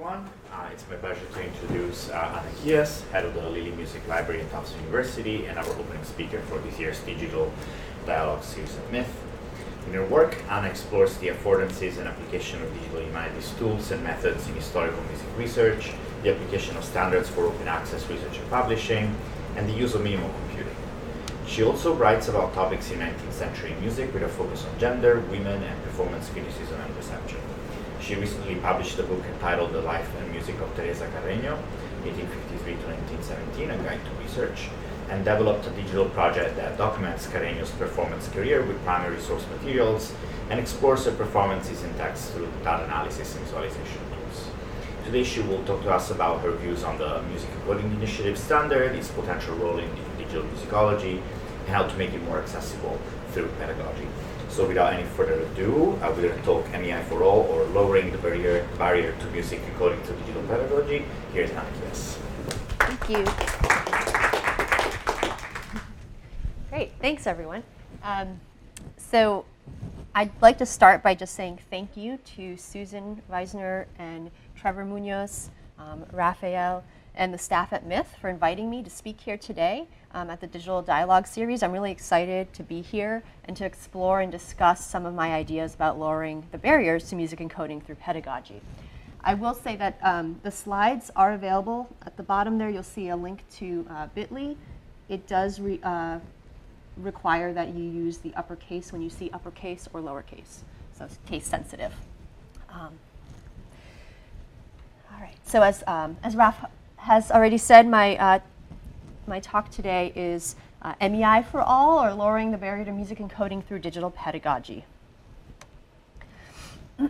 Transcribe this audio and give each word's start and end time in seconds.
everyone. 0.00 0.30
Uh, 0.50 0.68
it's 0.72 0.88
my 0.88 0.96
pleasure 0.96 1.26
to 1.34 1.44
introduce 1.44 2.08
uh, 2.08 2.40
Anna 2.40 2.50
Kijas, 2.62 3.06
head 3.10 3.26
of 3.26 3.34
the 3.34 3.42
Lilly 3.42 3.70
Music 3.72 4.06
Library 4.08 4.40
at 4.40 4.50
Tufts 4.50 4.74
University, 4.76 5.44
and 5.44 5.58
our 5.58 5.66
opening 5.66 6.02
speaker 6.04 6.40
for 6.40 6.58
this 6.60 6.78
year's 6.78 6.98
digital 7.00 7.52
dialogue 8.06 8.42
series 8.42 8.74
at 8.78 8.90
MITH. 8.90 9.14
In 9.88 9.92
her 9.92 10.06
work, 10.06 10.42
Anna 10.48 10.68
explores 10.68 11.18
the 11.18 11.28
affordances 11.28 11.98
and 11.98 12.08
application 12.08 12.62
of 12.62 12.72
digital 12.72 13.02
humanities 13.02 13.52
tools 13.58 13.90
and 13.90 14.02
methods 14.02 14.48
in 14.48 14.54
historical 14.54 15.02
music 15.02 15.26
research, 15.36 15.92
the 16.22 16.34
application 16.34 16.78
of 16.78 16.84
standards 16.84 17.28
for 17.28 17.44
open 17.44 17.68
access 17.68 18.08
research 18.08 18.38
and 18.38 18.48
publishing, 18.48 19.14
and 19.56 19.68
the 19.68 19.74
use 19.74 19.94
of 19.94 20.02
minimal 20.02 20.30
computing. 20.30 20.76
She 21.46 21.62
also 21.62 21.94
writes 21.94 22.28
about 22.28 22.54
topics 22.54 22.90
in 22.90 23.00
19th 23.00 23.32
century 23.32 23.74
music 23.80 24.14
with 24.14 24.22
a 24.22 24.28
focus 24.28 24.64
on 24.64 24.78
gender, 24.78 25.20
women, 25.30 25.62
and 25.62 25.82
performance 25.82 26.30
criticism 26.30 26.80
and 26.80 26.96
reception. 26.96 27.40
She 28.00 28.14
recently 28.14 28.56
published 28.56 28.98
a 28.98 29.02
book 29.02 29.22
entitled 29.34 29.72
The 29.72 29.82
Life 29.82 30.08
and 30.18 30.32
Music 30.32 30.58
of 30.60 30.74
Teresa 30.74 31.06
Carreño, 31.08 31.56
1853 32.02 32.72
to 32.72 32.86
1917, 32.88 33.70
a 33.70 33.76
guide 33.84 34.00
to 34.04 34.22
research, 34.22 34.70
and 35.10 35.22
developed 35.22 35.66
a 35.66 35.70
digital 35.70 36.06
project 36.06 36.56
that 36.56 36.78
documents 36.78 37.26
Carreño's 37.26 37.70
performance 37.72 38.26
career 38.28 38.64
with 38.64 38.82
primary 38.84 39.20
source 39.20 39.44
materials 39.48 40.14
and 40.48 40.58
explores 40.58 41.04
her 41.04 41.12
performances 41.12 41.82
in 41.82 41.92
text 41.94 42.32
through 42.32 42.48
data 42.64 42.84
analysis 42.84 43.36
and 43.36 43.44
visualization 43.44 44.00
tools. 44.08 44.46
Today 45.04 45.22
she 45.22 45.42
will 45.42 45.62
talk 45.64 45.82
to 45.82 45.92
us 45.92 46.10
about 46.10 46.40
her 46.40 46.52
views 46.52 46.82
on 46.82 46.96
the 46.96 47.20
Music 47.28 47.50
Encoding 47.50 47.92
Initiative 47.96 48.38
standard, 48.38 48.96
its 48.96 49.08
potential 49.08 49.54
role 49.56 49.78
in 49.78 49.90
digital 50.16 50.44
musicology, 50.44 51.20
and 51.20 51.68
how 51.68 51.86
to 51.86 51.94
make 51.96 52.14
it 52.14 52.22
more 52.22 52.38
accessible 52.38 52.98
through 53.32 53.48
pedagogy. 53.58 54.08
So 54.50 54.66
without 54.66 54.92
any 54.92 55.04
further 55.04 55.40
ado, 55.40 55.96
I 56.02 56.10
will 56.10 56.36
talk 56.42 56.68
MEI 56.72 57.02
for 57.04 57.22
all 57.22 57.42
or 57.42 57.64
lowering 57.66 58.10
the 58.10 58.18
barrier, 58.18 58.66
barrier 58.76 59.14
to 59.20 59.26
music 59.26 59.60
encoding 59.62 60.02
through 60.02 60.16
digital 60.18 60.42
pedagogy. 60.42 61.04
Here's 61.32 61.50
Anna 61.50 61.70
Kijas. 61.70 62.18
Thank 62.80 63.08
you. 63.08 63.24
Great, 66.68 66.92
thanks 67.00 67.28
everyone. 67.28 67.62
Um, 68.02 68.40
so 68.96 69.44
I'd 70.16 70.32
like 70.42 70.58
to 70.58 70.66
start 70.66 71.02
by 71.04 71.14
just 71.14 71.36
saying 71.36 71.60
thank 71.70 71.96
you 71.96 72.18
to 72.36 72.56
Susan 72.56 73.22
Weisner 73.30 73.86
and 74.00 74.32
Trevor 74.56 74.84
Munoz, 74.84 75.50
um, 75.78 76.04
Raffaele, 76.10 76.82
and 77.14 77.32
the 77.32 77.38
staff 77.38 77.72
at 77.72 77.86
MITH 77.86 78.16
for 78.20 78.28
inviting 78.28 78.68
me 78.68 78.82
to 78.82 78.90
speak 78.90 79.20
here 79.20 79.38
today 79.38 79.86
um, 80.12 80.30
at 80.30 80.40
the 80.40 80.46
Digital 80.46 80.82
Dialogue 80.82 81.26
Series. 81.26 81.62
I'm 81.62 81.72
really 81.72 81.92
excited 81.92 82.52
to 82.54 82.62
be 82.62 82.80
here 82.80 83.22
and 83.44 83.56
to 83.56 83.64
explore 83.64 84.20
and 84.20 84.30
discuss 84.30 84.84
some 84.84 85.06
of 85.06 85.14
my 85.14 85.32
ideas 85.32 85.74
about 85.74 85.98
lowering 85.98 86.44
the 86.52 86.58
barriers 86.58 87.08
to 87.10 87.16
music 87.16 87.38
encoding 87.38 87.82
through 87.82 87.96
pedagogy. 87.96 88.60
I 89.22 89.34
will 89.34 89.54
say 89.54 89.76
that 89.76 89.98
um, 90.02 90.40
the 90.42 90.50
slides 90.50 91.10
are 91.14 91.32
available. 91.32 91.88
At 92.06 92.16
the 92.16 92.22
bottom 92.22 92.58
there, 92.58 92.70
you'll 92.70 92.82
see 92.82 93.08
a 93.08 93.16
link 93.16 93.44
to 93.56 93.86
uh, 93.90 94.06
bit.ly. 94.14 94.56
It 95.08 95.26
does 95.26 95.60
re, 95.60 95.78
uh, 95.82 96.20
require 96.96 97.52
that 97.52 97.74
you 97.74 97.84
use 97.84 98.18
the 98.18 98.34
uppercase 98.34 98.92
when 98.92 99.02
you 99.02 99.10
see 99.10 99.30
uppercase 99.32 99.88
or 99.92 100.00
lowercase, 100.00 100.60
so 100.96 101.04
it's 101.04 101.18
case 101.26 101.46
sensitive. 101.46 101.92
Um, 102.70 102.98
all 105.12 105.20
right, 105.20 105.36
so 105.44 105.62
as, 105.62 105.82
um, 105.86 106.16
as 106.22 106.36
Raf 106.36 106.64
has 106.96 107.30
already 107.30 107.58
said, 107.58 107.88
my, 107.88 108.16
uh, 108.16 108.38
my 109.30 109.40
talk 109.40 109.70
today 109.70 110.12
is 110.16 110.56
uh, 110.82 110.94
MEI 111.00 111.44
for 111.48 111.62
all, 111.62 112.04
or 112.04 112.12
lowering 112.12 112.50
the 112.50 112.58
barrier 112.58 112.84
to 112.84 112.90
music 112.90 113.18
encoding 113.18 113.64
through 113.64 113.78
digital 113.78 114.10
pedagogy. 114.10 114.84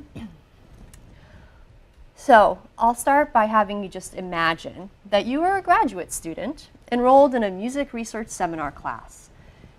so 2.14 2.58
I'll 2.76 2.94
start 2.94 3.32
by 3.32 3.46
having 3.46 3.82
you 3.82 3.88
just 3.88 4.14
imagine 4.14 4.90
that 5.08 5.24
you 5.24 5.42
are 5.42 5.56
a 5.56 5.62
graduate 5.62 6.12
student 6.12 6.68
enrolled 6.92 7.34
in 7.34 7.42
a 7.42 7.50
music 7.50 7.94
research 7.94 8.28
seminar 8.28 8.70
class. 8.70 9.30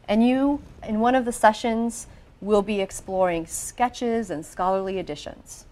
And 0.08 0.28
you, 0.28 0.64
in 0.86 1.00
one 1.00 1.14
of 1.14 1.26
the 1.26 1.32
sessions, 1.32 2.08
will 2.42 2.64
be 2.64 2.82
exploring 2.82 3.46
sketches 3.46 4.32
and 4.32 4.44
scholarly 4.44 4.98
editions. 4.98 5.66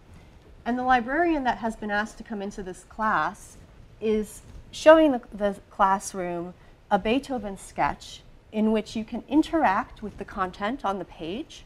And 0.67 0.77
the 0.77 0.83
librarian 0.83 1.45
that 1.45 1.57
has 1.57 1.75
been 1.75 1.89
asked 1.89 2.19
to 2.19 2.23
come 2.23 2.43
into 2.43 2.61
this 2.61 2.83
class 2.83 3.57
is 3.99 4.43
showing 4.71 5.11
the, 5.11 5.21
the 5.33 5.55
classroom 5.69 6.53
a 6.91 6.99
Beethoven 6.99 7.57
sketch 7.57 8.21
in 8.51 8.71
which 8.71 8.95
you 8.95 9.03
can 9.03 9.23
interact 9.27 10.01
with 10.01 10.17
the 10.17 10.25
content 10.25 10.83
on 10.83 10.99
the 10.99 11.05
page 11.05 11.63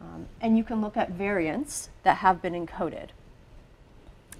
um, 0.00 0.26
and 0.40 0.56
you 0.56 0.64
can 0.64 0.80
look 0.80 0.96
at 0.96 1.10
variants 1.10 1.90
that 2.02 2.18
have 2.18 2.40
been 2.40 2.54
encoded. 2.54 3.08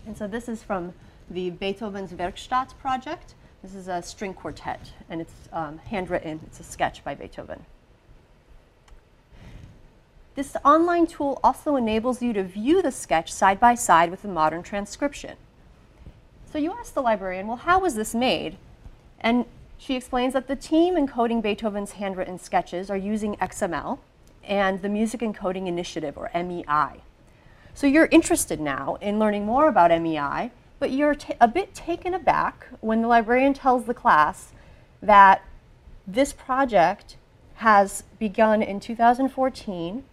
And 0.07 0.17
so 0.17 0.27
this 0.27 0.49
is 0.49 0.63
from 0.63 0.95
the 1.31 1.51
Beethoven's 1.51 2.13
Werkstatt 2.13 2.77
project. 2.79 3.35
This 3.63 3.75
is 3.75 3.89
a 3.89 4.03
string 4.03 4.35
quartet 4.35 4.93
and 5.09 5.21
it's 5.21 5.35
um, 5.53 5.79
handwritten. 5.79 6.41
It's 6.47 6.61
a 6.61 6.65
sketch 6.65 7.05
by 7.05 7.15
Beethoven. 7.15 7.65
This 10.35 10.57
online 10.65 11.07
tool 11.07 11.39
also 11.45 11.77
enables 11.77 12.23
you 12.23 12.33
to 12.33 12.43
view 12.43 12.81
the 12.81 12.91
sketch 12.91 13.31
side 13.31 13.61
by 13.61 13.75
side 13.75 14.11
with 14.11 14.23
the 14.23 14.29
modern 14.29 14.63
transcription. 14.63 15.37
So 16.51 16.59
you 16.59 16.73
ask 16.73 16.95
the 16.95 17.03
librarian, 17.03 17.47
well, 17.47 17.59
how 17.59 17.81
was 17.81 17.95
this 17.95 18.15
made? 18.15 18.57
And 19.21 19.45
she 19.83 19.97
explains 19.97 20.33
that 20.35 20.47
the 20.47 20.55
team 20.55 20.95
encoding 20.95 21.43
Beethoven's 21.43 21.93
handwritten 21.93 22.39
sketches 22.39 22.89
are 22.89 22.97
using 22.97 23.35
XML 23.37 23.99
and 24.45 24.81
the 24.81 24.89
Music 24.89 25.23
Encoding 25.23 25.67
Initiative, 25.67 26.17
or 26.17 26.31
MEI. 26.33 27.03
So 27.75 27.89
you're 27.89 28.07
interested 28.13 28.61
now 28.61 28.97
in 29.01 29.19
learning 29.19 29.45
more 29.45 29.69
about 29.69 29.91
MEI, 29.91 30.53
but 30.79 30.93
you're 30.93 31.17
a 31.41 31.49
bit 31.49 31.75
taken 31.75 32.15
aback 32.15 32.69
when 32.81 33.03
the 33.03 33.09
librarian 33.09 33.55
tells 33.55 33.87
the 33.87 33.95
class 33.95 34.53
that 35.01 35.43
this 36.07 36.33
project 36.33 37.17
has 37.55 38.05
begun 38.21 38.63
in 38.63 38.79
2014 38.79 40.05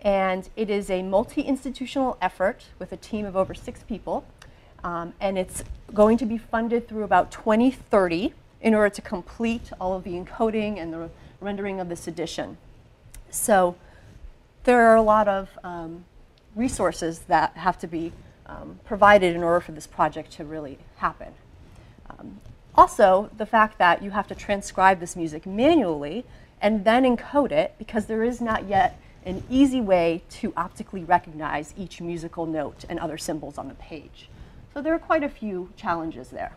and 0.00 0.48
it 0.54 0.70
is 0.70 0.90
a 0.90 1.02
multi-institutional 1.02 2.16
effort 2.22 2.66
with 2.78 2.92
a 2.92 2.96
team 2.96 3.26
of 3.26 3.34
over 3.34 3.52
six 3.52 3.82
people 3.82 4.24
um, 4.84 5.12
and 5.20 5.36
it's 5.36 5.64
going 5.92 6.16
to 6.16 6.26
be 6.26 6.38
funded 6.38 6.86
through 6.86 7.02
about 7.02 7.32
2030 7.32 8.32
in 8.60 8.74
order 8.74 8.90
to 8.90 9.02
complete 9.02 9.70
all 9.80 9.94
of 9.94 10.04
the 10.04 10.12
encoding 10.12 10.78
and 10.78 10.92
the 10.92 11.10
rendering 11.40 11.80
of 11.80 11.88
this 11.88 12.08
edition. 12.08 12.56
So 13.30 13.76
there 14.64 14.86
are 14.88 14.96
a 14.96 15.02
lot 15.02 15.28
of 15.28 15.48
um, 15.62 16.04
resources 16.54 17.20
that 17.20 17.56
have 17.56 17.78
to 17.78 17.86
be 17.86 18.12
um, 18.46 18.80
provided 18.84 19.36
in 19.36 19.42
order 19.42 19.60
for 19.60 19.72
this 19.72 19.86
project 19.86 20.32
to 20.32 20.44
really 20.44 20.78
happen. 20.96 21.32
Um, 22.10 22.40
also, 22.74 23.30
the 23.36 23.46
fact 23.46 23.78
that 23.78 24.02
you 24.02 24.10
have 24.10 24.26
to 24.28 24.34
transcribe 24.34 25.00
this 25.00 25.16
music 25.16 25.46
manually 25.46 26.24
and 26.60 26.84
then 26.84 27.04
encode 27.04 27.52
it 27.52 27.74
because 27.78 28.06
there 28.06 28.22
is 28.22 28.40
not 28.40 28.68
yet 28.68 29.00
an 29.24 29.42
easy 29.50 29.80
way 29.80 30.22
to 30.30 30.52
optically 30.56 31.04
recognize 31.04 31.74
each 31.76 32.00
musical 32.00 32.46
note 32.46 32.84
and 32.88 32.98
other 32.98 33.18
symbols 33.18 33.58
on 33.58 33.68
the 33.68 33.74
page. 33.74 34.28
So 34.72 34.80
there 34.80 34.94
are 34.94 34.98
quite 34.98 35.22
a 35.22 35.28
few 35.28 35.70
challenges 35.76 36.28
there. 36.28 36.52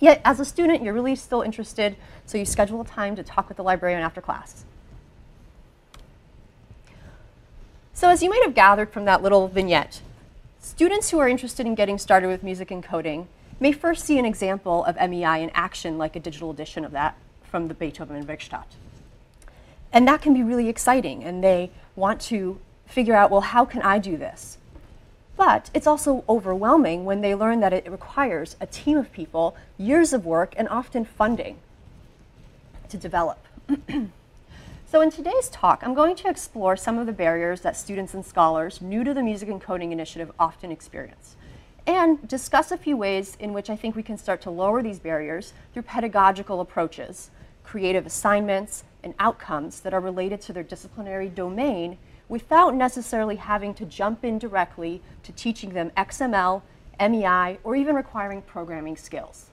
Yet, 0.00 0.22
as 0.24 0.40
a 0.40 0.44
student, 0.44 0.82
you're 0.82 0.94
really 0.94 1.14
still 1.14 1.42
interested, 1.42 1.94
so 2.24 2.38
you 2.38 2.46
schedule 2.46 2.80
a 2.80 2.86
time 2.86 3.14
to 3.16 3.22
talk 3.22 3.48
with 3.48 3.58
the 3.58 3.62
librarian 3.62 4.02
after 4.02 4.20
class. 4.20 4.64
So 7.92 8.08
as 8.08 8.22
you 8.22 8.30
might 8.30 8.42
have 8.42 8.54
gathered 8.54 8.90
from 8.90 9.04
that 9.04 9.22
little 9.22 9.46
vignette, 9.46 10.00
students 10.58 11.10
who 11.10 11.18
are 11.18 11.28
interested 11.28 11.66
in 11.66 11.74
getting 11.74 11.98
started 11.98 12.28
with 12.28 12.42
music 12.42 12.70
encoding 12.70 13.26
may 13.60 13.72
first 13.72 14.06
see 14.06 14.18
an 14.18 14.24
example 14.24 14.84
of 14.86 14.96
MEI 14.96 15.42
in 15.42 15.50
action, 15.52 15.98
like 15.98 16.16
a 16.16 16.20
digital 16.20 16.50
edition 16.50 16.82
of 16.86 16.92
that 16.92 17.14
from 17.42 17.68
the 17.68 17.74
Beethoven 17.74 18.16
and 18.16 18.26
Werkstatt. 18.26 18.64
And 19.92 20.08
that 20.08 20.22
can 20.22 20.32
be 20.32 20.42
really 20.42 20.70
exciting, 20.70 21.22
and 21.24 21.44
they 21.44 21.70
want 21.94 22.22
to 22.22 22.58
figure 22.86 23.14
out, 23.14 23.30
well, 23.30 23.42
how 23.42 23.66
can 23.66 23.82
I 23.82 23.98
do 23.98 24.16
this? 24.16 24.56
But 25.36 25.70
it's 25.72 25.86
also 25.86 26.24
overwhelming 26.28 27.04
when 27.04 27.20
they 27.20 27.34
learn 27.34 27.60
that 27.60 27.72
it 27.72 27.90
requires 27.90 28.56
a 28.60 28.66
team 28.66 28.98
of 28.98 29.12
people, 29.12 29.56
years 29.78 30.12
of 30.12 30.26
work, 30.26 30.54
and 30.56 30.68
often 30.68 31.04
funding 31.04 31.58
to 32.88 32.96
develop. 32.96 33.38
so 34.86 35.00
in 35.00 35.10
today's 35.10 35.48
talk, 35.48 35.82
I'm 35.82 35.94
going 35.94 36.16
to 36.16 36.28
explore 36.28 36.76
some 36.76 36.98
of 36.98 37.06
the 37.06 37.12
barriers 37.12 37.62
that 37.62 37.76
students 37.76 38.14
and 38.14 38.24
scholars 38.24 38.80
new 38.82 39.04
to 39.04 39.14
the 39.14 39.22
Music 39.22 39.48
Encoding 39.48 39.92
Initiative 39.92 40.30
often 40.38 40.70
experience, 40.70 41.36
and 41.86 42.26
discuss 42.28 42.70
a 42.70 42.76
few 42.76 42.96
ways 42.96 43.36
in 43.40 43.52
which 43.52 43.70
I 43.70 43.76
think 43.76 43.96
we 43.96 44.02
can 44.02 44.18
start 44.18 44.42
to 44.42 44.50
lower 44.50 44.82
these 44.82 44.98
barriers 44.98 45.54
through 45.72 45.82
pedagogical 45.82 46.60
approaches, 46.60 47.30
creative 47.64 48.04
assignments, 48.04 48.84
and 49.02 49.14
outcomes 49.18 49.80
that 49.80 49.94
are 49.94 50.00
related 50.00 50.40
to 50.42 50.52
their 50.52 50.62
disciplinary 50.62 51.28
domain 51.28 51.96
without 52.30 52.76
necessarily 52.76 53.36
having 53.36 53.74
to 53.74 53.84
jump 53.84 54.24
in 54.24 54.38
directly 54.38 55.02
to 55.24 55.32
teaching 55.32 55.70
them 55.70 55.90
XML, 55.96 56.62
MEI, 57.00 57.58
or 57.64 57.74
even 57.74 57.96
requiring 57.96 58.40
programming 58.40 58.96
skills. 58.96 59.50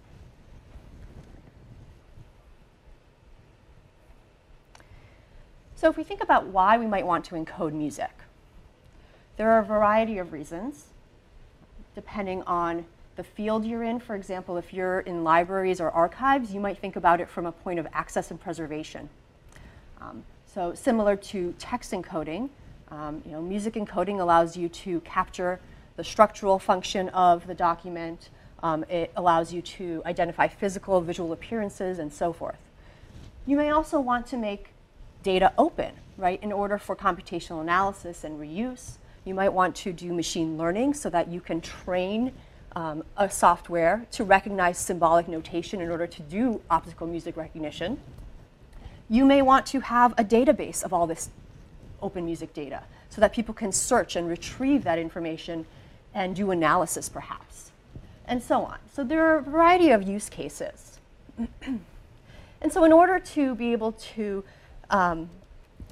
So 5.76 5.90
if 5.90 5.98
we 5.98 6.04
think 6.04 6.22
about 6.22 6.46
why 6.48 6.78
we 6.78 6.86
might 6.86 7.06
want 7.06 7.26
to 7.26 7.36
encode 7.36 7.74
music, 7.74 8.12
there 9.38 9.52
are 9.52 9.60
a 9.60 9.66
variety 9.66 10.20
of 10.20 10.32
reasons 10.32 10.86
depending 11.96 12.44
on 12.44 12.86
the 13.16 13.24
field 13.24 13.66
you're 13.66 13.84
in. 13.84 14.00
For 14.00 14.16
example, 14.16 14.56
if 14.58 14.72
you're 14.72 15.00
in 15.00 15.24
libraries 15.24 15.82
or 15.82 15.90
archives, 15.90 16.54
you 16.54 16.60
might 16.60 16.78
think 16.78 16.96
about 16.96 17.20
it 17.22 17.28
from 17.28 17.48
a 17.48 17.52
point 17.52 17.80
of 17.80 17.88
access 17.92 18.30
and 18.30 18.40
preservation. 18.40 19.10
Um, 20.00 20.24
so 20.46 20.76
similar 20.76 21.16
to 21.16 21.56
text 21.58 21.92
encoding, 21.92 22.50
um, 22.90 23.22
you 23.26 23.32
know, 23.32 23.42
music 23.42 23.74
encoding 23.74 24.20
allows 24.20 24.56
you 24.56 24.70
to 24.70 25.02
capture 25.02 25.60
the 25.96 26.04
structural 26.04 26.60
function 26.60 27.10
of 27.10 27.48
the 27.48 27.54
document. 27.54 28.30
Um, 28.64 28.86
it 28.90 29.12
allows 29.16 29.54
you 29.54 29.62
to 29.62 30.02
identify 30.06 30.48
physical, 30.48 31.02
visual 31.02 31.34
appearances, 31.34 32.00
and 32.00 32.14
so 32.14 32.32
forth. 32.34 32.58
You 33.46 33.58
may 33.58 33.70
also 33.70 34.00
want 34.00 34.28
to 34.28 34.38
make 34.38 34.70
data 35.24 35.54
open, 35.58 35.94
right, 36.18 36.42
in 36.42 36.52
order 36.52 36.78
for 36.78 36.96
computational 36.96 37.62
analysis 37.62 38.24
and 38.24 38.40
reuse. 38.40 38.98
You 39.26 39.34
might 39.34 39.50
want 39.50 39.76
to 39.78 39.92
do 39.92 40.14
machine 40.14 40.58
learning 40.58 40.94
so 40.94 41.10
that 41.10 41.28
you 41.30 41.42
can 41.42 41.60
train 41.60 42.32
um, 42.76 43.04
a 43.18 43.30
software 43.30 44.06
to 44.12 44.24
recognize 44.24 44.78
symbolic 44.78 45.28
notation 45.28 45.82
in 45.82 45.90
order 45.90 46.08
to 46.08 46.22
do 46.22 46.62
optical 46.70 47.08
music 47.08 47.36
recognition. 47.36 48.00
You 49.10 49.26
may 49.26 49.42
want 49.42 49.66
to 49.68 49.80
have 49.80 50.14
a 50.18 50.24
database 50.24 50.84
of 50.84 50.94
all 50.94 51.08
this 51.08 51.30
open 52.02 52.26
music 52.26 52.54
data 52.54 52.84
so 53.10 53.22
that 53.22 53.34
people 53.34 53.54
can 53.54 53.72
search 53.72 54.16
and 54.16 54.28
retrieve 54.28 54.84
that 54.84 55.00
information 55.00 55.66
and 56.14 56.36
do 56.36 56.52
analysis 56.52 57.10
perhaps, 57.10 57.72
and 58.26 58.42
so 58.42 58.64
on. 58.64 58.78
So 58.92 59.04
there 59.04 59.26
are 59.28 59.38
a 59.38 59.42
variety 59.42 59.92
of 59.92 60.04
use 60.04 60.30
cases. 60.30 61.00
and 62.62 62.72
so 62.72 62.84
in 62.84 62.92
order 62.92 63.20
to 63.20 63.56
be 63.56 63.72
able 63.72 63.92
to, 63.92 64.44
um, 64.90 65.30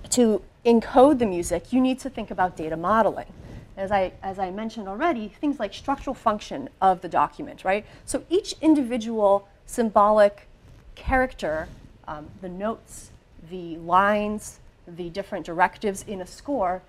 to 0.10 0.42
encode 0.66 1.19
the 1.19 1.25
music, 1.25 1.72
you 1.72 1.80
need 1.80 2.00
to 2.00 2.10
think 2.10 2.31
about 2.31 2.58
data 2.58 2.75
modeling. 2.75 3.31
As 3.78 3.92
I, 3.92 4.13
as 4.24 4.40
I 4.40 4.51
mentioned 4.51 4.88
already, 4.88 5.28
things 5.28 5.60
like 5.60 5.74
structural 5.74 6.13
function 6.13 6.69
of 6.81 7.01
the 7.01 7.10
document, 7.10 7.63
right? 7.63 7.86
So 8.06 8.24
each 8.30 8.56
individual 8.62 9.48
symbolic 9.66 10.48
character, 10.96 11.68
um, 12.08 12.28
the 12.42 12.50
notes, 12.50 13.12
the 13.50 13.78
lines, 13.78 14.60
the 14.88 15.10
different 15.10 15.46
directives 15.46 16.04
in 16.08 16.22
a 16.22 16.28
score 16.28 16.82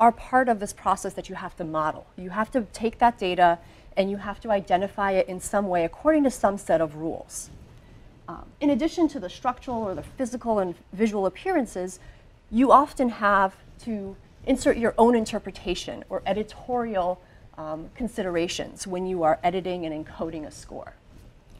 are 0.00 0.12
part 0.12 0.48
of 0.48 0.58
this 0.58 0.72
process 0.72 1.14
that 1.14 1.28
you 1.28 1.34
have 1.34 1.56
to 1.56 1.64
model. 1.64 2.06
You 2.16 2.30
have 2.30 2.50
to 2.52 2.62
take 2.72 2.98
that 2.98 3.18
data 3.18 3.58
and 3.96 4.10
you 4.10 4.16
have 4.16 4.40
to 4.40 4.50
identify 4.50 5.12
it 5.12 5.28
in 5.28 5.38
some 5.38 5.68
way 5.68 5.84
according 5.84 6.24
to 6.24 6.30
some 6.30 6.58
set 6.58 6.80
of 6.80 6.96
rules. 6.96 7.50
Um, 8.28 8.46
in 8.60 8.70
addition 8.70 9.08
to 9.08 9.20
the 9.20 9.28
structural 9.28 9.82
or 9.82 9.94
the 9.94 10.02
physical 10.02 10.58
and 10.58 10.74
visual 10.92 11.26
appearances, 11.26 12.00
you 12.50 12.72
often 12.72 13.10
have 13.10 13.54
to 13.84 14.16
insert 14.46 14.76
your 14.76 14.94
own 14.98 15.14
interpretation 15.14 16.04
or 16.08 16.22
editorial 16.26 17.20
um, 17.58 17.90
considerations 17.94 18.86
when 18.86 19.06
you 19.06 19.22
are 19.22 19.38
editing 19.42 19.84
and 19.84 20.04
encoding 20.06 20.46
a 20.46 20.50
score. 20.50 20.94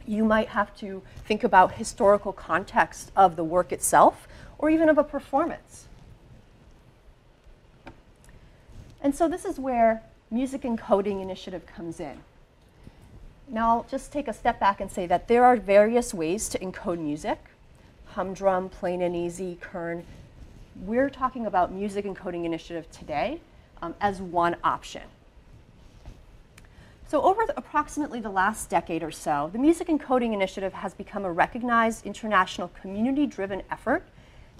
You 0.05 0.25
might 0.25 0.49
have 0.49 0.75
to 0.77 1.01
think 1.25 1.43
about 1.43 1.73
historical 1.73 2.33
context 2.33 3.11
of 3.15 3.35
the 3.35 3.43
work 3.43 3.71
itself 3.71 4.27
or 4.63 4.69
even 4.69 4.87
of 4.87 4.97
a 4.97 5.03
performance. 5.03 5.87
And 9.01 9.13
so 9.13 9.27
this 9.27 9.43
is 9.43 9.59
where 9.59 10.01
Music 10.31 10.61
Encoding 10.61 11.21
Initiative 11.21 11.65
comes 11.65 11.99
in. 11.99 12.19
Now 13.49 13.69
I'll 13.69 13.85
just 13.91 14.13
take 14.13 14.29
a 14.29 14.33
step 14.33 14.61
back 14.61 14.79
and 14.79 14.89
say 14.89 15.05
that 15.05 15.27
there 15.27 15.43
are 15.43 15.57
various 15.57 16.13
ways 16.13 16.47
to 16.47 16.59
encode 16.59 16.99
music. 16.99 17.39
Humdrum, 18.05 18.69
Plaine 18.69 19.01
and 19.01 19.13
Easie, 19.13 19.57
Kern. 19.59 20.05
We're 20.85 21.09
talking 21.09 21.45
about 21.45 21.73
Music 21.73 22.05
Encoding 22.05 22.45
Initiative 22.45 22.89
today 22.89 23.41
um, 23.81 23.93
as 23.99 24.21
one 24.21 24.55
option. 24.63 25.03
So 27.09 27.21
over 27.21 27.45
the, 27.45 27.53
approximately 27.57 28.21
the 28.21 28.31
last 28.31 28.69
decade 28.69 29.03
or 29.03 29.11
so, 29.11 29.49
the 29.51 29.59
Music 29.59 29.89
Encoding 29.89 30.31
Initiative 30.31 30.71
has 30.71 30.93
become 30.93 31.25
a 31.25 31.31
recognized 31.33 32.05
international 32.05 32.71
community-driven 32.81 33.63
effort 33.69 34.03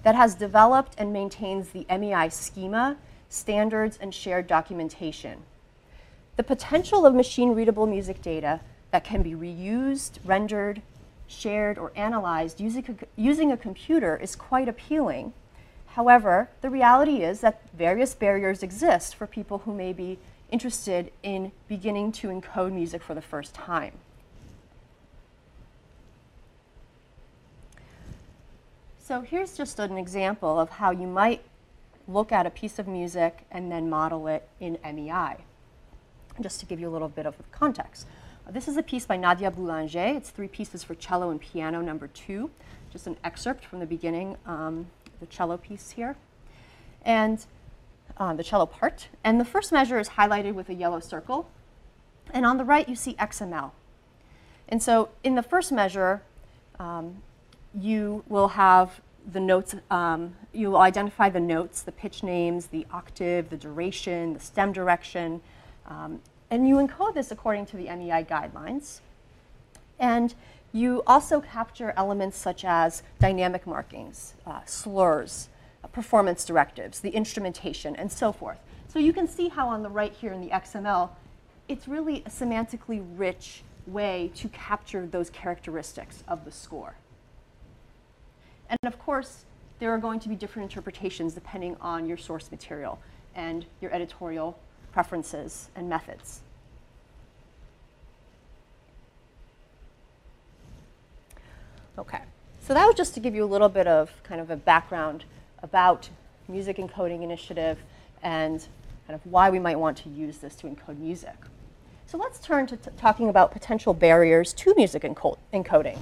that 0.04 0.14
has 0.14 0.34
developed 0.34 0.94
and 0.96 1.12
maintains 1.12 1.70
the 1.70 1.86
MEI 1.90 2.28
schema, 2.28 2.96
standards, 3.28 3.98
and 4.00 4.14
shared 4.14 4.46
documentation. 4.46 5.42
The 6.36 6.42
potential 6.42 7.04
of 7.04 7.14
machine-readable 7.14 7.86
music 7.86 8.22
data 8.22 8.60
that 8.90 9.02
can 9.02 9.22
be 9.22 9.32
reused, 9.32 10.18
rendered, 10.24 10.82
shared, 11.26 11.78
or 11.78 11.90
analyzed 11.96 12.60
using 12.60 12.84
a, 12.88 13.20
using 13.20 13.50
a 13.50 13.56
computer 13.56 14.16
is 14.16 14.36
quite 14.36 14.68
appealing. 14.68 15.32
However, 15.86 16.50
the 16.60 16.70
reality 16.70 17.22
is 17.22 17.40
that 17.40 17.62
various 17.72 18.14
barriers 18.14 18.62
exist 18.62 19.14
for 19.14 19.26
people 19.26 19.58
who 19.58 19.74
may 19.74 19.92
be 19.92 20.18
interested 20.50 21.12
in 21.22 21.50
beginning 21.66 22.12
to 22.12 22.28
encode 22.28 22.72
music 22.72 23.02
for 23.02 23.14
the 23.14 23.22
first 23.22 23.54
time. 23.54 23.92
So 29.06 29.20
here's 29.20 29.54
just 29.54 29.78
an 29.80 29.98
example 29.98 30.58
of 30.58 30.70
how 30.70 30.90
you 30.90 31.06
might 31.06 31.42
look 32.08 32.32
at 32.32 32.46
a 32.46 32.50
piece 32.50 32.78
of 32.78 32.88
music 32.88 33.44
and 33.50 33.70
then 33.70 33.90
model 33.90 34.26
it 34.28 34.48
in 34.60 34.78
MEI, 34.82 35.44
just 36.40 36.58
to 36.60 36.64
give 36.64 36.80
you 36.80 36.88
a 36.88 36.92
little 36.94 37.10
bit 37.10 37.26
of 37.26 37.34
context. 37.52 38.06
This 38.50 38.66
is 38.66 38.78
a 38.78 38.82
piece 38.82 39.04
by 39.04 39.18
Nadia 39.18 39.50
Boulanger. 39.50 40.16
It's 40.16 40.30
three 40.30 40.48
pieces 40.48 40.82
for 40.82 40.94
cello 40.94 41.28
and 41.28 41.38
piano, 41.38 41.82
number 41.82 42.06
two. 42.06 42.50
Just 42.90 43.06
an 43.06 43.18
excerpt 43.22 43.66
from 43.66 43.80
the 43.80 43.84
beginning, 43.84 44.38
um, 44.46 44.86
the 45.20 45.26
cello 45.26 45.58
piece 45.58 45.90
here. 45.90 46.16
And 47.04 47.44
uh, 48.16 48.32
the 48.32 48.42
cello 48.42 48.64
part. 48.64 49.08
And 49.22 49.38
the 49.38 49.44
first 49.44 49.70
measure 49.70 49.98
is 49.98 50.10
highlighted 50.10 50.54
with 50.54 50.70
a 50.70 50.74
yellow 50.74 51.00
circle. 51.00 51.50
And 52.30 52.46
on 52.46 52.56
the 52.56 52.64
right, 52.64 52.88
you 52.88 52.96
see 52.96 53.12
XML. 53.16 53.72
And 54.66 54.82
so 54.82 55.10
in 55.22 55.34
the 55.34 55.42
first 55.42 55.72
measure, 55.72 56.22
um, 56.78 57.18
you 57.78 58.24
will 58.28 58.48
have 58.48 59.00
the 59.32 59.40
notes, 59.40 59.74
um, 59.90 60.34
you 60.52 60.70
will 60.70 60.80
identify 60.80 61.28
the 61.28 61.40
notes, 61.40 61.82
the 61.82 61.92
pitch 61.92 62.22
names, 62.22 62.66
the 62.66 62.86
octave, 62.92 63.50
the 63.50 63.56
duration, 63.56 64.34
the 64.34 64.40
stem 64.40 64.72
direction, 64.72 65.40
um, 65.86 66.20
and 66.50 66.68
you 66.68 66.76
encode 66.76 67.14
this 67.14 67.30
according 67.30 67.66
to 67.66 67.76
the 67.76 67.84
MEI 67.84 68.24
guidelines. 68.24 69.00
And 69.98 70.34
you 70.72 71.02
also 71.06 71.40
capture 71.40 71.94
elements 71.96 72.36
such 72.36 72.64
as 72.64 73.02
dynamic 73.20 73.66
markings, 73.66 74.34
uh, 74.46 74.60
slurs, 74.66 75.48
uh, 75.82 75.88
performance 75.88 76.44
directives, 76.44 77.00
the 77.00 77.10
instrumentation, 77.10 77.96
and 77.96 78.10
so 78.10 78.32
forth. 78.32 78.58
So 78.88 78.98
you 78.98 79.12
can 79.12 79.26
see 79.26 79.48
how 79.48 79.68
on 79.68 79.82
the 79.82 79.88
right 79.88 80.12
here 80.12 80.32
in 80.32 80.40
the 80.40 80.50
XML, 80.50 81.10
it's 81.68 81.88
really 81.88 82.22
a 82.26 82.30
semantically 82.30 83.04
rich 83.16 83.62
way 83.86 84.30
to 84.34 84.48
capture 84.48 85.06
those 85.06 85.30
characteristics 85.30 86.24
of 86.28 86.44
the 86.44 86.50
score. 86.50 86.96
And 88.82 88.92
of 88.92 88.98
course, 88.98 89.44
there 89.78 89.90
are 89.90 89.98
going 89.98 90.20
to 90.20 90.28
be 90.28 90.34
different 90.34 90.70
interpretations 90.70 91.34
depending 91.34 91.76
on 91.80 92.06
your 92.06 92.16
source 92.16 92.50
material 92.50 92.98
and 93.34 93.66
your 93.80 93.92
editorial 93.92 94.58
preferences 94.92 95.68
and 95.76 95.88
methods. 95.88 96.40
Okay, 101.96 102.20
so 102.66 102.74
that 102.74 102.84
was 102.86 102.96
just 102.96 103.14
to 103.14 103.20
give 103.20 103.34
you 103.34 103.44
a 103.44 103.46
little 103.46 103.68
bit 103.68 103.86
of 103.86 104.10
kind 104.24 104.40
of 104.40 104.50
a 104.50 104.56
background 104.56 105.24
about 105.62 106.08
Music 106.48 106.76
Encoding 106.76 107.22
Initiative 107.22 107.78
and 108.22 108.66
kind 109.06 109.14
of 109.14 109.24
why 109.24 109.50
we 109.50 109.60
might 109.60 109.78
want 109.78 109.96
to 109.98 110.08
use 110.08 110.38
this 110.38 110.56
to 110.56 110.66
encode 110.66 110.98
music. 110.98 111.36
So 112.06 112.18
let's 112.18 112.40
turn 112.40 112.66
to 112.66 112.76
talking 112.76 113.28
about 113.28 113.52
potential 113.52 113.94
barriers 113.94 114.52
to 114.54 114.74
music 114.74 115.02
encoding 115.02 115.98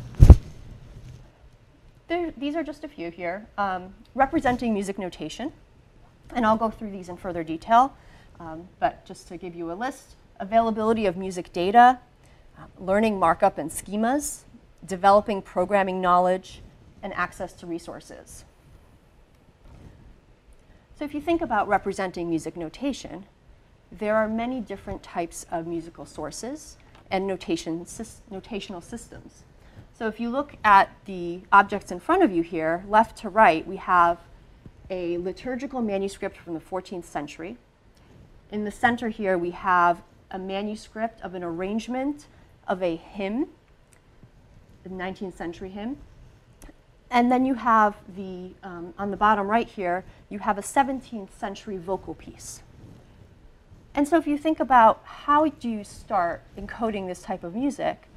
there, 2.13 2.33
these 2.37 2.55
are 2.55 2.63
just 2.63 2.85
a 2.85 2.89
few 2.89 3.11
here, 3.11 3.47
um, 3.57 3.95
representing 4.15 4.75
music 4.75 4.99
notation. 4.99 5.53
And 6.35 6.45
I'll 6.45 6.59
go 6.59 6.71
through 6.71 6.91
these 6.91 7.09
in 7.09 7.17
further 7.17 7.43
detail. 7.43 7.97
Um, 8.39 8.69
but 8.79 9.05
just 9.07 9.29
to 9.29 9.37
give 9.37 9.55
you 9.55 9.73
a 9.73 9.75
list, 9.75 10.17
availability 10.39 11.07
of 11.07 11.17
music 11.17 11.53
data, 11.53 12.01
uh, 12.59 12.65
learning 12.79 13.19
markup 13.19 13.57
and 13.57 13.71
schemas, 13.71 14.43
developing 14.85 15.41
programming 15.41 16.01
knowledge, 16.01 16.61
and 17.03 17.15
access 17.15 17.53
to 17.55 17.67
resources. 17.67 18.45
So 20.99 21.05
if 21.05 21.15
you 21.15 21.21
think 21.21 21.41
about 21.41 21.67
representing 21.67 22.29
music 22.29 22.57
notation, 22.57 23.25
there 23.91 24.17
are 24.17 24.29
many 24.29 24.61
different 24.61 25.03
types 25.03 25.47
of 25.51 25.67
musical 25.67 26.05
sources 26.05 26.77
and 27.11 27.27
notation, 27.27 27.85
notational 27.85 28.83
systems. 28.83 29.45
So 30.03 30.09
if 30.09 30.19
you 30.19 30.31
look 30.31 30.57
at 30.65 30.91
the 31.05 31.43
objects 31.53 31.93
in 31.93 32.01
front 32.01 32.25
of 32.25 32.33
you 32.33 32.43
here, 32.43 32.85
left 32.89 33.17
to 33.19 33.29
right, 33.29 33.65
we 33.65 33.77
have 33.77 34.19
a 34.91 35.17
liturgical 35.19 35.81
manuscript 35.81 36.37
from 36.37 36.55
the 36.55 36.61
14th 36.61 37.05
century. 37.05 37.57
In 38.51 38.65
the 38.65 38.73
center 38.73 39.11
here, 39.11 39.39
we 39.39 39.53
have 39.53 40.03
a 40.33 40.41
manuscript 40.41 41.21
of 41.21 41.37
an 41.37 41.45
arrangement 41.45 42.27
of 42.67 42.83
a 42.83 42.97
hymn, 42.97 43.47
the 44.83 44.89
19th 44.89 45.37
century 45.37 45.71
hymn. 45.71 45.99
And 47.09 47.31
then 47.31 47.47
you 47.47 47.55
have 47.55 47.95
the, 48.17 48.55
um, 48.65 48.95
on 48.99 49.13
the 49.13 49.17
bottom 49.17 49.47
right 49.47 49.69
here, 49.69 50.03
you 50.29 50.41
have 50.41 50.59
a 50.59 50.63
17th 50.63 51.31
century 51.39 51.77
vocal 51.77 52.15
piece. 52.15 52.65
And 53.95 54.09
so 54.09 54.17
if 54.17 54.27
you 54.27 54.37
think 54.37 54.59
about 54.59 55.01
how 55.05 55.47
do 55.47 55.69
you 55.69 55.85
start 55.85 56.43
encoding 56.59 57.07
this 57.07 57.23
type 57.23 57.45
of 57.45 57.55
music, 57.55 58.09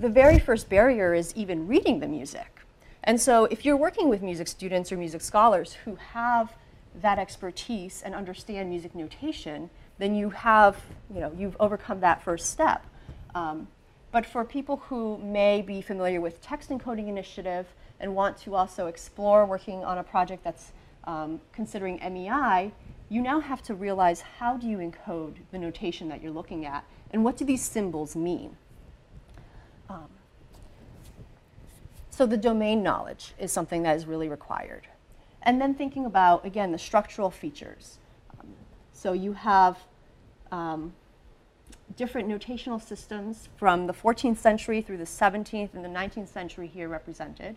the 0.00 0.08
very 0.08 0.38
first 0.38 0.70
barrier 0.70 1.12
is 1.12 1.34
even 1.36 1.68
reading 1.68 2.00
the 2.00 2.08
music. 2.08 2.62
And 3.04 3.20
so 3.20 3.44
if 3.44 3.66
you're 3.66 3.76
working 3.76 4.08
with 4.08 4.22
music 4.22 4.48
students 4.48 4.90
or 4.90 4.96
music 4.96 5.20
scholars 5.20 5.74
who 5.84 5.96
have 5.96 6.54
that 7.02 7.18
expertise 7.18 8.00
and 8.02 8.14
understand 8.14 8.70
music 8.70 8.94
notation, 8.94 9.68
then 9.98 10.14
you 10.14 10.30
have, 10.30 10.80
you 11.12 11.20
know, 11.20 11.30
you've 11.36 11.56
overcome 11.60 12.00
that 12.00 12.22
first 12.22 12.48
step. 12.50 12.86
Um, 13.34 13.68
but 14.10 14.24
for 14.24 14.42
people 14.42 14.78
who 14.88 15.18
may 15.18 15.60
be 15.60 15.82
familiar 15.82 16.22
with 16.22 16.40
text 16.40 16.70
encoding 16.70 17.08
initiative 17.08 17.66
and 18.00 18.14
want 18.14 18.38
to 18.38 18.54
also 18.54 18.86
explore 18.86 19.44
working 19.44 19.84
on 19.84 19.98
a 19.98 20.02
project 20.02 20.42
that's 20.42 20.72
um, 21.04 21.42
considering 21.52 21.96
MEI, 21.96 22.72
you 23.10 23.20
now 23.20 23.38
have 23.38 23.60
to 23.64 23.74
realize 23.74 24.22
how 24.38 24.56
do 24.56 24.66
you 24.66 24.78
encode 24.78 25.36
the 25.52 25.58
notation 25.58 26.08
that 26.08 26.22
you're 26.22 26.32
looking 26.32 26.64
at 26.64 26.84
and 27.10 27.22
what 27.22 27.36
do 27.36 27.44
these 27.44 27.62
symbols 27.62 28.16
mean? 28.16 28.56
Um, 29.90 30.08
so 32.10 32.26
the 32.26 32.36
domain 32.36 32.82
knowledge 32.82 33.34
is 33.38 33.50
something 33.50 33.82
that 33.82 33.96
is 33.96 34.06
really 34.06 34.28
required. 34.28 34.86
And 35.42 35.60
then 35.60 35.74
thinking 35.74 36.06
about, 36.06 36.44
again, 36.44 36.70
the 36.70 36.78
structural 36.78 37.30
features. 37.30 37.98
Um, 38.38 38.48
so 38.92 39.12
you 39.12 39.32
have 39.32 39.78
um, 40.52 40.92
different 41.96 42.28
notational 42.28 42.80
systems 42.80 43.48
from 43.56 43.86
the 43.86 43.92
14th 43.92 44.36
century 44.36 44.80
through 44.80 44.98
the 44.98 45.04
17th 45.04 45.74
and 45.74 45.84
the 45.84 45.88
19th 45.88 46.28
century 46.28 46.68
here 46.68 46.88
represented. 46.88 47.56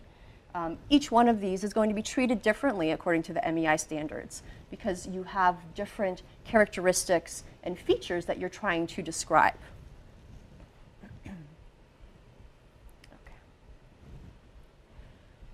Um, 0.54 0.78
each 0.88 1.10
one 1.10 1.28
of 1.28 1.40
these 1.40 1.64
is 1.64 1.72
going 1.72 1.88
to 1.90 1.94
be 1.94 2.02
treated 2.02 2.40
differently 2.40 2.92
according 2.92 3.22
to 3.24 3.32
the 3.32 3.42
MEI 3.52 3.76
standards 3.76 4.42
because 4.70 5.06
you 5.06 5.24
have 5.24 5.56
different 5.74 6.22
characteristics 6.44 7.44
and 7.64 7.78
features 7.78 8.24
that 8.26 8.38
you're 8.38 8.48
trying 8.48 8.86
to 8.88 9.02
describe. 9.02 9.54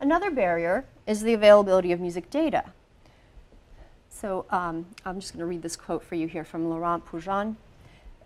Another 0.00 0.30
barrier 0.30 0.86
is 1.06 1.20
the 1.20 1.34
availability 1.34 1.92
of 1.92 2.00
music 2.00 2.30
data. 2.30 2.72
So 4.08 4.46
um, 4.48 4.86
I'm 5.04 5.20
just 5.20 5.34
going 5.34 5.40
to 5.40 5.46
read 5.46 5.60
this 5.60 5.76
quote 5.76 6.02
for 6.02 6.14
you 6.14 6.26
here 6.26 6.44
from 6.44 6.70
Laurent 6.70 7.04
Pugin. 7.04 7.56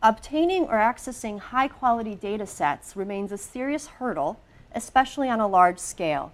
Obtaining 0.00 0.66
or 0.66 0.76
accessing 0.76 1.40
high 1.40 1.66
quality 1.66 2.14
data 2.14 2.46
sets 2.46 2.94
remains 2.94 3.32
a 3.32 3.38
serious 3.38 3.88
hurdle, 3.88 4.38
especially 4.72 5.28
on 5.28 5.40
a 5.40 5.48
large 5.48 5.80
scale, 5.80 6.32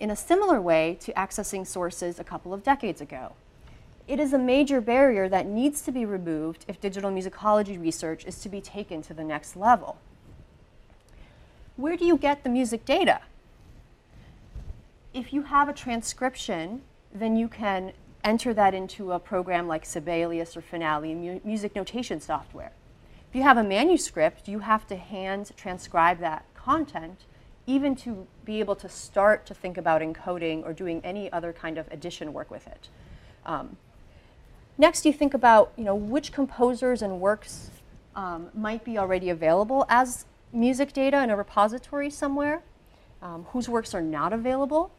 in 0.00 0.10
a 0.10 0.16
similar 0.16 0.60
way 0.60 0.96
to 1.00 1.12
accessing 1.12 1.64
sources 1.64 2.18
a 2.18 2.24
couple 2.24 2.52
of 2.52 2.64
decades 2.64 3.00
ago. 3.00 3.32
It 4.08 4.18
is 4.18 4.32
a 4.32 4.38
major 4.38 4.80
barrier 4.80 5.28
that 5.28 5.46
needs 5.46 5.82
to 5.82 5.92
be 5.92 6.04
removed 6.04 6.64
if 6.66 6.80
digital 6.80 7.12
musicology 7.12 7.80
research 7.80 8.24
is 8.24 8.40
to 8.40 8.48
be 8.48 8.60
taken 8.60 9.02
to 9.02 9.14
the 9.14 9.24
next 9.24 9.54
level. 9.54 9.98
Where 11.76 11.96
do 11.96 12.04
you 12.04 12.16
get 12.16 12.42
the 12.42 12.50
music 12.50 12.84
data? 12.84 13.20
If 15.14 15.32
you 15.32 15.42
have 15.42 15.68
a 15.68 15.72
transcription, 15.72 16.82
then 17.14 17.36
you 17.36 17.46
can 17.46 17.92
enter 18.24 18.52
that 18.52 18.74
into 18.74 19.12
a 19.12 19.20
program 19.20 19.68
like 19.68 19.86
Sibelius 19.86 20.56
or 20.56 20.60
Finale, 20.60 21.14
mu 21.14 21.40
music 21.44 21.76
notation 21.76 22.20
software. 22.20 22.72
If 23.30 23.36
you 23.36 23.42
have 23.44 23.56
a 23.56 23.62
manuscript, 23.62 24.48
you 24.48 24.58
have 24.58 24.88
to 24.88 24.96
hand 24.96 25.52
transcribe 25.56 26.18
that 26.18 26.44
content 26.56 27.26
even 27.66 27.94
to 27.94 28.26
be 28.44 28.58
able 28.58 28.74
to 28.74 28.88
start 28.88 29.46
to 29.46 29.54
think 29.54 29.78
about 29.78 30.02
encoding 30.02 30.64
or 30.64 30.72
doing 30.72 31.00
any 31.04 31.32
other 31.32 31.52
kind 31.52 31.78
of 31.78 31.86
addition 31.92 32.32
work 32.32 32.50
with 32.50 32.66
it. 32.66 32.88
Um, 33.46 33.76
next, 34.76 35.06
you 35.06 35.12
think 35.12 35.32
about 35.32 35.72
you 35.76 35.84
know, 35.84 35.94
which 35.94 36.32
composers 36.32 37.02
and 37.02 37.20
works 37.20 37.70
um, 38.16 38.48
might 38.52 38.84
be 38.84 38.98
already 38.98 39.30
available 39.30 39.86
as 39.88 40.26
music 40.52 40.92
data 40.92 41.22
in 41.22 41.30
a 41.30 41.36
repository 41.36 42.10
somewhere, 42.10 42.62
um, 43.22 43.44
whose 43.50 43.68
works 43.68 43.94
are 43.94 44.02
not 44.02 44.32
available. 44.32 44.90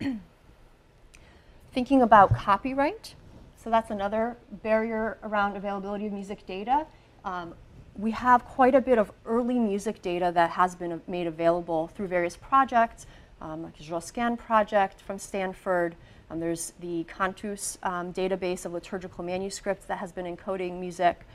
Thinking 1.72 2.02
about 2.02 2.34
copyright, 2.34 3.14
so 3.56 3.70
that's 3.70 3.90
another 3.90 4.36
barrier 4.62 5.18
around 5.22 5.56
availability 5.56 6.06
of 6.06 6.12
music 6.12 6.46
data. 6.46 6.86
Um, 7.24 7.54
we 7.96 8.10
have 8.12 8.44
quite 8.44 8.74
a 8.74 8.80
bit 8.80 8.98
of 8.98 9.12
early 9.26 9.58
music 9.58 10.00
data 10.00 10.32
that 10.34 10.50
has 10.50 10.74
been 10.74 11.00
made 11.06 11.26
available 11.26 11.88
through 11.88 12.06
various 12.06 12.36
projects, 12.36 13.06
um, 13.40 13.62
like 13.62 13.76
the 13.76 13.84
Josquin 13.84 14.36
project 14.36 15.02
from 15.02 15.18
Stanford. 15.18 15.96
Um, 16.30 16.40
there's 16.40 16.72
the 16.80 17.04
Cantus 17.04 17.76
um, 17.82 18.12
database 18.12 18.64
of 18.64 18.72
liturgical 18.72 19.22
manuscripts 19.24 19.84
that 19.86 19.98
has 19.98 20.12
been 20.12 20.24
encoding 20.34 20.80
music. 20.80 21.26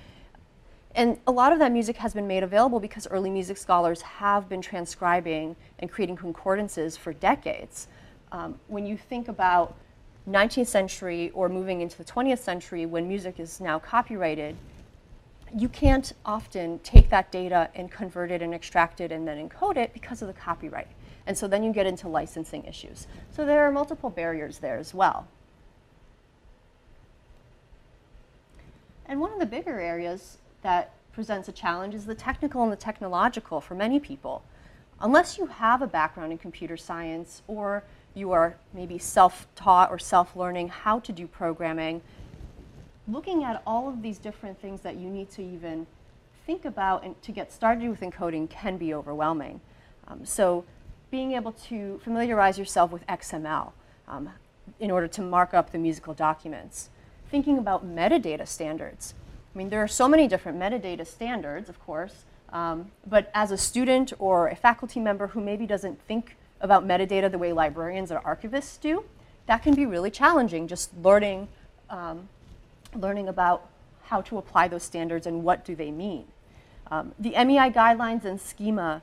And 0.96 1.20
a 1.28 1.32
lot 1.32 1.52
of 1.52 1.60
that 1.60 1.72
music 1.72 1.98
has 1.98 2.14
been 2.14 2.26
made 2.26 2.42
available 2.42 2.80
because 2.80 3.06
early 3.12 3.30
music 3.30 3.58
scholars 3.58 4.02
have 4.02 4.48
been 4.48 4.62
transcribing 4.62 5.56
and 5.78 5.92
creating 5.92 6.16
concordances 6.16 6.96
for 6.96 7.14
decades. 7.14 7.88
Um, 8.32 8.60
when 8.68 8.86
you 8.86 8.98
think 8.98 9.28
about 9.28 9.76
19th 10.30 10.68
century 10.68 11.32
or 11.34 11.50
moving 11.50 11.82
into 11.82 11.98
the 11.98 12.04
20th 12.04 12.40
century 12.40 12.86
when 12.86 13.08
music 13.08 13.40
is 13.40 13.60
now 13.60 13.80
copyrighted, 13.80 14.56
you 15.56 15.70
can't 15.70 16.14
often 16.26 16.80
take 16.80 17.10
that 17.10 17.32
data 17.32 17.70
and 17.76 17.92
convert 17.92 18.32
it 18.32 18.42
and 18.42 18.54
extract 18.54 19.00
it 19.00 19.12
and 19.12 19.28
then 19.28 19.50
encode 19.50 19.78
it 19.78 19.94
because 19.94 20.22
of 20.22 20.28
the 20.28 20.34
copyright. 20.34 20.88
And 21.28 21.38
so 21.38 21.48
then 21.48 21.64
you 21.64 21.72
get 21.72 21.86
into 21.86 22.08
licensing 22.08 22.66
issues. 22.66 23.08
So 23.32 23.46
there 23.46 23.66
are 23.66 23.72
multiple 23.72 24.10
barriers 24.10 24.60
there 24.60 24.78
as 24.78 24.94
well. 24.94 25.28
And 29.06 29.20
one 29.20 29.32
of 29.32 29.40
the 29.40 29.46
bigger 29.46 29.80
areas 29.80 30.40
that 30.62 30.94
presents 31.14 31.48
a 31.48 31.52
challenge 31.52 31.94
is 31.94 32.06
the 32.06 32.16
technical 32.16 32.64
and 32.64 32.72
the 32.72 32.78
technological 32.78 33.62
for 33.62 33.76
many 33.76 34.00
people. 34.00 34.44
Unless 35.00 35.38
you 35.38 35.46
have 35.46 35.82
a 35.82 35.88
background 35.88 36.32
in 36.32 36.38
computer 36.38 36.76
science 36.76 37.42
or 37.48 37.84
you 38.16 38.32
are 38.32 38.56
maybe 38.74 38.98
self-taught 38.98 39.92
or 39.92 40.00
self-learning 40.00 40.70
how 40.70 41.00
to 41.00 41.12
do 41.12 41.28
programming, 41.28 42.02
looking 43.08 43.44
at 43.44 43.62
all 43.68 43.88
of 43.88 44.02
these 44.02 44.18
different 44.18 44.60
things 44.60 44.82
that 44.82 44.96
you 44.96 45.10
need 45.10 45.30
to 45.32 45.44
even 45.44 45.86
think 46.46 46.66
about 46.66 47.04
and 47.04 47.22
to 47.22 47.32
get 47.32 47.52
started 47.52 47.90
with 47.90 48.00
encoding 48.00 48.50
can 48.50 48.78
be 48.78 48.94
overwhelming. 48.94 49.60
Um, 50.08 50.26
so 50.26 50.64
being 51.12 51.34
able 51.34 51.52
to 51.52 52.00
familiarize 52.04 52.58
yourself 52.58 52.92
with 52.92 53.06
XML 53.08 53.72
um, 54.08 54.30
in 54.80 54.92
order 54.92 55.08
to 55.08 55.22
mark 55.22 55.54
up 55.54 55.72
the 55.72 55.78
musical 55.78 56.14
documents. 56.14 56.90
Thinking 57.30 57.58
about 57.58 57.86
metadata 57.86 58.48
standards. 58.48 59.14
I 59.54 59.58
mean, 59.58 59.70
there 59.70 59.82
are 59.82 59.88
so 59.88 60.08
many 60.08 60.28
different 60.28 60.60
metadata 60.60 61.06
standards, 61.06 61.70
of 61.70 61.80
course, 61.86 62.26
um, 62.50 62.92
but 63.06 63.32
as 63.34 63.52
a 63.52 63.58
student 63.58 64.14
or 64.20 64.48
a 64.48 64.56
faculty 64.56 65.00
member 65.00 65.28
who 65.28 65.42
maybe 65.42 65.66
doesn't 65.66 66.02
think 66.02 66.38
about 66.62 66.88
metadata 66.88 67.30
the 67.32 67.38
way 67.38 67.54
librarians 67.54 68.12
or 68.12 68.20
archivists 68.22 68.80
do, 68.80 69.04
that 69.48 69.62
can 69.64 69.76
be 69.76 69.86
really 69.86 70.10
challenging, 70.10 70.68
just 70.68 70.96
learning, 70.98 71.48
um, 71.90 72.28
learning 72.96 73.28
about 73.28 73.70
how 74.04 74.22
to 74.22 74.38
apply 74.38 74.68
those 74.68 74.84
standards 74.84 75.28
and 75.28 75.44
what 75.44 75.66
do 75.66 75.76
they 75.76 75.92
mean. 75.92 76.26
Um, 76.92 77.14
the 77.20 77.32
MEI 77.32 77.72
guidelines 77.72 78.26
and 78.26 78.40
schema, 78.40 79.02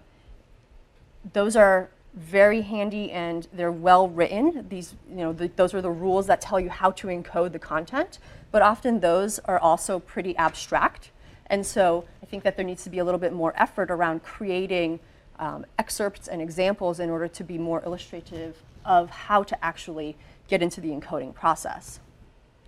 those 1.32 1.56
are 1.56 1.90
very 2.14 2.62
handy 2.62 3.10
and 3.10 3.48
they're 3.52 3.72
well 3.72 4.08
written. 4.08 4.66
These, 4.68 4.94
you 5.08 5.16
know, 5.16 5.32
the, 5.32 5.48
those 5.56 5.74
are 5.74 5.80
the 5.80 5.90
rules 5.90 6.26
that 6.26 6.40
tell 6.40 6.60
you 6.60 6.70
how 6.70 6.90
to 6.92 7.08
encode 7.08 7.52
the 7.52 7.58
content, 7.58 8.18
but 8.50 8.62
often 8.62 9.00
those 9.00 9.38
are 9.40 9.58
also 9.58 9.98
pretty 9.98 10.36
abstract. 10.36 11.10
And 11.46 11.66
so 11.66 12.04
I 12.22 12.26
think 12.26 12.44
that 12.44 12.56
there 12.56 12.64
needs 12.64 12.84
to 12.84 12.90
be 12.90 12.98
a 12.98 13.04
little 13.04 13.20
bit 13.20 13.32
more 13.32 13.52
effort 13.56 13.90
around 13.90 14.22
creating 14.22 15.00
um, 15.38 15.66
excerpts 15.78 16.28
and 16.28 16.40
examples 16.40 17.00
in 17.00 17.10
order 17.10 17.28
to 17.28 17.44
be 17.44 17.58
more 17.58 17.82
illustrative 17.84 18.62
of 18.84 19.10
how 19.10 19.42
to 19.42 19.64
actually 19.64 20.16
get 20.48 20.62
into 20.62 20.80
the 20.80 20.90
encoding 20.90 21.34
process. 21.34 22.00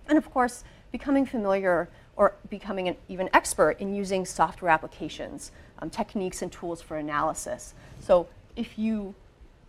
And 0.07 0.17
of 0.17 0.31
course, 0.31 0.63
becoming 0.91 1.25
familiar 1.25 1.89
or 2.15 2.35
becoming 2.49 2.87
an 2.87 2.95
even 3.09 3.29
expert 3.33 3.77
in 3.79 3.93
using 3.93 4.25
software 4.25 4.71
applications, 4.71 5.51
um, 5.79 5.89
techniques 5.89 6.41
and 6.41 6.51
tools 6.51 6.81
for 6.81 6.97
analysis. 6.97 7.73
So 7.99 8.27
if 8.55 8.79
you 8.79 9.13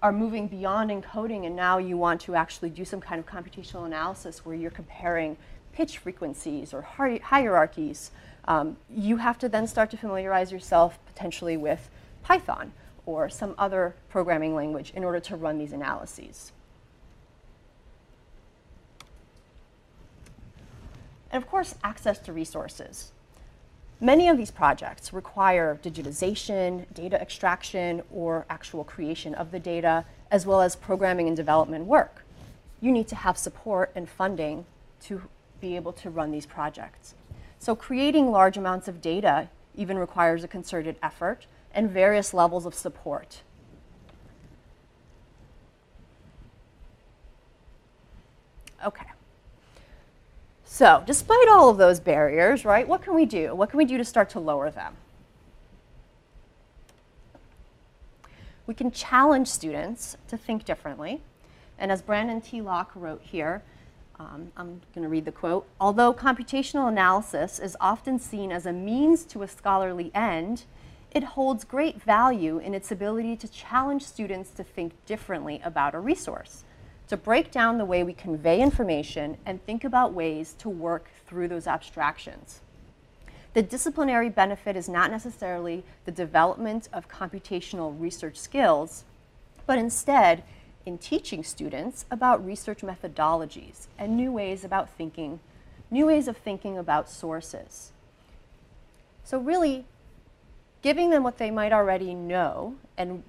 are 0.03 0.13
moving 0.13 0.47
beyond 0.47 0.91
encoding 0.91 1.47
and 1.47 1.57
now 1.57 1.79
you 1.79 1.97
want 1.97 2.21
to 2.21 2.35
actually 2.35 2.71
do 2.71 2.85
some 2.85 3.01
kind 3.01 3.19
of 3.19 3.27
computational 3.27 3.87
analysis 3.87 4.45
where 4.45 4.55
you're 4.55 4.71
comparing 4.71 5.37
pitch 5.73 5.99
frequencies 5.99 6.73
or 6.73 6.83
hi 6.83 7.21
hierarchies, 7.23 8.11
um, 8.47 8.77
you 8.89 9.17
have 9.17 9.39
to 9.39 9.49
then 9.49 9.67
start 9.67 9.91
to 9.91 9.97
familiarize 9.97 10.53
yourself 10.53 10.99
potentially 11.07 11.57
with 11.57 11.91
Python 12.23 12.73
or 13.07 13.29
some 13.29 13.55
other 13.57 13.95
programming 14.11 14.55
language 14.55 14.93
in 14.95 15.05
order 15.05 15.21
to 15.21 15.37
run 15.37 15.59
these 15.59 15.73
analyses. 15.73 16.53
And 21.31 21.43
of 21.43 21.49
course, 21.49 21.77
access 21.83 22.19
to 22.21 22.33
resources. 22.33 23.13
Many 24.01 24.29
of 24.29 24.37
these 24.37 24.51
projects 24.51 25.13
require 25.13 25.79
digitization, 25.83 26.85
data 26.93 27.21
extraction, 27.21 28.03
or 28.13 28.45
actual 28.51 28.85
creation 28.85 29.35
of 29.35 29.53
the 29.53 29.59
data, 29.59 30.05
as 30.31 30.45
well 30.45 30.61
as 30.61 30.77
programming 30.77 31.29
and 31.29 31.37
development 31.37 31.87
work. 31.87 32.25
You 32.81 32.93
need 32.93 33.09
to 33.09 33.17
have 33.17 33.39
support 33.39 33.91
and 33.95 34.09
funding 34.09 34.67
to 35.05 35.23
be 35.61 35.77
able 35.77 35.95
to 35.95 36.11
run 36.11 36.31
these 36.31 36.45
projects. 36.45 37.15
So 37.59 37.75
creating 37.75 38.31
large 38.31 38.59
amounts 38.59 38.87
of 38.87 39.01
data 39.01 39.49
even 39.75 39.99
requires 39.99 40.45
a 40.45 40.49
concerted 40.49 40.97
effort 41.03 41.47
and 41.77 41.91
various 41.91 42.35
levels 42.35 42.67
of 42.67 42.75
support. 42.75 43.43
Okay. 48.85 49.05
So, 50.65 51.05
despite 51.07 51.49
all 51.49 51.69
of 51.69 51.77
those 51.77 52.01
barriers, 52.01 52.65
right, 52.65 52.89
what 52.89 53.03
can 53.03 53.15
we 53.15 53.27
do? 53.27 53.55
What 53.55 53.71
can 53.71 53.79
we 53.79 53.85
do 53.85 53.99
to 53.99 54.05
start 54.05 54.31
to 54.31 54.41
lower 54.41 54.71
them? 54.71 54.95
We 58.67 58.75
can 58.75 58.91
challenge 58.91 59.49
students 59.49 60.17
to 60.29 60.37
think 60.37 60.65
differently. 60.65 61.21
And 61.79 61.93
as 61.93 62.03
Brandon 62.03 62.41
T. 62.41 62.61
Locke 62.61 62.91
wrote 62.95 63.23
here, 63.23 63.63
um, 64.19 64.51
I'm 64.57 64.81
going 64.95 65.03
to 65.03 65.09
read 65.09 65.27
the 65.27 65.33
quote 65.33 65.67
Although 65.79 66.15
computational 66.15 66.89
analysis 66.89 67.59
is 67.59 67.77
often 67.81 68.19
seen 68.19 68.51
as 68.51 68.65
a 68.65 68.73
means 68.73 69.25
to 69.27 69.43
a 69.43 69.49
scholarly 69.49 70.11
end, 70.15 70.65
it 71.11 71.23
holds 71.23 71.65
great 71.65 72.03
value 72.03 72.59
in 72.59 72.75
its 72.75 72.93
ability 72.93 73.37
to 73.37 73.49
challenge 73.49 74.03
students 74.03 74.51
to 74.51 74.65
think 74.65 74.93
differently 75.07 75.61
about 75.65 75.95
a 75.95 76.01
resource, 76.01 76.65
to 77.09 77.17
break 77.17 77.51
down 77.51 77.79
the 77.79 77.85
way 77.85 78.03
we 78.03 78.13
convey 78.13 78.61
information 78.61 79.37
and 79.47 79.65
think 79.65 79.85
about 79.85 80.13
ways 80.13 80.55
to 80.59 80.69
work 80.69 81.09
through 81.27 81.49
those 81.49 81.67
abstractions. 81.67 82.61
The 83.55 83.63
disciplinary 83.63 84.29
benefit 84.29 84.77
is 84.77 84.89
not 84.89 85.11
necessarily 85.11 85.83
the 86.05 86.13
development 86.13 86.89
of 86.93 87.09
computational 87.09 87.99
research 87.99 88.37
skills, 88.37 89.05
but 89.65 89.79
instead 89.79 90.43
in 90.85 90.99
teaching 90.99 91.43
students 91.43 92.05
about 92.11 92.45
research 92.45 92.83
methodologies 92.83 93.87
and 93.99 94.17
new 94.17 94.31
ways 94.31 94.63
about 94.63 94.91
thinking, 94.91 95.41
new 95.91 96.07
ways 96.07 96.29
of 96.29 96.37
thinking 96.37 96.77
about 96.77 97.09
sources. 97.09 97.93
So 99.25 99.39
really, 99.39 99.87
giving 100.83 101.11
them 101.11 101.23
what 101.23 101.39
they 101.39 101.51
might 101.51 101.73
already 101.73 102.15
know 102.15 102.77
and 102.97 103.23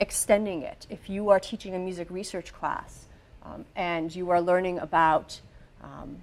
extending 0.00 0.62
it. 0.62 0.86
If 0.90 1.08
you 1.08 1.30
are 1.30 1.40
teaching 1.40 1.74
a 1.74 1.78
music 1.78 2.10
research 2.10 2.52
class 2.52 3.06
um, 3.42 3.64
and 3.76 4.14
you 4.14 4.30
are 4.30 4.40
learning 4.40 4.78
about 4.78 5.40
um, 5.82 6.22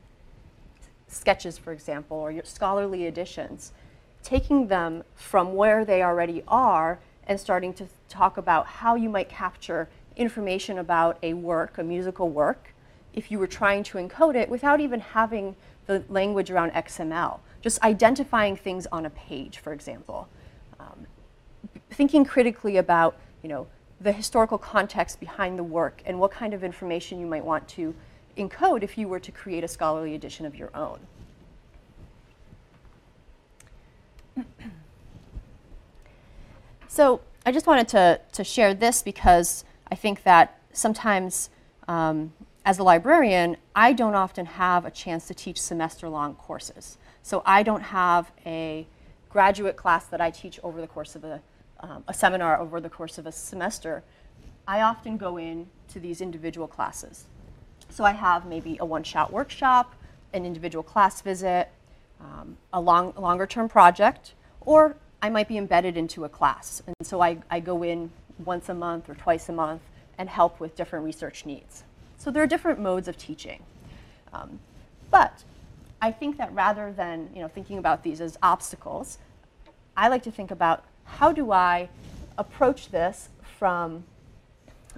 sketches, 1.08 1.58
for 1.58 1.72
example, 1.72 2.18
or 2.18 2.32
your 2.32 2.44
scholarly 2.44 3.06
editions, 3.06 3.72
taking 4.24 4.68
them 4.68 5.04
from 5.16 5.56
where 5.56 5.84
they 5.86 6.04
already 6.04 6.44
are 6.48 7.00
and 7.28 7.40
starting 7.40 7.74
to 7.74 7.88
talk 8.10 8.38
about 8.38 8.66
how 8.68 8.96
you 8.96 9.10
might 9.10 9.30
capture 9.30 9.90
information 10.16 10.78
about 10.78 11.18
a 11.24 11.34
work, 11.34 11.78
a 11.78 11.84
musical 11.84 12.30
work, 12.30 12.74
if 13.14 13.32
you 13.32 13.40
were 13.40 13.48
trying 13.48 13.84
to 13.84 13.98
encode 13.98 14.36
it 14.36 14.50
without 14.50 14.80
even 14.80 15.00
having 15.00 15.56
the 15.86 16.04
language 16.10 16.50
around 16.50 16.72
XML. 16.72 17.40
Just 17.62 17.82
identifying 17.84 18.56
things 18.56 18.88
on 18.92 19.06
a 19.06 19.10
page, 19.10 19.60
for 19.60 19.74
example. 19.74 20.28
Thinking 21.92 22.26
critically 22.26 22.78
about, 22.78 23.18
you 23.44 23.50
know, 23.50 23.68
the 24.00 24.12
historical 24.12 24.58
context 24.58 25.20
behind 25.20 25.60
the 25.60 25.64
work 25.64 26.02
and 26.06 26.20
what 26.20 26.32
kind 26.32 26.54
of 26.54 26.64
information 26.64 27.20
you 27.20 27.28
might 27.28 27.46
want 27.46 27.68
to 27.70 27.94
encode 28.38 28.82
if 28.82 28.98
you 28.98 29.08
were 29.08 29.20
to 29.20 29.32
create 29.32 29.64
a 29.64 29.68
scholarly 29.68 30.16
edition 30.16 30.46
of 30.46 30.56
your 30.56 30.76
own. 30.76 31.00
so 36.88 37.22
I 37.46 37.52
just 37.52 37.68
wanted 37.68 37.88
to, 37.90 38.20
to 38.32 38.44
share 38.44 38.74
this 38.74 39.04
because 39.04 39.66
I 39.92 39.96
think 39.96 40.24
that 40.24 40.60
sometimes 40.72 41.50
um, 41.88 42.34
as 42.66 42.80
a 42.80 42.84
librarian, 42.84 43.58
I 43.76 43.94
don't 43.94 44.16
often 44.16 44.46
have 44.46 44.86
a 44.86 44.92
chance 44.92 45.28
to 45.28 45.34
teach 45.34 45.60
semester 45.60 46.08
long 46.08 46.36
courses. 46.36 46.98
So 47.24 47.42
I 47.46 47.64
don't 47.64 47.82
have 47.82 48.32
a 48.46 48.88
graduate 49.30 49.76
class 49.76 50.06
that 50.06 50.22
I 50.22 50.30
teach 50.30 50.60
over 50.64 50.80
the 50.82 50.88
course 50.88 51.16
of 51.16 51.24
a, 51.24 51.42
um, 51.82 52.04
a 52.08 52.14
seminar 52.14 52.60
over 52.60 52.80
the 52.80 52.90
course 52.90 53.18
of 53.18 53.26
a 53.26 53.32
semester. 53.32 54.04
I 54.68 54.82
often 54.82 55.18
go 55.18 55.38
in 55.38 55.68
to 55.90 56.00
these 56.00 56.22
individual 56.22 56.68
classes. 56.68 57.26
So 57.90 58.04
I 58.04 58.12
have 58.12 58.46
maybe 58.46 58.78
a 58.80 58.86
one-shot 58.86 59.34
workshop, 59.34 59.94
an 60.34 60.46
individual 60.46 60.84
class 60.84 61.22
visit, 61.22 61.70
um, 62.22 62.58
a 62.72 62.80
long, 62.80 63.14
longer 63.18 63.46
term 63.46 63.68
project, 63.68 64.34
or 64.62 64.96
I 65.22 65.30
might 65.30 65.48
be 65.48 65.58
embedded 65.58 65.98
into 65.98 66.24
a 66.24 66.30
class. 66.30 66.82
And 66.88 66.96
so 67.04 67.22
I, 67.22 67.38
I 67.50 67.60
go 67.60 67.84
in 67.84 68.12
once 68.46 68.70
a 68.70 68.74
month 68.74 69.10
or 69.10 69.16
twice 69.16 69.50
a 69.50 69.54
month 69.54 69.82
and 70.18 70.30
help 70.30 70.60
with 70.60 70.76
different 70.76 71.06
research 71.06 71.46
needs. 71.46 71.84
So 72.18 72.32
there 72.32 72.44
are 72.44 72.48
different 72.48 72.80
modes 72.80 73.08
of 73.08 73.18
teaching. 73.18 73.64
Um, 74.32 74.60
but 75.10 75.44
I 76.02 76.12
think 76.12 76.38
that 76.38 76.54
rather 76.54 76.92
than 76.92 77.30
you 77.36 77.42
know, 77.42 77.48
thinking 77.48 77.78
about 77.78 78.04
these 78.04 78.22
as 78.22 78.38
obstacles, 78.42 79.18
I 79.98 80.08
like 80.08 80.24
to 80.24 80.32
think 80.32 80.52
about 80.52 80.84
how 81.06 81.32
do 81.32 81.52
I 81.52 81.90
approach 82.38 82.90
this 82.90 83.30
from 83.60 84.04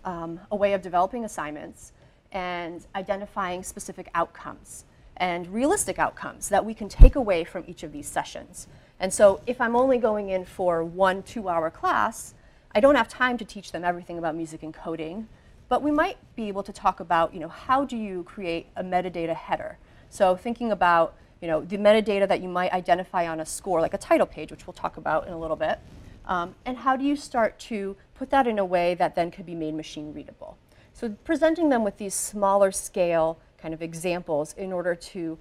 um, 0.05 0.39
a 0.51 0.55
way 0.55 0.73
of 0.73 0.81
developing 0.81 1.25
assignments 1.25 1.91
and 2.31 2.85
identifying 2.95 3.63
specific 3.63 4.09
outcomes 4.15 4.85
and 5.17 5.47
realistic 5.53 5.99
outcomes 5.99 6.49
that 6.49 6.65
we 6.65 6.73
can 6.73 6.89
take 6.89 7.15
away 7.15 7.43
from 7.43 7.63
each 7.67 7.83
of 7.83 7.91
these 7.91 8.07
sessions. 8.07 8.67
And 8.99 9.13
so 9.13 9.41
if 9.45 9.61
I'm 9.61 9.75
only 9.75 9.97
going 9.97 10.29
in 10.29 10.45
for 10.45 10.83
one 10.83 11.23
two 11.23 11.49
hour 11.49 11.69
class, 11.69 12.33
I 12.73 12.79
don't 12.79 12.95
have 12.95 13.07
time 13.07 13.37
to 13.37 13.45
teach 13.45 13.71
them 13.71 13.83
everything 13.83 14.17
about 14.17 14.35
music 14.35 14.63
and 14.63 14.73
coding, 14.73 15.27
but 15.69 15.83
we 15.83 15.91
might 15.91 16.17
be 16.35 16.47
able 16.47 16.63
to 16.63 16.73
talk 16.73 16.99
about, 16.99 17.33
you 17.33 17.39
know, 17.39 17.47
how 17.47 17.85
do 17.85 17.95
you 17.95 18.23
create 18.23 18.67
a 18.75 18.83
metadata 18.83 19.35
header? 19.35 19.77
So 20.09 20.35
thinking 20.35 20.71
about, 20.71 21.15
you 21.43 21.49
know, 21.49 21.59
the 21.59 21.77
metadata 21.77 22.25
that 22.25 22.41
you 22.41 22.47
might 22.47 22.71
identify 22.71 23.27
on 23.27 23.41
a 23.41 23.45
score, 23.45 23.81
like 23.81 23.93
a 23.93 23.97
title 23.97 24.25
page, 24.25 24.49
which 24.49 24.65
we'll 24.65 24.73
talk 24.73 24.95
about 24.95 25.27
in 25.27 25.33
a 25.33 25.37
little 25.37 25.57
bit, 25.57 25.77
um, 26.25 26.55
and 26.65 26.77
how 26.77 26.95
do 26.95 27.03
you 27.03 27.17
start 27.17 27.59
to 27.59 27.97
put 28.15 28.29
that 28.29 28.47
in 28.47 28.59
a 28.59 28.63
way 28.63 28.93
that 28.93 29.13
then 29.13 29.29
could 29.29 29.45
be 29.45 29.53
made 29.53 29.75
machine 29.75 30.13
readable? 30.13 30.57
So 30.93 31.09
presenting 31.25 31.67
them 31.67 31.83
with 31.83 31.97
these 31.97 32.13
smaller 32.13 32.71
scale 32.71 33.39
kind 33.57 33.73
of 33.73 33.81
examples 33.81 34.53
in 34.53 34.71
order 34.71 34.95
to 34.95 35.37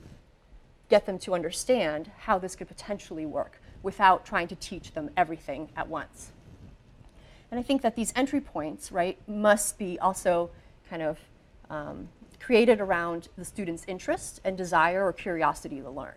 get 0.88 1.06
them 1.06 1.20
to 1.20 1.34
understand 1.34 2.10
how 2.18 2.36
this 2.36 2.56
could 2.56 2.66
potentially 2.66 3.24
work 3.24 3.62
without 3.84 4.26
trying 4.26 4.48
to 4.48 4.56
teach 4.56 4.94
them 4.94 5.08
everything 5.16 5.68
at 5.76 5.86
once. 5.86 6.32
And 7.52 7.60
I 7.60 7.62
think 7.62 7.80
that 7.82 7.94
these 7.94 8.12
entry 8.16 8.40
points, 8.40 8.90
right, 8.90 9.18
must 9.28 9.78
be 9.78 10.00
also 10.00 10.50
kind 10.90 11.02
of 11.02 11.20
um, 11.70 12.08
created 12.42 12.80
around 12.80 13.28
the 13.38 13.44
student's 13.44 13.84
interest 13.86 14.40
and 14.44 14.58
desire 14.58 15.06
or 15.06 15.12
curiosity 15.12 15.80
to 15.80 15.90
learn. 15.90 16.14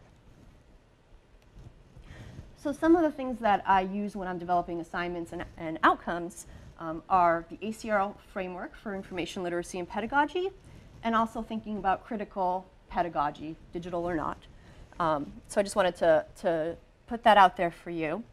So 2.58 2.72
some 2.72 2.96
of 2.96 3.04
the 3.04 3.12
things 3.12 3.40
that 3.42 3.64
I 3.68 3.82
use 3.82 4.16
when 4.16 4.28
I'm 4.28 4.40
developing 4.40 4.82
assignments 4.82 5.34
and, 5.34 5.46
and 5.58 5.78
outcomes 5.84 6.48
um, 6.80 7.04
are 7.10 7.46
the 7.50 7.58
ACRL 7.58 8.16
framework 8.34 8.76
for 8.76 8.96
information 8.96 9.44
literacy 9.44 9.78
and 9.78 9.88
pedagogy, 9.88 10.50
and 11.04 11.16
also 11.16 11.44
thinking 11.44 11.78
about 11.78 12.04
critical 12.04 12.66
pedagogy, 12.90 13.56
digital 13.72 14.04
or 14.04 14.16
not. 14.16 14.40
Um, 15.00 15.32
so 15.48 15.62
I 15.62 15.64
just 15.64 15.76
wanted 15.76 15.96
to, 15.98 16.26
to 16.42 16.76
put 17.06 17.24
that 17.24 17.38
out 17.38 17.56
there 17.56 17.70
for 17.70 17.92
you. 17.92 18.24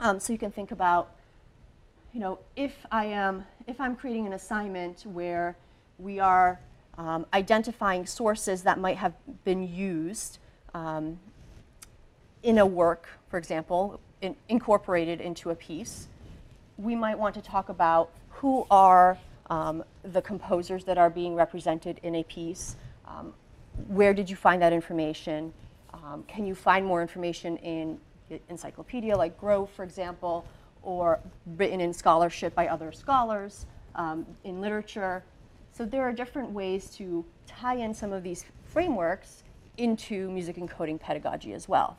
Um, 0.00 0.18
so 0.18 0.32
you 0.32 0.38
can 0.38 0.50
think 0.50 0.72
about, 0.72 1.14
you 2.12 2.18
know, 2.18 2.40
if 2.56 2.74
I 2.90 3.04
am, 3.04 3.44
if 3.68 3.80
I'm 3.80 3.94
creating 3.94 4.26
an 4.26 4.32
assignment 4.32 5.06
where 5.06 5.56
we 5.98 6.18
are 6.18 6.58
um, 7.00 7.24
identifying 7.32 8.04
sources 8.04 8.62
that 8.62 8.78
might 8.78 8.98
have 8.98 9.14
been 9.44 9.66
used 9.66 10.38
um, 10.74 11.18
in 12.42 12.58
a 12.58 12.66
work, 12.66 13.08
for 13.30 13.38
example, 13.38 13.98
in, 14.20 14.36
incorporated 14.50 15.18
into 15.18 15.48
a 15.48 15.54
piece, 15.54 16.08
we 16.76 16.94
might 16.94 17.18
want 17.18 17.34
to 17.34 17.40
talk 17.40 17.70
about 17.70 18.10
who 18.28 18.66
are 18.70 19.16
um, 19.48 19.82
the 20.02 20.20
composers 20.20 20.84
that 20.84 20.98
are 20.98 21.08
being 21.08 21.34
represented 21.34 21.98
in 22.02 22.16
a 22.16 22.22
piece. 22.24 22.76
Um, 23.06 23.32
where 23.88 24.12
did 24.12 24.28
you 24.28 24.36
find 24.36 24.60
that 24.60 24.74
information? 24.74 25.54
Um, 25.94 26.22
can 26.28 26.46
you 26.46 26.54
find 26.54 26.84
more 26.84 27.00
information 27.00 27.56
in 27.58 27.98
encyclopedia 28.50 29.16
like 29.16 29.40
Grove, 29.40 29.70
for 29.70 29.84
example, 29.84 30.44
or 30.82 31.18
written 31.56 31.80
in 31.80 31.94
scholarship 31.94 32.54
by 32.54 32.68
other 32.68 32.92
scholars, 32.92 33.64
um, 33.94 34.26
in 34.44 34.60
literature? 34.60 35.24
So 35.72 35.84
there 35.84 36.02
are 36.02 36.12
different 36.12 36.50
ways 36.50 36.90
to 36.96 37.24
tie 37.46 37.76
in 37.76 37.94
some 37.94 38.12
of 38.12 38.22
these 38.22 38.44
frameworks 38.64 39.44
into 39.76 40.30
music 40.30 40.56
encoding 40.56 41.00
pedagogy 41.00 41.52
as 41.54 41.68
well. 41.68 41.96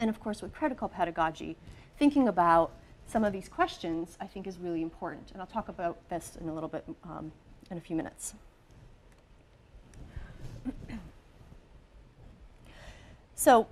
And 0.00 0.08
of 0.10 0.20
course, 0.20 0.42
with 0.42 0.52
critical 0.52 0.88
pedagogy, 0.88 1.56
thinking 1.98 2.28
about 2.28 2.72
some 3.06 3.24
of 3.24 3.32
these 3.32 3.48
questions 3.48 4.16
I 4.20 4.26
think 4.26 4.46
is 4.46 4.58
really 4.58 4.82
important. 4.82 5.30
And 5.32 5.40
I'll 5.40 5.46
talk 5.46 5.68
about 5.68 5.96
this 6.08 6.36
in 6.40 6.48
a 6.48 6.54
little 6.54 6.68
bit 6.68 6.84
um, 7.04 7.30
in 7.70 7.78
a 7.78 7.80
few 7.80 7.96
minutes. 7.96 8.34
so 13.34 13.66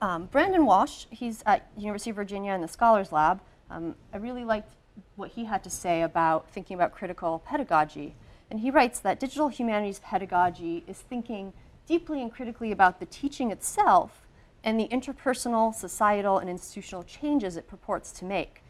um, 0.00 0.26
Brandon 0.26 0.66
Walsh, 0.66 1.06
he's 1.10 1.42
at 1.46 1.70
University 1.76 2.10
of 2.10 2.16
Virginia 2.16 2.52
in 2.52 2.60
the 2.60 2.68
Scholars 2.68 3.12
Lab. 3.12 3.40
Um, 3.70 3.94
I 4.12 4.18
really 4.18 4.44
liked 4.44 4.72
what 5.16 5.30
he 5.30 5.44
had 5.44 5.64
to 5.64 5.70
say 5.70 6.02
about 6.02 6.48
thinking 6.50 6.74
about 6.74 6.92
critical 6.92 7.42
pedagogy. 7.44 8.14
And 8.50 8.60
he 8.60 8.70
writes 8.70 9.00
that 9.00 9.20
digital 9.20 9.48
humanities 9.48 10.00
pedagogy 10.00 10.84
is 10.86 10.98
thinking 10.98 11.52
deeply 11.86 12.22
and 12.22 12.32
critically 12.32 12.72
about 12.72 13.00
the 13.00 13.06
teaching 13.06 13.50
itself 13.50 14.22
and 14.62 14.78
the 14.78 14.88
interpersonal, 14.88 15.74
societal, 15.74 16.38
and 16.38 16.50
institutional 16.50 17.04
changes 17.04 17.56
it 17.56 17.68
purports 17.68 18.10
to 18.12 18.24
make. 18.24 18.62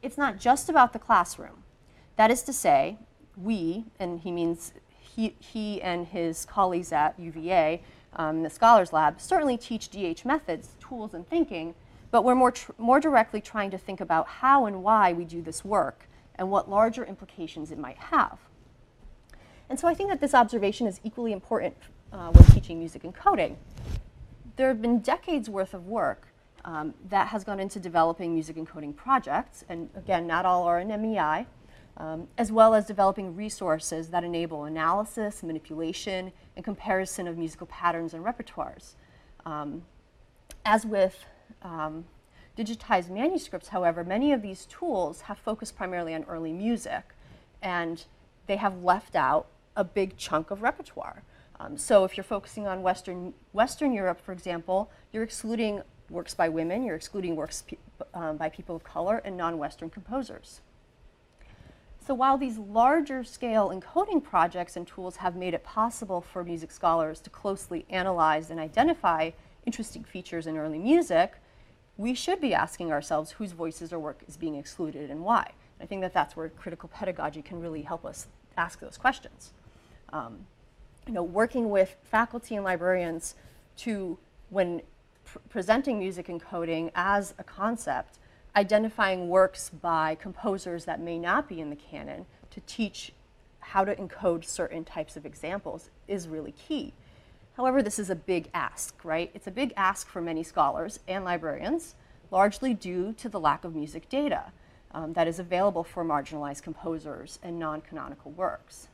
It's 0.00 0.18
not 0.18 0.38
just 0.38 0.68
about 0.68 0.92
the 0.92 0.98
classroom. 0.98 1.62
That 2.16 2.30
is 2.30 2.42
to 2.44 2.52
say, 2.52 2.98
we, 3.36 3.84
and 3.98 4.20
he 4.20 4.30
means 4.30 4.72
he, 4.98 5.36
he 5.38 5.80
and 5.82 6.06
his 6.06 6.44
colleagues 6.44 6.92
at 6.92 7.18
UVA, 7.18 7.82
um, 8.14 8.42
the 8.42 8.50
Scholars 8.50 8.92
Lab, 8.92 9.20
certainly 9.20 9.56
teach 9.56 9.90
DH 9.90 10.24
methods, 10.24 10.70
tools, 10.80 11.14
and 11.14 11.28
thinking, 11.28 11.74
but 12.10 12.24
we're 12.24 12.34
more, 12.34 12.52
more 12.78 13.00
directly 13.00 13.40
trying 13.40 13.70
to 13.70 13.78
think 13.78 14.00
about 14.00 14.28
how 14.28 14.66
and 14.66 14.82
why 14.82 15.12
we 15.12 15.24
do 15.24 15.42
this 15.42 15.64
work 15.64 16.08
and 16.36 16.50
what 16.50 16.68
larger 16.68 17.04
implications 17.04 17.70
it 17.70 17.78
might 17.78 17.98
have. 17.98 18.38
And 19.72 19.80
so 19.80 19.88
I 19.88 19.94
think 19.94 20.10
that 20.10 20.20
this 20.20 20.34
observation 20.34 20.86
is 20.86 21.00
equally 21.02 21.32
important 21.32 21.74
uh, 22.12 22.28
when 22.28 22.44
teaching 22.50 22.78
music 22.78 23.04
and 23.04 23.14
coding. 23.14 23.56
There 24.56 24.68
have 24.68 24.82
been 24.82 24.98
decades 24.98 25.48
worth 25.48 25.72
of 25.72 25.86
work 25.86 26.28
um, 26.66 26.92
that 27.08 27.28
has 27.28 27.42
gone 27.42 27.58
into 27.58 27.80
developing 27.80 28.34
music 28.34 28.56
encoding 28.56 28.94
projects, 28.94 29.64
and 29.70 29.88
again, 29.96 30.26
not 30.26 30.44
all 30.44 30.64
are 30.64 30.78
in 30.78 30.88
MEI, 30.88 31.46
um, 31.96 32.28
as 32.36 32.52
well 32.52 32.74
as 32.74 32.84
developing 32.84 33.34
resources 33.34 34.10
that 34.10 34.24
enable 34.24 34.64
analysis, 34.64 35.42
manipulation, 35.42 36.32
and 36.54 36.62
comparison 36.66 37.26
of 37.26 37.38
musical 37.38 37.66
patterns 37.68 38.12
and 38.12 38.22
repertoires. 38.22 38.96
Um, 39.46 39.84
as 40.66 40.84
with 40.84 41.24
um, 41.62 42.04
digitized 42.58 43.08
manuscripts, 43.08 43.68
however, 43.68 44.04
many 44.04 44.32
of 44.32 44.42
these 44.42 44.66
tools 44.66 45.22
have 45.22 45.38
focused 45.38 45.76
primarily 45.76 46.12
on 46.14 46.24
early 46.24 46.52
music, 46.52 47.14
and 47.62 48.04
they 48.46 48.56
have 48.56 48.84
left 48.84 49.16
out 49.16 49.46
a 49.76 49.84
big 49.84 50.16
chunk 50.16 50.50
of 50.50 50.62
repertoire. 50.62 51.22
Um, 51.60 51.76
so 51.76 52.04
if 52.04 52.16
you're 52.16 52.24
focusing 52.24 52.66
on 52.66 52.82
Western, 52.82 53.34
Western 53.52 53.92
Europe, 53.92 54.20
for 54.20 54.32
example, 54.32 54.90
you're 55.12 55.22
excluding 55.22 55.82
works 56.10 56.34
by 56.34 56.48
women, 56.48 56.84
you're 56.84 56.96
excluding 56.96 57.36
works 57.36 57.62
pe- 57.62 57.76
um, 58.14 58.36
by 58.36 58.48
people 58.48 58.76
of 58.76 58.84
color 58.84 59.22
and 59.24 59.36
non-Western 59.36 59.88
composers. 59.88 60.60
So 62.04 62.14
while 62.14 62.36
these 62.36 62.58
larger 62.58 63.22
scale 63.22 63.70
encoding 63.70 64.22
projects 64.22 64.76
and 64.76 64.86
tools 64.86 65.16
have 65.16 65.36
made 65.36 65.54
it 65.54 65.62
possible 65.62 66.20
for 66.20 66.42
music 66.42 66.72
scholars 66.72 67.20
to 67.20 67.30
closely 67.30 67.86
analyze 67.88 68.50
and 68.50 68.58
identify 68.58 69.30
interesting 69.64 70.02
features 70.02 70.48
in 70.48 70.58
early 70.58 70.80
music, 70.80 71.34
we 71.96 72.14
should 72.14 72.40
be 72.40 72.54
asking 72.54 72.90
ourselves 72.90 73.32
whose 73.32 73.52
voices 73.52 73.92
or 73.92 74.00
work 74.00 74.22
is 74.26 74.36
being 74.36 74.56
excluded 74.56 75.10
and 75.10 75.22
why. 75.22 75.52
I 75.80 75.86
think 75.86 76.00
that 76.00 76.12
that's 76.12 76.34
where 76.34 76.48
critical 76.48 76.88
pedagogy 76.88 77.40
can 77.40 77.60
really 77.60 77.82
help 77.82 78.04
us 78.04 78.26
ask 78.56 78.80
those 78.80 78.96
questions. 78.96 79.52
Um, 80.12 80.46
you 81.06 81.12
know, 81.12 81.22
working 81.22 81.70
with 81.70 81.96
faculty 82.04 82.54
and 82.54 82.64
librarians 82.64 83.34
to, 83.78 84.18
when 84.50 84.82
pr- 85.24 85.38
presenting 85.48 85.98
music 85.98 86.28
encoding 86.28 86.92
as 86.94 87.34
a 87.38 87.44
concept, 87.44 88.18
identifying 88.54 89.28
works 89.28 89.70
by 89.70 90.14
composers 90.16 90.84
that 90.84 91.00
may 91.00 91.18
not 91.18 91.48
be 91.48 91.60
in 91.60 91.70
the 91.70 91.76
canon 91.76 92.26
to 92.50 92.60
teach 92.60 93.12
how 93.60 93.84
to 93.84 93.94
encode 93.96 94.44
certain 94.44 94.84
types 94.84 95.16
of 95.16 95.24
examples 95.24 95.90
is 96.06 96.28
really 96.28 96.52
key. 96.52 96.92
However, 97.56 97.82
this 97.82 97.98
is 97.98 98.10
a 98.10 98.14
big 98.14 98.48
ask, 98.54 99.04
right? 99.04 99.30
It's 99.34 99.46
a 99.46 99.50
big 99.50 99.72
ask 99.76 100.08
for 100.08 100.20
many 100.20 100.42
scholars 100.42 101.00
and 101.08 101.24
librarians, 101.24 101.94
largely 102.30 102.74
due 102.74 103.12
to 103.14 103.28
the 103.28 103.40
lack 103.40 103.64
of 103.64 103.74
music 103.74 104.08
data 104.08 104.52
um, 104.92 105.12
that 105.14 105.28
is 105.28 105.38
available 105.38 105.84
for 105.84 106.04
marginalized 106.04 106.62
composers 106.62 107.38
and 107.42 107.58
non 107.58 107.80
canonical 107.80 108.30
works. 108.32 108.88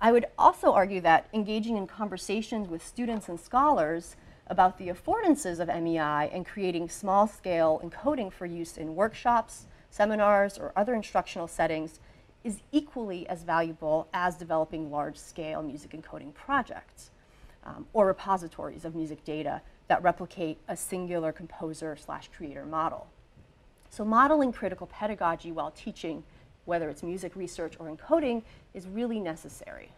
I 0.00 0.12
would 0.12 0.26
also 0.38 0.72
argue 0.72 1.00
that 1.00 1.28
engaging 1.32 1.76
in 1.76 1.86
conversations 1.86 2.68
with 2.68 2.86
students 2.86 3.28
and 3.28 3.38
scholars 3.38 4.16
about 4.46 4.78
the 4.78 4.88
affordances 4.88 5.58
of 5.58 5.68
MEI 5.68 6.30
and 6.32 6.46
creating 6.46 6.88
small 6.88 7.26
scale 7.26 7.80
encoding 7.84 8.32
for 8.32 8.46
use 8.46 8.76
in 8.76 8.94
workshops, 8.94 9.66
seminars, 9.90 10.56
or 10.56 10.72
other 10.76 10.94
instructional 10.94 11.48
settings 11.48 11.98
is 12.44 12.60
equally 12.70 13.28
as 13.28 13.42
valuable 13.42 14.08
as 14.14 14.36
developing 14.36 14.90
large 14.90 15.16
scale 15.16 15.62
music 15.62 15.90
encoding 15.90 16.32
projects 16.32 17.10
um, 17.64 17.84
or 17.92 18.06
repositories 18.06 18.84
of 18.84 18.94
music 18.94 19.24
data 19.24 19.60
that 19.88 20.02
replicate 20.02 20.58
a 20.68 20.76
singular 20.76 21.32
composer 21.32 21.96
slash 21.96 22.30
creator 22.34 22.64
model. 22.64 23.08
So, 23.90 24.04
modeling 24.04 24.52
critical 24.52 24.86
pedagogy 24.86 25.50
while 25.50 25.72
teaching 25.72 26.22
whether 26.68 26.90
it's 26.90 27.02
music 27.02 27.34
research 27.34 27.72
or 27.80 27.88
encoding, 27.88 28.42
is 28.74 28.86
really 28.86 29.18
necessary. 29.18 29.90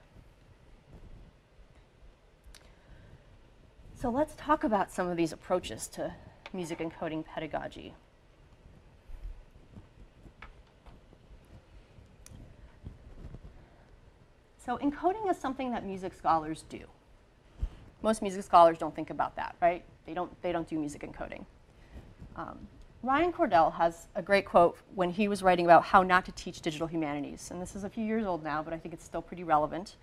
So 4.00 4.08
let's 4.08 4.34
talk 4.36 4.62
about 4.62 4.92
some 4.92 5.08
of 5.08 5.16
these 5.16 5.32
approaches 5.32 5.88
to 5.88 6.14
music 6.52 6.78
encoding 6.78 7.24
pedagogy. 7.24 7.92
So 14.64 14.78
encoding 14.78 15.28
is 15.28 15.36
something 15.36 15.72
that 15.72 15.84
music 15.84 16.14
scholars 16.14 16.64
do. 16.68 16.84
Most 18.00 18.22
music 18.22 18.44
scholars 18.44 18.78
don't 18.78 18.94
think 18.94 19.10
about 19.10 19.34
that, 19.34 19.56
right? 19.60 19.82
They 20.06 20.14
don't, 20.14 20.30
they 20.40 20.52
don't 20.52 20.68
do 20.68 20.78
music 20.78 21.02
encoding. 21.02 21.44
Um, 22.36 22.68
Ryan 23.02 23.32
Cordell 23.32 23.72
has 23.74 24.08
a 24.14 24.20
great 24.20 24.44
quote 24.44 24.76
when 24.94 25.10
he 25.10 25.26
was 25.26 25.42
writing 25.42 25.64
about 25.64 25.84
how 25.84 26.02
not 26.02 26.26
to 26.26 26.32
teach 26.32 26.60
digital 26.60 26.86
humanities. 26.86 27.50
And 27.50 27.60
this 27.60 27.74
is 27.74 27.82
a 27.82 27.88
few 27.88 28.04
years 28.04 28.26
old 28.26 28.44
now, 28.44 28.62
but 28.62 28.74
I 28.74 28.78
think 28.78 28.92
it's 28.92 29.04
still 29.04 29.22
pretty 29.22 29.42
relevant. 29.42 29.96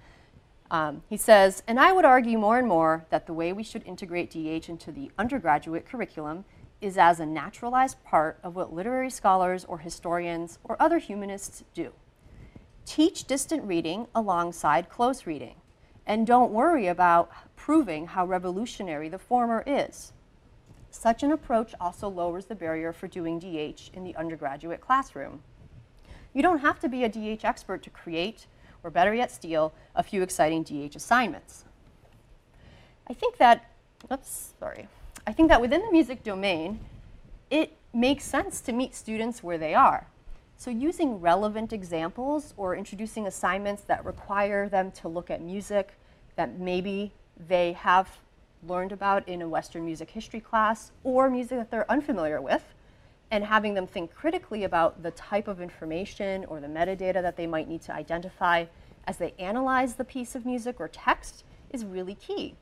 Um, 0.72 1.04
he 1.08 1.16
says, 1.16 1.62
and 1.68 1.80
I 1.80 1.92
would 1.92 2.06
argue 2.06 2.40
more 2.40 2.58
and 2.58 2.68
more 2.68 3.06
that 3.12 3.28
the 3.28 3.34
way 3.34 3.54
we 3.54 3.62
should 3.62 3.84
integrate 3.86 4.32
DH 4.32 4.68
into 4.68 4.92
the 4.92 5.12
undergraduate 5.18 5.86
curriculum 5.86 6.44
is 6.82 6.98
as 6.98 7.20
a 7.20 7.26
naturalized 7.26 8.04
part 8.04 8.40
of 8.42 8.56
what 8.56 8.74
literary 8.74 9.12
scholars 9.12 9.64
or 9.66 9.78
historians 9.78 10.58
or 10.64 10.76
other 10.82 10.98
humanists 10.98 11.64
do. 11.76 11.94
Teach 12.86 13.26
distant 13.26 13.64
reading 13.64 14.08
alongside 14.16 14.90
close 14.90 15.28
reading, 15.28 15.56
and 16.08 16.26
don't 16.26 16.52
worry 16.52 16.88
about 16.88 17.30
proving 17.56 18.08
how 18.08 18.26
revolutionary 18.26 19.08
the 19.08 19.20
former 19.20 19.64
is. 19.68 20.14
Such 20.89 21.23
an 21.23 21.32
approach 21.32 21.76
also 21.80 22.10
lowers 22.10 22.45
the 22.45 22.56
barrier 22.56 22.93
for 22.93 23.08
doing 23.08 23.39
DH 23.39 23.91
in 23.93 24.04
the 24.04 24.15
undergraduate 24.15 24.82
classroom. 24.82 25.41
You 26.34 26.41
don't 26.41 26.60
have 26.60 26.80
to 26.80 26.89
be 26.89 27.04
a 27.04 27.10
DH 27.10 27.43
expert 27.43 27.84
to 27.84 27.89
create, 27.89 28.47
or 28.84 28.89
better 28.89 29.13
yet, 29.13 29.32
steal 29.32 29.73
a 29.95 30.04
few 30.04 30.21
exciting 30.21 30.63
DH 30.63 30.95
assignments. 30.95 31.65
I 33.10 33.13
think 33.13 33.38
that, 33.38 33.65
oops, 34.12 34.54
sorry. 34.60 34.88
I 35.26 35.34
think 35.34 35.50
that 35.50 35.62
within 35.62 35.82
the 35.82 35.91
music 35.91 36.23
domain, 36.23 36.80
it 37.50 37.73
makes 37.93 38.23
sense 38.23 38.62
to 38.62 38.71
meet 38.71 38.95
students 38.95 39.41
where 39.41 39.58
they 39.58 39.73
are. 39.73 40.08
So 40.58 40.71
using 40.71 41.21
relevant 41.21 41.71
examples 41.71 42.54
or 42.58 42.76
introducing 42.76 43.28
assignments 43.28 43.84
that 43.84 44.04
require 44.04 44.67
them 44.67 44.91
to 44.93 45.08
look 45.08 45.30
at 45.30 45.41
music 45.41 45.93
that 46.36 46.60
maybe 46.60 47.13
they 47.47 47.73
have 47.73 48.10
learned 48.68 48.92
about 48.92 49.28
in 49.28 49.42
a 49.42 49.48
Western 49.48 49.86
music 49.86 50.12
history 50.12 50.40
class 50.40 50.92
or 51.04 51.30
music 51.30 51.58
that 51.58 51.72
they're 51.72 51.90
unfamiliar 51.92 52.42
with, 52.42 52.74
and 53.32 53.44
having 53.44 53.74
them 53.74 53.88
think 53.88 54.14
critically 54.14 54.64
about 54.64 55.04
the 55.04 55.12
type 55.12 55.48
of 55.48 55.62
information 55.62 56.46
or 56.46 56.60
the 56.60 56.68
metadata 56.68 57.22
that 57.22 57.36
they 57.36 57.48
might 57.48 57.68
need 57.68 57.82
to 57.82 57.94
identify 57.94 58.66
as 59.06 59.18
they 59.18 59.34
analyze 59.40 59.96
the 59.96 60.04
piece 60.04 60.36
of 60.36 60.46
music 60.46 60.80
or 60.80 60.88
text 60.88 61.44
is 61.72 61.86
really 61.86 62.16
key. 62.16 62.56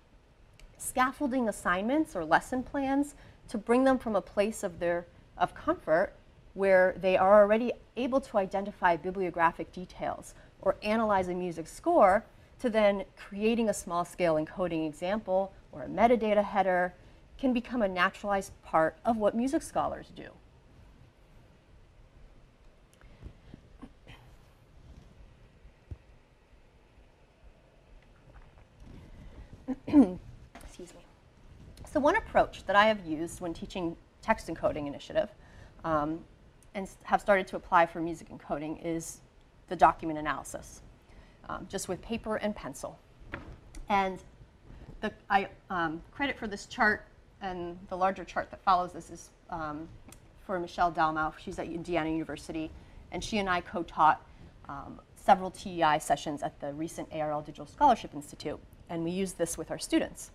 Scaffolding 0.77 1.47
assignments 1.47 2.15
or 2.15 2.25
lesson 2.25 2.63
plans 2.63 3.15
to 3.47 3.57
bring 3.57 3.83
them 3.83 3.97
from 3.97 4.15
a 4.15 4.21
place 4.21 4.63
of 4.63 4.79
their 4.79 5.05
of 5.37 5.53
comfort 5.53 6.13
where 6.53 6.95
they 7.01 7.17
are 7.17 7.43
already 7.43 7.73
able 7.97 8.21
to 8.21 8.37
identify 8.37 8.95
bibliographic 8.95 9.71
details 9.73 10.33
or 10.61 10.75
analyze 10.81 11.27
a 11.27 11.33
music 11.33 11.67
score 11.67 12.25
to 12.59 12.69
then 12.69 13.03
creating 13.17 13.69
a 13.69 13.73
small 13.73 14.05
scale 14.05 14.35
encoding 14.35 14.87
example 14.87 15.51
or 15.75 15.83
a 15.83 15.87
metadata 15.87 16.43
header 16.43 16.93
can 17.37 17.53
become 17.53 17.81
a 17.81 17.87
naturalized 17.87 18.51
part 18.63 18.97
of 19.05 19.17
what 19.17 19.35
music 19.35 19.61
scholars 19.61 20.07
do. 20.15 20.29
Excuse 30.63 30.93
me. 30.93 31.01
So 31.91 31.99
one 31.99 32.15
approach 32.15 32.65
that 32.65 32.75
I 32.75 32.85
have 32.85 33.05
used 33.05 33.41
when 33.41 33.53
teaching 33.53 33.97
text 34.21 34.47
encoding 34.47 34.87
initiative 34.87 35.29
um, 35.83 36.19
and 36.73 36.87
have 37.03 37.21
started 37.21 37.47
to 37.47 37.55
apply 37.55 37.85
for 37.85 37.99
music 37.99 38.29
encoding 38.29 38.79
is 38.83 39.21
the 39.67 39.75
document 39.75 40.19
analysis, 40.19 40.81
um, 41.49 41.67
just 41.69 41.87
with 41.87 42.01
paper 42.01 42.37
and 42.37 42.55
pencil. 42.55 42.99
And 43.89 44.23
the 45.05 45.13
I, 45.29 45.47
um, 45.69 46.01
credit 46.11 46.37
for 46.37 46.47
this 46.47 46.65
chart 46.65 47.05
and 47.41 47.77
the 47.89 47.97
larger 47.97 48.23
chart 48.23 48.49
that 48.49 48.63
follows 48.63 48.91
this 48.91 49.11
is 49.11 49.29
um, 49.51 49.87
for 50.45 50.59
Michelle 50.59 50.91
Dalmau. 50.91 51.33
She's 51.37 51.59
at 51.59 51.67
Indiana 51.67 52.09
University, 52.09 52.71
and 53.11 53.23
she 53.23 53.37
and 53.37 53.47
I 53.47 53.61
co-taught 53.61 54.21
um, 54.67 54.99
several 55.15 55.51
TEI 55.51 55.99
sessions 55.99 56.41
at 56.41 56.59
the 56.59 56.73
recent 56.73 57.07
ARL 57.11 57.41
Digital 57.41 57.67
Scholarship 57.67 58.13
Institute. 58.15 58.59
and 58.89 59.03
we 59.03 59.11
use 59.11 59.33
this 59.33 59.57
with 59.57 59.69
our 59.69 59.77
students. 59.77 60.31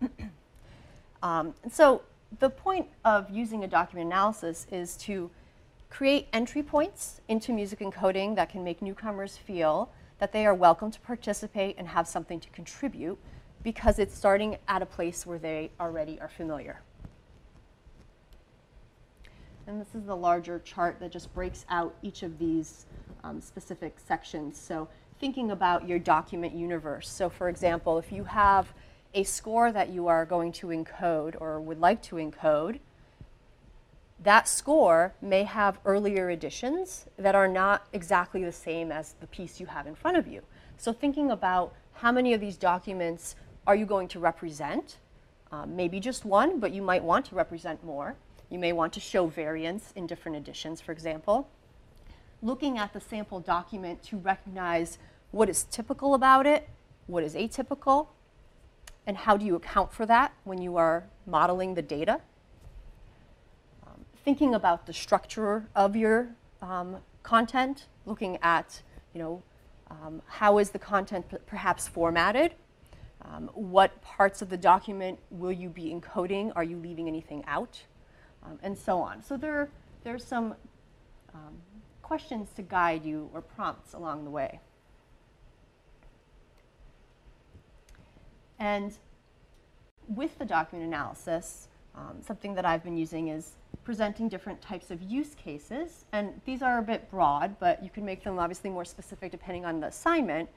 um, 1.22 1.54
and 1.62 1.72
so 1.72 2.02
the 2.40 2.50
point 2.50 2.86
of 3.04 3.30
using 3.30 3.62
a 3.62 3.68
document 3.68 4.06
analysis 4.06 4.66
is 4.72 4.96
to 4.96 5.30
create 5.88 6.26
entry 6.32 6.62
points 6.62 7.20
into 7.28 7.52
music 7.52 7.78
encoding 7.78 8.34
that 8.34 8.50
can 8.50 8.64
make 8.64 8.82
newcomers 8.82 9.36
feel 9.36 9.90
that 10.18 10.32
they 10.32 10.44
are 10.46 10.54
welcome 10.54 10.90
to 10.90 11.00
participate 11.00 11.76
and 11.78 11.86
have 11.88 12.08
something 12.08 12.40
to 12.40 12.48
contribute 12.50 13.18
because 13.62 13.98
it's 13.98 14.16
starting 14.16 14.56
at 14.68 14.82
a 14.82 14.86
place 14.86 15.26
where 15.26 15.38
they 15.38 15.70
already 15.80 16.20
are 16.20 16.28
familiar. 16.28 16.80
And 19.66 19.80
this 19.80 19.94
is 19.94 20.06
the 20.06 20.16
larger 20.16 20.60
chart 20.60 20.98
that 21.00 21.12
just 21.12 21.32
breaks 21.34 21.66
out 21.68 21.94
each 22.02 22.22
of 22.22 22.38
these 22.38 22.86
um, 23.22 23.40
specific 23.40 23.96
sections. 23.98 24.58
So 24.58 24.88
thinking 25.20 25.50
about 25.50 25.86
your 25.86 25.98
document 25.98 26.54
universe. 26.54 27.08
So 27.08 27.28
for 27.28 27.48
example, 27.48 27.98
if 27.98 28.10
you 28.10 28.24
have 28.24 28.72
a 29.14 29.24
score 29.24 29.72
that 29.72 29.90
you 29.90 30.06
are 30.06 30.24
going 30.24 30.52
to 30.52 30.68
encode 30.68 31.36
or 31.40 31.60
would 31.60 31.80
like 31.80 32.02
to 32.04 32.16
encode, 32.16 32.78
that 34.22 34.48
score 34.48 35.14
may 35.20 35.44
have 35.44 35.78
earlier 35.84 36.30
editions 36.30 37.06
that 37.18 37.34
are 37.34 37.48
not 37.48 37.86
exactly 37.92 38.42
the 38.44 38.52
same 38.52 38.90
as 38.90 39.14
the 39.20 39.26
piece 39.28 39.60
you 39.60 39.66
have 39.66 39.86
in 39.86 39.94
front 39.94 40.16
of 40.16 40.26
you. 40.26 40.42
So 40.76 40.92
thinking 40.92 41.30
about 41.30 41.74
how 41.92 42.10
many 42.12 42.32
of 42.32 42.40
these 42.40 42.56
documents 42.56 43.36
are 43.68 43.76
you 43.76 43.84
going 43.84 44.08
to 44.08 44.18
represent? 44.18 44.96
Um, 45.52 45.76
maybe 45.76 46.00
just 46.00 46.24
one, 46.24 46.58
but 46.58 46.72
you 46.72 46.80
might 46.80 47.04
want 47.04 47.26
to 47.26 47.34
represent 47.34 47.84
more. 47.84 48.16
You 48.48 48.58
may 48.58 48.72
want 48.72 48.94
to 48.94 49.00
show 49.00 49.26
variance 49.26 49.92
in 49.94 50.06
different 50.06 50.38
editions, 50.38 50.80
for 50.80 50.90
example. 50.90 51.48
Looking 52.42 52.78
at 52.78 52.94
the 52.94 53.00
sample 53.00 53.40
document 53.40 54.02
to 54.04 54.16
recognize 54.16 54.96
what 55.32 55.50
is 55.50 55.64
typical 55.64 56.14
about 56.14 56.46
it, 56.46 56.66
what 57.06 57.22
is 57.22 57.34
atypical, 57.34 58.08
and 59.06 59.18
how 59.18 59.36
do 59.36 59.44
you 59.44 59.54
account 59.54 59.92
for 59.92 60.06
that 60.06 60.32
when 60.44 60.62
you 60.62 60.76
are 60.76 61.04
modeling 61.26 61.74
the 61.74 61.82
data. 61.82 62.22
Um, 63.86 64.06
thinking 64.24 64.54
about 64.54 64.86
the 64.86 64.94
structure 64.94 65.68
of 65.76 65.94
your 65.94 66.28
um, 66.62 66.96
content, 67.22 67.84
looking 68.06 68.38
at, 68.40 68.80
you 69.12 69.20
know, 69.20 69.42
um, 69.90 70.22
how 70.26 70.56
is 70.56 70.70
the 70.70 70.78
content 70.78 71.26
perhaps 71.46 71.86
formatted? 71.86 72.54
Um, 73.30 73.50
what 73.54 74.00
parts 74.00 74.40
of 74.40 74.48
the 74.48 74.56
document 74.56 75.18
will 75.30 75.52
you 75.52 75.68
be 75.68 75.92
encoding? 75.92 76.52
Are 76.56 76.64
you 76.64 76.76
leaving 76.78 77.08
anything 77.08 77.44
out? 77.46 77.82
Um, 78.42 78.58
and 78.62 78.76
so 78.76 79.00
on. 79.00 79.22
So 79.22 79.36
there, 79.36 79.68
there's 80.02 80.24
some 80.24 80.54
um, 81.34 81.54
questions 82.02 82.48
to 82.56 82.62
guide 82.62 83.04
you 83.04 83.28
or 83.34 83.42
prompts 83.42 83.92
along 83.92 84.24
the 84.24 84.30
way. 84.30 84.60
And 88.58 88.92
with 90.08 90.38
the 90.38 90.44
document 90.44 90.88
analysis, 90.88 91.68
um, 91.94 92.22
something 92.26 92.54
that 92.54 92.64
I've 92.64 92.82
been 92.82 92.96
using 92.96 93.28
is 93.28 93.52
presenting 93.84 94.28
different 94.28 94.60
types 94.62 94.90
of 94.90 95.02
use 95.02 95.34
cases. 95.34 96.06
And 96.12 96.40
these 96.44 96.62
are 96.62 96.78
a 96.78 96.82
bit 96.82 97.10
broad, 97.10 97.56
but 97.60 97.82
you 97.82 97.90
can 97.90 98.04
make 98.04 98.24
them 98.24 98.38
obviously 98.38 98.70
more 98.70 98.84
specific 98.84 99.30
depending 99.30 99.64
on 99.64 99.80
the 99.80 99.88
assignment 99.88 100.48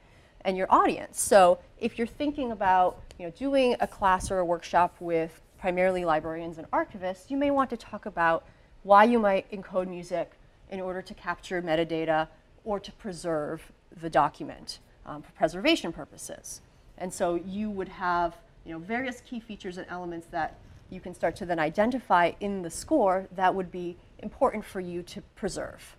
and 0.45 0.57
your 0.57 0.67
audience. 0.69 1.19
So 1.19 1.59
if 1.79 1.97
you're 1.97 2.07
thinking 2.07 2.51
about 2.51 3.01
you 3.17 3.25
know, 3.25 3.31
doing 3.31 3.75
a 3.79 3.87
class 3.87 4.31
or 4.31 4.39
a 4.39 4.45
workshop 4.45 4.95
with 4.99 5.41
primarily 5.59 6.05
librarians 6.05 6.57
and 6.57 6.69
archivists, 6.71 7.29
you 7.29 7.37
may 7.37 7.51
want 7.51 7.69
to 7.69 7.77
talk 7.77 8.05
about 8.05 8.45
why 8.83 9.03
you 9.03 9.19
might 9.19 9.49
encode 9.51 9.87
music 9.87 10.31
in 10.71 10.81
order 10.81 11.01
to 11.01 11.13
capture 11.13 11.61
metadata 11.61 12.27
or 12.63 12.79
to 12.79 12.91
preserve 12.93 13.71
the 14.01 14.09
document 14.09 14.79
um, 15.05 15.21
for 15.21 15.31
preservation 15.33 15.91
purposes. 15.91 16.61
And 16.97 17.13
so 17.13 17.35
you 17.35 17.69
would 17.69 17.89
have 17.89 18.37
you 18.65 18.71
know, 18.73 18.79
various 18.79 19.21
key 19.21 19.39
features 19.39 19.77
and 19.77 19.85
elements 19.89 20.27
that 20.27 20.57
you 20.89 20.99
can 20.99 21.13
start 21.13 21.35
to 21.37 21.45
then 21.45 21.59
identify 21.59 22.31
in 22.39 22.61
the 22.61 22.69
score 22.69 23.27
that 23.35 23.53
would 23.53 23.71
be 23.71 23.97
important 24.19 24.63
for 24.63 24.79
you 24.79 25.01
to 25.03 25.21
preserve. 25.35 25.95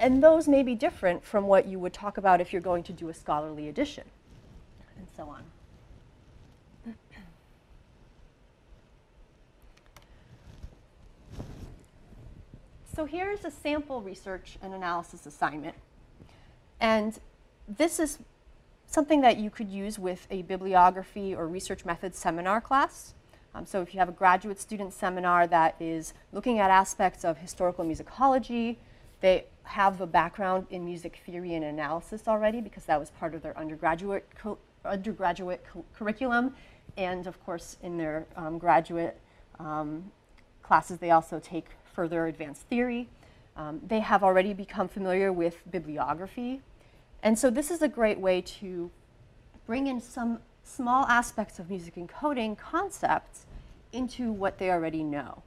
And 0.00 0.22
those 0.22 0.48
may 0.48 0.62
be 0.62 0.74
different 0.74 1.22
from 1.22 1.46
what 1.46 1.66
you 1.66 1.78
would 1.78 1.92
talk 1.92 2.16
about 2.16 2.40
if 2.40 2.54
you're 2.54 2.62
going 2.62 2.82
to 2.84 2.92
do 2.92 3.10
a 3.10 3.14
scholarly 3.14 3.68
edition, 3.68 4.04
and 4.96 5.06
so 5.14 5.28
on. 5.28 5.44
So 12.92 13.04
here's 13.06 13.44
a 13.44 13.50
sample 13.50 14.02
research 14.02 14.58
and 14.60 14.74
analysis 14.74 15.24
assignment. 15.24 15.76
And 16.80 17.18
this 17.68 18.00
is 18.00 18.18
something 18.86 19.20
that 19.20 19.38
you 19.38 19.48
could 19.48 19.68
use 19.68 19.98
with 19.98 20.26
a 20.30 20.42
bibliography 20.42 21.34
or 21.34 21.46
research 21.46 21.84
methods 21.84 22.18
seminar 22.18 22.60
class. 22.60 23.14
Um, 23.54 23.64
so 23.64 23.80
if 23.80 23.94
you 23.94 24.00
have 24.00 24.08
a 24.08 24.12
graduate 24.12 24.60
student 24.60 24.92
seminar 24.92 25.46
that 25.46 25.76
is 25.80 26.12
looking 26.32 26.58
at 26.58 26.70
aspects 26.70 27.24
of 27.24 27.38
historical 27.38 27.84
musicology, 27.84 28.76
they 29.20 29.44
have 29.70 30.00
a 30.00 30.06
background 30.06 30.66
in 30.70 30.84
music 30.84 31.20
theory 31.24 31.54
and 31.54 31.64
analysis 31.64 32.26
already 32.26 32.60
because 32.60 32.84
that 32.86 32.98
was 32.98 33.10
part 33.10 33.34
of 33.34 33.42
their 33.42 33.56
undergraduate, 33.56 34.26
undergraduate 34.84 35.64
curriculum. 35.94 36.54
And 36.96 37.26
of 37.28 37.42
course, 37.44 37.76
in 37.82 37.96
their 37.96 38.26
um, 38.36 38.58
graduate 38.58 39.16
um, 39.60 40.10
classes, 40.64 40.98
they 40.98 41.12
also 41.12 41.38
take 41.38 41.66
further 41.94 42.26
advanced 42.26 42.62
theory. 42.62 43.08
Um, 43.56 43.80
they 43.86 44.00
have 44.00 44.24
already 44.24 44.54
become 44.54 44.88
familiar 44.88 45.32
with 45.32 45.56
bibliography. 45.70 46.60
And 47.22 47.38
so 47.38 47.48
this 47.48 47.70
is 47.70 47.80
a 47.80 47.88
great 47.88 48.18
way 48.18 48.40
to 48.40 48.90
bring 49.66 49.86
in 49.86 50.00
some 50.00 50.40
small 50.64 51.06
aspects 51.06 51.60
of 51.60 51.70
music 51.70 51.94
encoding 51.94 52.58
concepts 52.58 53.46
into 53.92 54.32
what 54.32 54.58
they 54.58 54.70
already 54.70 55.04
know. 55.04 55.42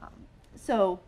Um, 0.00 0.12
so 0.56 1.00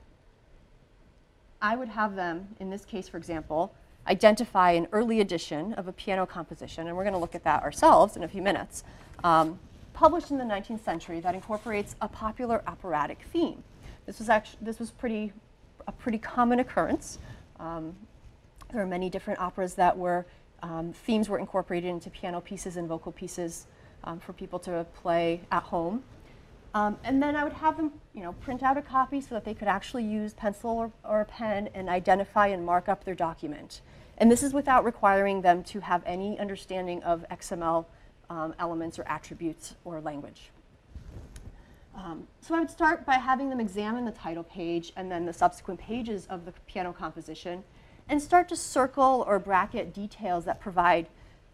I 1.62 1.76
would 1.76 1.88
have 1.88 2.16
them, 2.16 2.48
in 2.58 2.70
this 2.70 2.84
case, 2.84 3.08
for 3.08 3.16
example, 3.16 3.74
identify 4.06 4.72
an 4.72 4.88
early 4.92 5.20
edition 5.20 5.74
of 5.74 5.88
a 5.88 5.92
piano 5.92 6.26
composition, 6.26 6.86
and 6.86 6.96
we're 6.96 7.04
going 7.04 7.14
to 7.14 7.18
look 7.18 7.34
at 7.34 7.44
that 7.44 7.62
ourselves 7.62 8.16
in 8.16 8.22
a 8.22 8.28
few 8.28 8.40
minutes, 8.40 8.82
um, 9.24 9.58
published 9.92 10.30
in 10.30 10.38
the 10.38 10.44
19th 10.44 10.82
century 10.82 11.20
that 11.20 11.34
incorporates 11.34 11.96
a 12.00 12.08
popular 12.08 12.62
operatic 12.66 13.18
theme. 13.32 13.62
This 14.06 14.18
was 14.18 14.30
actually 14.30 14.58
this 14.62 14.78
was 14.78 14.90
pretty 14.90 15.32
a 15.86 15.92
pretty 15.92 16.18
common 16.18 16.60
occurrence. 16.60 17.18
Um, 17.58 17.94
there 18.72 18.80
are 18.80 18.86
many 18.86 19.10
different 19.10 19.38
operas 19.40 19.74
that 19.74 19.96
were 19.96 20.24
um, 20.62 20.92
themes 20.92 21.28
were 21.28 21.38
incorporated 21.38 21.90
into 21.90 22.10
piano 22.10 22.40
pieces 22.40 22.76
and 22.76 22.88
vocal 22.88 23.12
pieces 23.12 23.66
um, 24.04 24.18
for 24.18 24.32
people 24.32 24.58
to 24.60 24.86
play 24.94 25.42
at 25.52 25.62
home. 25.64 26.02
Um, 26.72 26.98
and 27.02 27.20
then 27.22 27.34
I 27.34 27.42
would 27.42 27.54
have 27.54 27.76
them, 27.76 27.92
you 28.14 28.22
know, 28.22 28.32
print 28.32 28.62
out 28.62 28.76
a 28.76 28.82
copy 28.82 29.20
so 29.20 29.34
that 29.34 29.44
they 29.44 29.54
could 29.54 29.66
actually 29.66 30.04
use 30.04 30.34
pencil 30.34 30.70
or, 30.70 30.92
or 31.02 31.22
a 31.22 31.24
pen 31.24 31.68
and 31.74 31.88
identify 31.88 32.46
and 32.48 32.64
mark 32.64 32.88
up 32.88 33.04
their 33.04 33.14
document. 33.14 33.80
And 34.18 34.30
this 34.30 34.42
is 34.42 34.52
without 34.52 34.84
requiring 34.84 35.42
them 35.42 35.64
to 35.64 35.80
have 35.80 36.02
any 36.06 36.38
understanding 36.38 37.02
of 37.02 37.24
XML 37.30 37.86
um, 38.28 38.54
elements 38.58 38.98
or 38.98 39.08
attributes 39.08 39.74
or 39.84 40.00
language. 40.00 40.50
Um, 41.94 42.28
so 42.40 42.54
I 42.54 42.60
would 42.60 42.70
start 42.70 43.04
by 43.04 43.14
having 43.14 43.50
them 43.50 43.58
examine 43.58 44.04
the 44.04 44.12
title 44.12 44.44
page 44.44 44.92
and 44.96 45.10
then 45.10 45.26
the 45.26 45.32
subsequent 45.32 45.80
pages 45.80 46.26
of 46.26 46.44
the 46.44 46.52
piano 46.66 46.92
composition 46.92 47.64
and 48.08 48.22
start 48.22 48.48
to 48.48 48.56
circle 48.56 49.24
or 49.26 49.38
bracket 49.38 49.92
details 49.92 50.44
that 50.44 50.60
provide 50.60 51.08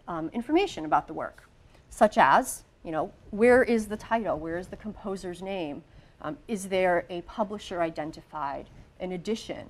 um, 0.08 0.28
information 0.32 0.84
about 0.84 1.06
the 1.06 1.14
work, 1.14 1.48
such 1.88 2.18
as 2.18 2.64
you 2.86 2.92
know, 2.92 3.12
where 3.32 3.64
is 3.64 3.88
the 3.88 3.96
title? 3.96 4.38
Where 4.38 4.56
is 4.56 4.68
the 4.68 4.76
composer's 4.76 5.42
name? 5.42 5.82
Um, 6.22 6.38
is 6.46 6.68
there 6.68 7.04
a 7.10 7.20
publisher 7.22 7.82
identified? 7.82 8.70
An 9.00 9.10
edition? 9.12 9.68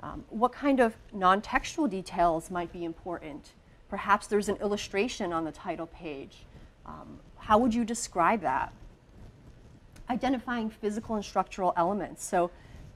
Um, 0.00 0.24
what 0.30 0.52
kind 0.52 0.78
of 0.80 0.96
non-textual 1.12 1.88
details 1.88 2.50
might 2.52 2.72
be 2.72 2.84
important? 2.84 3.50
Perhaps 3.90 4.28
there's 4.28 4.48
an 4.48 4.56
illustration 4.56 5.32
on 5.32 5.44
the 5.44 5.50
title 5.50 5.88
page. 5.88 6.46
Um, 6.86 7.18
how 7.36 7.58
would 7.58 7.74
you 7.74 7.84
describe 7.84 8.40
that? 8.42 8.72
Identifying 10.08 10.70
physical 10.70 11.16
and 11.16 11.24
structural 11.24 11.74
elements. 11.76 12.24
So 12.24 12.50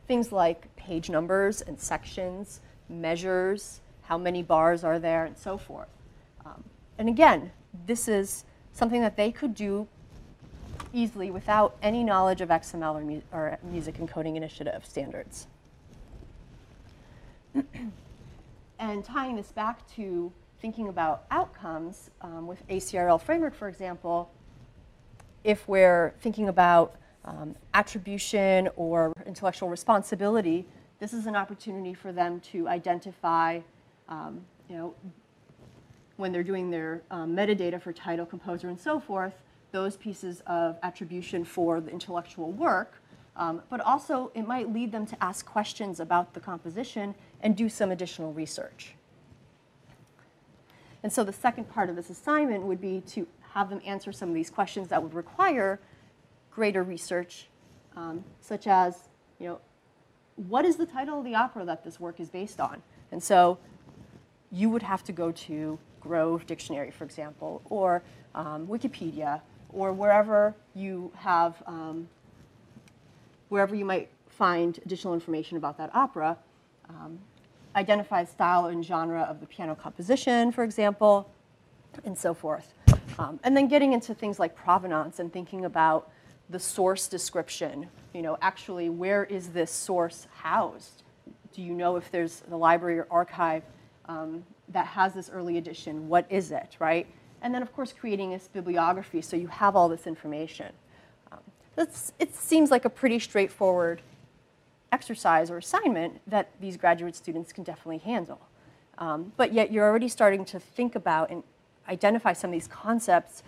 things 0.07 0.31
like 0.31 0.75
page 0.77 1.11
numbers 1.11 1.61
and 1.61 1.79
sections, 1.79 2.61
measures, 2.89 3.81
how 4.03 4.17
many 4.17 4.45
bars 4.45 4.85
are 4.85 5.01
there, 5.01 5.25
and 5.25 5.37
so 5.37 5.59
forth. 5.59 5.89
Um, 6.45 6.63
and 6.99 7.09
again, 7.09 7.51
this 7.87 8.07
is 8.07 8.45
something 8.77 9.01
that 9.01 9.17
they 9.17 9.33
could 9.33 9.55
do 9.55 9.89
easily 10.93 11.31
without 11.31 11.77
any 11.83 12.05
knowledge 12.05 12.43
of 12.43 12.51
XML 12.51 12.95
or, 12.95 13.01
mu 13.01 13.21
or 13.33 13.59
Music 13.63 13.97
Encoding 13.97 14.37
Initiative 14.37 14.85
standards. 14.85 15.47
and 18.79 19.03
tying 19.03 19.35
this 19.37 19.51
back 19.51 19.89
to 19.95 20.31
thinking 20.61 20.89
about 20.89 21.25
outcomes 21.31 22.11
um, 22.21 22.47
with 22.47 22.67
ACRL 22.69 23.21
framework, 23.21 23.55
for 23.55 23.67
example, 23.69 24.31
if 25.43 25.67
we're 25.67 26.13
thinking 26.21 26.49
about 26.49 26.97
um, 27.25 27.55
attribution 27.73 28.69
or 28.77 29.15
intellectual 29.25 29.71
responsibility, 29.71 30.67
this 30.99 31.15
is 31.15 31.27
an 31.27 31.35
opportunity 31.35 31.95
for 31.95 32.13
them 32.13 32.41
to 32.41 32.69
identify, 32.69 33.61
um, 34.09 34.43
you 34.69 34.77
know, 34.77 34.95
when 36.17 36.33
they're 36.33 36.43
doing 36.43 36.71
their 36.71 37.03
um, 37.11 37.35
metadata 37.35 37.81
for 37.81 37.93
title, 37.93 38.27
composer, 38.27 38.69
and 38.69 38.81
so 38.81 38.99
forth, 38.99 39.35
those 39.73 39.97
pieces 39.97 40.43
of 40.47 40.77
attribution 40.83 41.45
for 41.45 41.81
the 41.81 41.91
intellectual 41.91 42.53
work. 42.53 43.03
Um, 43.37 43.63
but 43.69 43.81
also, 43.81 44.31
it 44.35 44.47
might 44.47 44.73
lead 44.73 44.93
them 44.93 45.07
to 45.07 45.23
ask 45.23 45.45
questions 45.45 46.01
about 46.01 46.33
the 46.33 46.41
composition 46.41 47.15
and 47.43 47.55
do 47.55 47.69
some 47.69 47.91
additional 47.91 48.33
research. 48.33 48.95
And 51.03 51.13
so, 51.13 51.23
the 51.23 51.33
second 51.33 51.69
part 51.69 51.91
of 51.91 51.97
this 51.97 52.09
assignment 52.09 52.65
would 52.65 52.81
be 52.81 53.03
to 53.09 53.27
have 53.53 53.69
them 53.69 53.83
answer 53.85 54.11
some 54.11 54.31
of 54.31 54.35
these 54.35 54.49
questions 54.49 54.89
that 54.89 55.03
would 55.03 55.13
require 55.13 55.79
greater 56.51 56.83
research, 56.83 57.49
um, 57.95 58.25
such 58.41 58.67
as, 58.67 59.09
you 59.39 59.49
know, 59.49 59.61
what 60.37 60.65
is 60.65 60.77
the 60.77 60.87
title 60.87 61.19
of 61.19 61.25
the 61.25 61.35
opera 61.35 61.65
that 61.67 61.85
this 61.85 62.01
work 62.01 62.19
is 62.19 62.31
based 62.31 62.59
on? 62.59 62.83
And 63.13 63.23
so, 63.23 63.59
you 64.51 64.71
would 64.71 64.83
have 64.83 65.05
to 65.05 65.13
go 65.13 65.31
to 65.31 65.79
Grove 66.07 66.47
Dictionary, 66.47 66.91
for 66.91 67.05
example, 67.05 67.63
or 67.71 68.03
um, 68.35 68.67
Wikipedia, 68.67 69.41
or 69.71 69.93
wherever 69.93 70.55
you 70.75 71.13
have, 71.17 71.63
um, 71.67 72.09
wherever 73.49 73.75
you 73.75 73.85
might 73.85 74.09
find 74.29 74.79
additional 74.85 75.15
information 75.15 75.57
about 75.57 75.77
that 75.79 75.95
opera. 75.95 76.37
Um, 76.89 77.19
identify 77.75 78.25
style 78.25 78.67
and 78.67 78.85
genre 78.85 79.23
of 79.23 79.41
the 79.41 79.47
piano 79.47 79.75
composition, 79.75 80.53
for 80.53 80.65
example, 80.65 81.31
and 82.05 82.17
so 82.17 82.33
forth. 82.33 82.73
Um, 83.19 83.41
and 83.45 83.57
then 83.57 83.69
getting 83.69 83.93
into 83.93 84.15
things 84.15 84.39
like 84.39 84.55
provenance 84.55 85.19
and 85.19 85.33
thinking 85.33 85.65
about 85.65 86.11
the 86.49 86.59
source 86.59 87.09
description. 87.09 87.89
You 88.15 88.23
know, 88.23 88.39
actually, 88.41 88.89
where 88.89 89.25
is 89.25 89.49
this 89.49 89.71
source 89.71 90.27
housed? 90.37 91.03
Do 91.53 91.63
you 91.63 91.73
know 91.73 91.97
if 91.97 92.11
there's 92.11 92.41
the 92.41 92.57
library 92.57 92.99
or 92.99 93.07
archive 93.11 93.63
um, 94.07 94.45
that 94.69 94.87
has 94.87 95.15
this 95.15 95.31
early 95.31 95.59
edition? 95.59 96.09
What 96.09 96.27
is 96.31 96.51
it, 96.51 96.77
right? 96.79 97.07
And 97.43 97.55
then, 97.55 97.63
of 97.63 97.73
course, 97.75 97.93
creating 97.93 98.31
this 98.31 98.49
bibliography 98.53 99.23
so 99.23 99.37
you 99.37 99.47
have 99.49 99.77
all 99.77 99.89
this 99.89 100.07
information. 100.07 100.73
Um, 101.31 101.39
it 101.77 102.35
seems 102.35 102.71
like 102.71 102.85
a 102.85 102.91
pretty 102.91 103.19
straightforward 103.19 104.03
exercise 104.93 105.51
or 105.51 105.59
assignment 105.59 106.21
that 106.27 106.51
these 106.61 106.77
graduate 106.77 107.15
students 107.15 107.53
can 107.53 107.65
definitely 107.65 107.99
handle. 107.99 108.41
Um, 108.99 109.33
but 109.37 109.53
yet, 109.53 109.71
you're 109.71 109.85
already 109.85 110.09
starting 110.09 110.45
to 110.47 110.59
think 110.59 110.95
about 110.95 111.31
and 111.31 111.43
identify 111.89 112.33
some 112.33 112.51
of 112.51 112.53
these 112.53 112.69
concepts 112.69 113.43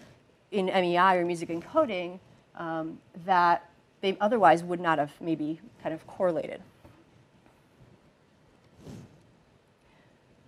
in 0.51 0.67
MEI 0.67 1.17
or 1.17 1.25
music 1.25 1.49
encoding 1.49 2.21
um, 2.57 2.99
that 3.25 3.71
they 4.01 4.17
otherwise 4.21 4.63
would 4.63 4.81
not 4.81 4.99
have 4.99 5.13
maybe 5.21 5.61
kind 5.83 5.95
of 5.95 6.07
correlated. 6.07 6.61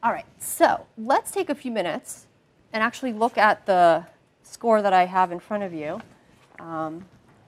All 0.02 0.12
right, 0.12 0.24
so 0.38 0.86
let's 0.96 1.30
take 1.30 1.50
a 1.50 1.54
few 1.54 1.70
minutes 1.70 2.26
and 2.72 2.82
actually 2.82 3.12
look 3.12 3.36
at 3.36 3.66
the 3.66 4.06
score 4.42 4.80
that 4.80 4.94
I 4.94 5.04
have 5.04 5.30
in 5.30 5.38
front 5.38 5.62
of 5.62 5.74
you. 5.74 6.00
Um, 6.58 7.04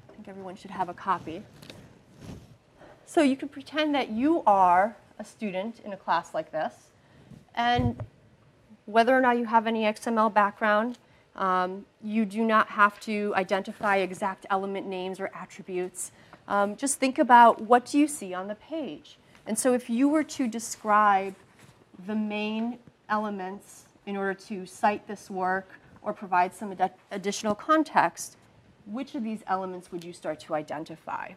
I 0.06 0.12
think 0.12 0.28
everyone 0.28 0.56
should 0.56 0.70
have 0.70 0.90
a 0.90 0.94
copy. 0.94 1.42
So 3.06 3.22
you 3.22 3.38
can 3.38 3.48
pretend 3.48 3.94
that 3.94 4.10
you 4.10 4.42
are 4.46 4.94
a 5.18 5.24
student 5.24 5.80
in 5.82 5.94
a 5.94 5.96
class 5.96 6.34
like 6.34 6.52
this, 6.52 6.74
and 7.54 7.98
whether 8.84 9.16
or 9.16 9.22
not 9.22 9.38
you 9.38 9.46
have 9.46 9.66
any 9.66 9.84
XML 9.84 10.32
background, 10.34 10.98
um, 11.36 11.86
you 12.02 12.26
do 12.26 12.44
not 12.44 12.68
have 12.68 13.00
to 13.00 13.32
identify 13.34 13.96
exact 13.96 14.44
element 14.50 14.86
names 14.86 15.20
or 15.20 15.30
attributes. 15.34 16.12
Um, 16.48 16.76
just 16.76 16.98
think 16.98 17.18
about 17.18 17.62
what 17.62 17.86
do 17.86 17.98
you 17.98 18.06
see 18.06 18.34
on 18.34 18.48
the 18.48 18.56
page. 18.56 19.16
And 19.46 19.58
so 19.58 19.72
if 19.72 19.88
you 19.88 20.06
were 20.06 20.24
to 20.24 20.46
describe 20.46 21.34
the 22.06 22.14
main 22.14 22.78
elements 23.08 23.84
in 24.06 24.16
order 24.16 24.34
to 24.34 24.66
cite 24.66 25.06
this 25.06 25.30
work 25.30 25.68
or 26.02 26.12
provide 26.12 26.54
some 26.54 26.72
ad 26.72 26.92
additional 27.10 27.54
context, 27.54 28.36
which 28.86 29.14
of 29.14 29.22
these 29.22 29.40
elements 29.46 29.92
would 29.92 30.02
you 30.04 30.12
start 30.12 30.40
to 30.40 30.54
identify? 30.54 31.32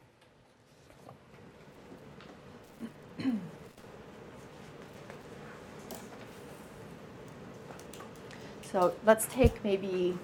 So 8.76 8.94
let's 9.06 9.26
take 9.28 9.63
maybe 9.63 10.18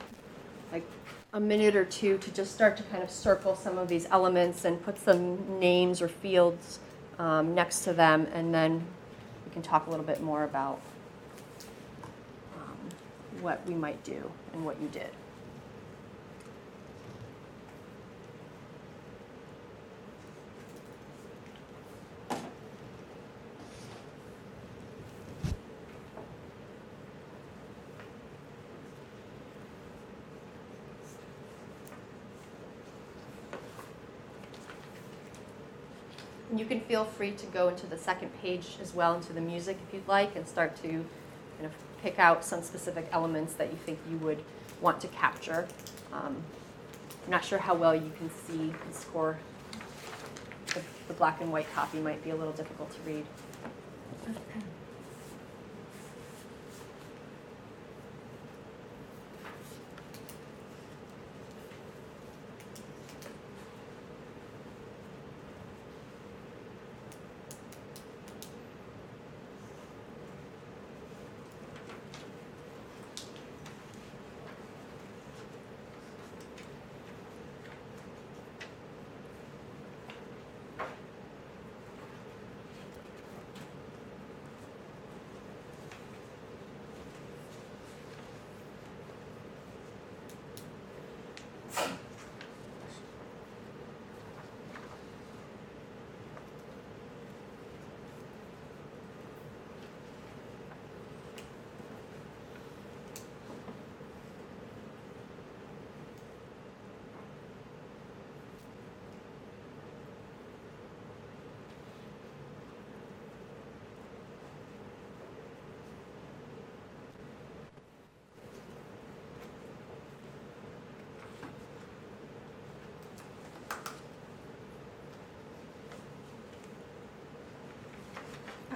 like 0.74 0.84
a 1.32 1.40
minute 1.40 1.74
or 1.74 1.86
two 1.86 2.18
to 2.18 2.32
just 2.32 2.54
start 2.54 2.76
to 2.76 2.84
kind 2.84 3.02
of 3.02 3.10
circle 3.10 3.56
some 3.56 3.78
of 3.78 3.88
these 3.88 4.08
elements 4.12 4.66
and 4.66 4.84
put 4.84 5.00
some 5.00 5.58
names 5.58 6.02
or 6.02 6.10
fields 6.10 6.80
um, 7.18 7.56
next 7.56 7.86
to 7.86 7.94
them, 7.94 8.28
and 8.34 8.54
then 8.54 8.86
can 9.52 9.62
talk 9.62 9.88
a 9.88 9.90
little 9.90 10.06
bit 10.06 10.22
more 10.22 10.44
about 10.44 10.80
um, 12.56 12.78
what 13.42 13.66
we 13.68 13.74
might 13.74 14.04
do 14.04 14.32
and 14.54 14.66
what 14.66 14.82
you 14.82 14.88
did. 14.90 15.10
You 36.60 36.66
can 36.66 36.82
feel 36.82 37.06
free 37.06 37.32
to 37.32 37.46
go 37.48 37.70
into 37.70 37.88
the 37.88 37.98
second 37.98 38.30
page 38.42 38.78
as 38.82 38.94
well, 38.94 39.16
into 39.16 39.34
the 39.34 39.42
music 39.42 39.78
if 39.88 39.94
you'd 39.94 40.08
like, 40.08 40.36
and 40.36 40.48
start 40.48 40.76
to 40.78 40.90
kind 40.90 41.66
of 41.66 41.72
pick 42.02 42.20
out 42.20 42.44
some 42.44 42.62
specific 42.62 43.08
elements 43.12 43.54
that 43.54 43.72
you 43.72 43.78
think 43.86 44.00
you 44.10 44.18
would 44.18 44.44
want 44.82 45.00
to 45.02 45.08
capture. 45.10 45.68
Um, 46.12 46.44
I'm 47.26 47.32
not 47.32 47.46
sure 47.46 47.60
how 47.60 47.76
well 47.76 47.96
you 47.96 48.12
can 48.18 48.30
see 48.48 48.74
the 48.88 48.94
score. 48.94 49.38
The, 50.68 50.82
the 51.08 51.14
black 51.14 51.42
and 51.42 51.52
white 51.52 51.72
copy 51.74 52.00
might 52.00 52.24
be 52.24 52.32
a 52.32 52.36
little 52.36 52.54
difficult 52.54 52.92
to 52.92 53.00
read. 53.06 53.26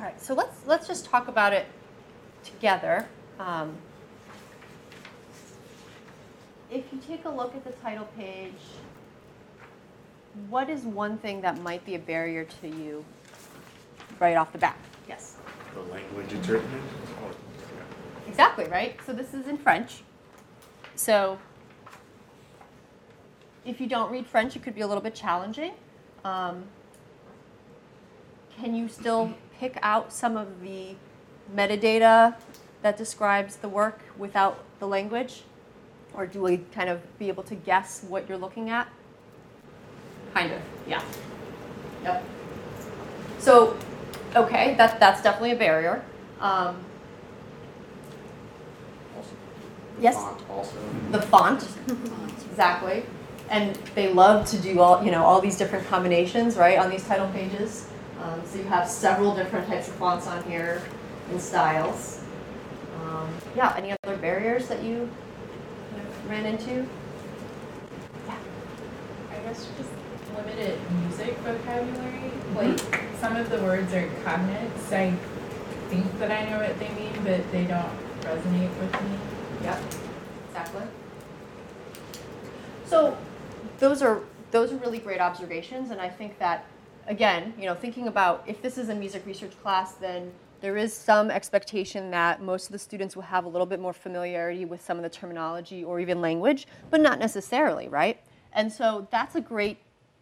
Right, 0.06 0.22
so 0.22 0.34
let's 0.34 0.66
let's 0.66 0.88
just 0.88 1.06
talk 1.06 1.28
about 1.28 1.51
it 1.51 1.66
together. 2.43 3.08
Um, 3.39 3.76
if 6.72 6.86
you 6.91 6.99
take 7.06 7.26
a 7.26 7.30
look 7.30 7.56
at 7.56 7.64
the 7.64 7.72
title 7.72 8.08
page, 8.18 8.53
what 10.49 10.70
is 10.70 10.84
one 10.84 11.18
thing 11.18 11.41
that 11.41 11.62
might 11.62 11.86
be 11.86 11.95
a 11.95 11.99
barrier 11.99 12.45
to 12.62 12.68
you 12.68 13.03
right 14.20 14.38
off 14.38 14.51
the 14.51 14.58
bat? 14.58 14.78
Yes. 15.08 15.38
The 15.74 15.82
language 15.82 16.32
interpreted? 16.32 16.82
Exactly, 18.28 18.66
right? 18.66 18.99
So 19.06 19.14
this 19.14 19.34
is 19.34 19.47
in 19.47 19.58
French. 19.58 20.03
So 20.95 21.38
if 23.66 23.82
you 23.82 23.88
don't 23.88 24.12
read 24.12 24.26
French, 24.28 24.56
it 24.56 24.64
could 24.64 24.76
be 24.76 24.82
a 24.82 24.88
little 24.88 25.03
bit 25.03 25.16
challenging. 25.16 25.74
Um, 26.24 26.64
can 28.58 28.74
you 28.74 28.88
still 28.88 29.34
pick 29.66 29.80
out 29.82 30.13
some 30.13 30.38
of 30.38 30.61
the 30.61 30.93
metadata 31.55 32.36
that 32.84 32.95
describes 32.97 33.55
the 33.55 33.70
work 33.70 33.99
without 34.16 34.63
the 34.80 34.88
language? 34.88 35.41
Or 36.13 36.28
do 36.28 36.39
we 36.43 36.57
kind 36.72 36.88
of 36.88 36.99
be 37.18 37.30
able 37.30 37.41
to 37.43 37.55
guess 37.55 38.03
what 38.07 38.30
you're 38.30 38.38
looking 38.38 38.70
at? 38.70 38.88
Kind 40.36 40.51
of, 40.51 40.61
yeah. 40.88 41.03
Yep. 42.03 42.24
So, 43.39 43.76
okay, 44.36 44.76
that, 44.76 44.99
that's 44.99 45.24
definitely 45.24 45.53
a 45.53 45.55
barrier. 45.55 46.05
Um, 46.39 46.78
yes? 49.99 50.16
Font 50.16 50.41
also. 50.49 50.78
the 51.11 51.22
font 51.22 51.68
exactly 52.51 53.03
and 53.49 53.76
they 53.95 54.13
love 54.13 54.45
to 54.47 54.57
do 54.57 54.80
all 54.80 55.03
you 55.03 55.11
know 55.11 55.24
all 55.24 55.39
these 55.39 55.57
different 55.57 55.88
combinations 55.88 56.57
right 56.57 56.78
on 56.78 56.89
these 56.89 57.03
title 57.07 57.30
pages 57.30 57.88
um, 58.22 58.41
so 58.45 58.57
you 58.57 58.63
have 58.63 58.88
several 58.88 59.36
different 59.36 59.68
types 59.68 59.88
of 59.88 59.95
fonts 59.95 60.28
on 60.28 60.43
here 60.43 60.82
and 61.30 61.41
styles 61.41 62.22
um, 63.01 63.30
yeah 63.55 63.74
any 63.78 63.93
other 64.03 64.18
barriers 64.18 64.68
that 64.68 64.84
you 64.84 65.09
kind 65.91 66.07
of 66.07 66.30
ran 66.30 66.45
into 66.45 66.88
yeah 68.28 68.38
I 69.32 69.38
guess 69.43 69.68
just 69.78 69.89
limited 70.36 70.80
music 70.99 71.38
vocabulary. 71.39 72.32
Like 72.55 73.01
some 73.20 73.36
of 73.36 73.49
the 73.49 73.57
words 73.61 73.93
are 73.93 74.07
cognates. 74.24 74.91
I 74.91 75.16
think 75.89 76.20
that 76.20 76.32
I 76.32 76.49
know 76.49 76.59
what 76.59 76.78
they 76.80 76.89
mean, 76.89 77.13
but 77.24 77.51
they 77.51 77.66
don't 77.66 77.91
resonate 78.22 78.78
with 78.80 78.93
me. 79.03 79.18
Yep, 79.63 79.82
exactly. 80.47 80.84
So 82.86 83.18
those 83.80 84.01
are 84.01 84.22
those 84.51 84.72
are 84.72 84.78
really 84.78 84.99
great 84.99 85.22
observations, 85.22 85.91
and 85.91 85.99
I 85.99 86.09
think 86.09 86.39
that 86.39 86.66
again, 87.08 87.53
you 87.58 87.66
know, 87.66 87.76
thinking 87.76 88.08
about 88.08 88.43
if 88.47 88.62
this 88.62 88.78
is 88.78 88.89
a 88.89 88.95
music 88.95 89.26
research 89.26 89.60
class, 89.62 89.93
then 89.93 90.32
there 90.62 90.78
is 90.78 90.93
some 90.93 91.30
expectation 91.30 92.10
that 92.12 92.41
most 92.41 92.68
of 92.68 92.72
the 92.72 92.80
students 92.80 93.16
will 93.16 93.24
have 93.24 93.45
a 93.45 93.47
little 93.47 93.68
bit 93.68 93.80
more 93.80 93.93
familiarity 93.93 94.66
with 94.66 94.84
some 94.84 94.97
of 94.97 95.03
the 95.03 95.10
terminology 95.10 95.84
or 95.84 95.99
even 95.99 96.22
language, 96.22 96.68
but 96.89 97.01
not 97.01 97.20
necessarily, 97.20 97.88
right? 97.88 98.20
And 98.53 98.72
so 98.72 99.08
that's 99.12 99.36
a 99.36 99.41
great 99.41 99.78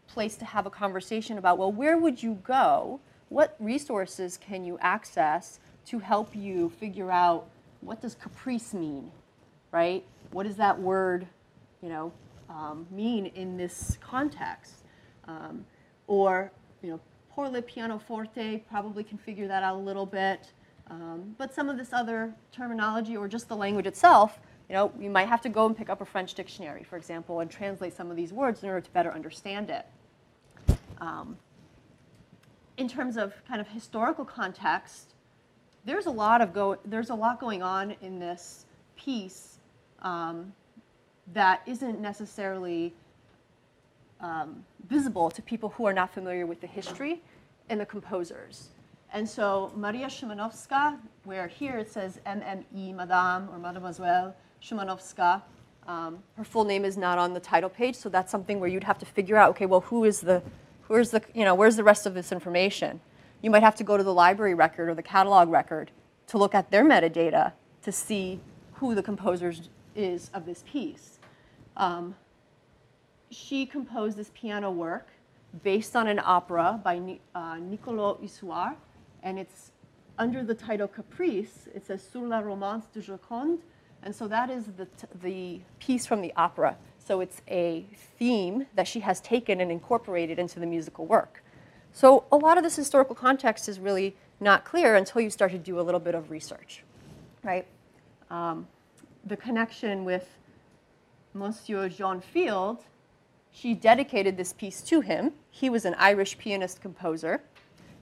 place 0.07 0.36
to 0.38 0.45
have 0.45 0.65
a 0.65 0.69
conversation 0.69 1.38
about 1.38 1.57
well, 1.57 1.71
where 1.71 1.97
would 1.97 2.21
you 2.21 2.39
go? 2.43 2.99
What 3.29 3.55
resources 3.59 4.38
can 4.38 4.63
you 4.63 4.77
access 4.79 5.59
to 5.86 5.99
help 5.99 6.36
you 6.36 6.69
figure 6.69 7.11
out 7.11 7.47
what 7.81 8.01
does 8.01 8.15
caprice 8.15 8.73
mean, 8.73 9.11
right? 9.71 10.03
What 10.31 10.43
does 10.43 10.55
that 10.57 10.79
word, 10.79 11.27
you 11.81 11.89
know, 11.89 12.11
um, 12.49 12.86
mean 12.91 13.27
in 13.27 13.57
this 13.57 13.97
context? 14.01 14.75
Um, 15.27 15.65
or, 16.07 16.51
you 16.84 16.91
know, 16.91 16.99
pour 17.31 17.49
le 17.49 17.61
pianoforte 17.61 18.61
probably 18.69 19.03
can 19.03 19.17
figure 19.17 19.47
that 19.47 19.63
out 19.63 19.75
a 19.75 19.79
little 19.79 20.05
bit. 20.05 20.51
Um, 20.89 21.36
but 21.38 21.53
some 21.53 21.69
of 21.69 21.77
this 21.77 21.93
other 21.93 22.34
terminology 22.51 23.17
or 23.17 23.27
just 23.27 23.47
the 23.47 23.55
language 23.55 23.88
itself, 23.88 24.39
you 24.69 24.75
know, 24.75 24.91
you 24.99 25.09
might 25.09 25.27
have 25.27 25.41
to 25.41 25.49
go 25.49 25.65
and 25.65 25.75
pick 25.75 25.89
up 25.89 26.01
a 26.01 26.05
French 26.05 26.34
dictionary, 26.34 26.84
for 26.84 26.97
example, 26.97 27.39
and 27.39 27.49
translate 27.49 27.95
some 27.95 28.11
of 28.11 28.17
these 28.17 28.31
words 28.31 28.61
in 28.61 28.69
order 28.69 28.81
to 28.81 28.91
better 28.91 29.11
understand 29.11 29.69
it. 29.69 29.86
Um, 30.99 31.38
in 32.77 32.88
terms 32.88 33.17
of 33.17 33.34
kind 33.47 33.61
of 33.61 33.67
historical 33.67 34.25
context, 34.25 35.13
there's 35.86 36.05
a 36.05 36.11
lot 36.11 36.41
of 36.41 36.53
go 36.53 36.77
there's 36.86 37.09
a 37.09 37.15
lot 37.15 37.39
going 37.39 37.61
on 37.61 37.95
in 38.01 38.19
this 38.19 38.65
piece 38.95 39.59
um, 40.01 40.53
that 41.34 41.61
isn't 41.65 41.99
necessarily 41.99 42.93
um, 44.24 44.65
visible 44.88 45.30
to 45.30 45.41
people 45.41 45.69
who 45.69 45.86
are 45.86 45.93
not 45.93 46.11
familiar 46.11 46.45
with 46.47 46.61
the 46.61 46.67
history 46.67 47.21
and 47.69 47.80
the 47.80 47.86
composers. 47.86 48.69
And 49.11 49.30
so 49.30 49.71
Maria 49.76 50.07
Szymanowska, 50.07 50.97
where 51.26 51.47
here 51.47 51.78
it 51.78 51.91
says 51.91 52.19
MME, 52.26 52.95
Madame 52.95 53.49
or 53.51 53.59
Mademoiselle 53.59 54.36
Szymanowska, 54.61 55.41
um, 55.86 56.24
her 56.38 56.43
full 56.43 56.63
name 56.63 56.86
is 56.86 56.97
not 56.97 57.17
on 57.17 57.34
the 57.34 57.39
title 57.39 57.69
page, 57.69 57.95
so 57.95 58.09
that's 58.09 58.32
something 58.32 58.59
where 58.59 58.69
you'd 58.69 58.86
have 58.86 58.97
to 58.99 59.05
figure 59.05 59.36
out, 59.36 59.49
okay, 59.51 59.65
well, 59.65 59.82
who 59.82 60.05
is 60.05 60.21
the, 60.21 60.41
where's 60.88 61.11
the, 61.11 61.21
you 61.34 61.43
know, 61.43 61.53
where's 61.53 61.76
the 61.76 61.84
rest 61.84 62.05
of 62.05 62.13
this 62.13 62.32
information? 62.32 63.01
You 63.41 63.51
might 63.51 63.63
have 63.63 63.76
to 63.76 63.84
go 63.84 63.97
to 63.97 64.03
the 64.03 64.13
library 64.13 64.53
record 64.53 64.88
or 64.89 64.95
the 64.95 65.03
catalog 65.03 65.49
record 65.49 65.91
to 66.28 66.38
look 66.38 66.55
at 66.55 66.71
their 66.71 66.86
metadata 66.86 67.51
to 67.84 67.91
see 67.91 68.39
who 68.76 68.95
the 68.95 69.03
composer 69.03 69.53
is 69.95 70.32
of 70.34 70.45
this 70.45 70.63
piece. 70.65 71.19
Um, 71.76 72.15
she 73.34 73.65
composed 73.65 74.17
this 74.17 74.31
piano 74.34 74.71
work 74.71 75.07
based 75.63 75.95
on 75.95 76.07
an 76.07 76.19
opera 76.23 76.79
by 76.84 77.19
uh, 77.36 77.57
Nicolo 77.57 78.19
and 79.21 79.39
it's 79.39 79.71
under 80.17 80.43
the 80.43 80.53
title 80.53 80.88
Caprice. 80.88 81.67
It 81.73 81.86
says 81.86 82.03
Sur 82.03 82.27
la 82.27 82.39
romance 82.39 82.86
de 82.93 83.01
Joconde, 83.01 83.59
and 84.03 84.15
so 84.15 84.27
that 84.27 84.49
is 84.49 84.65
the, 84.77 84.88
the 85.21 85.61
piece 85.79 86.05
from 86.05 86.21
the 86.21 86.34
opera. 86.36 86.77
So 86.99 87.21
it's 87.21 87.41
a 87.49 87.86
theme 88.17 88.67
that 88.75 88.88
she 88.88 89.01
has 89.01 89.19
taken 89.21 89.59
and 89.59 89.71
incorporated 89.71 90.39
into 90.39 90.59
the 90.59 90.65
musical 90.65 91.05
work. 91.05 91.43
So 91.91 92.25
a 92.31 92.38
lot 92.38 92.57
of 92.57 92.63
this 92.63 92.75
historical 92.75 93.15
context 93.15 93.67
is 93.67 93.79
really 93.79 94.15
not 94.39 94.65
clear 94.65 94.95
until 94.95 95.21
you 95.21 95.29
start 95.29 95.51
to 95.51 95.57
do 95.57 95.79
a 95.79 95.84
little 95.84 95.99
bit 95.99 96.15
of 96.15 96.31
research, 96.31 96.84
right? 97.43 97.65
Um, 98.29 98.67
the 99.25 99.38
connection 99.38 100.05
with 100.05 100.27
Monsieur 101.34 101.89
Jean 101.89 102.19
Field, 102.19 102.84
she 103.53 103.73
dedicated 103.73 104.35
this 104.35 104.51
piece 104.51 104.81
to 104.81 104.99
him. 104.99 105.31
He 105.51 105.69
was 105.69 105.85
an 105.85 105.95
Irish 105.97 106.37
pianist 106.37 106.81
composer, 106.81 107.41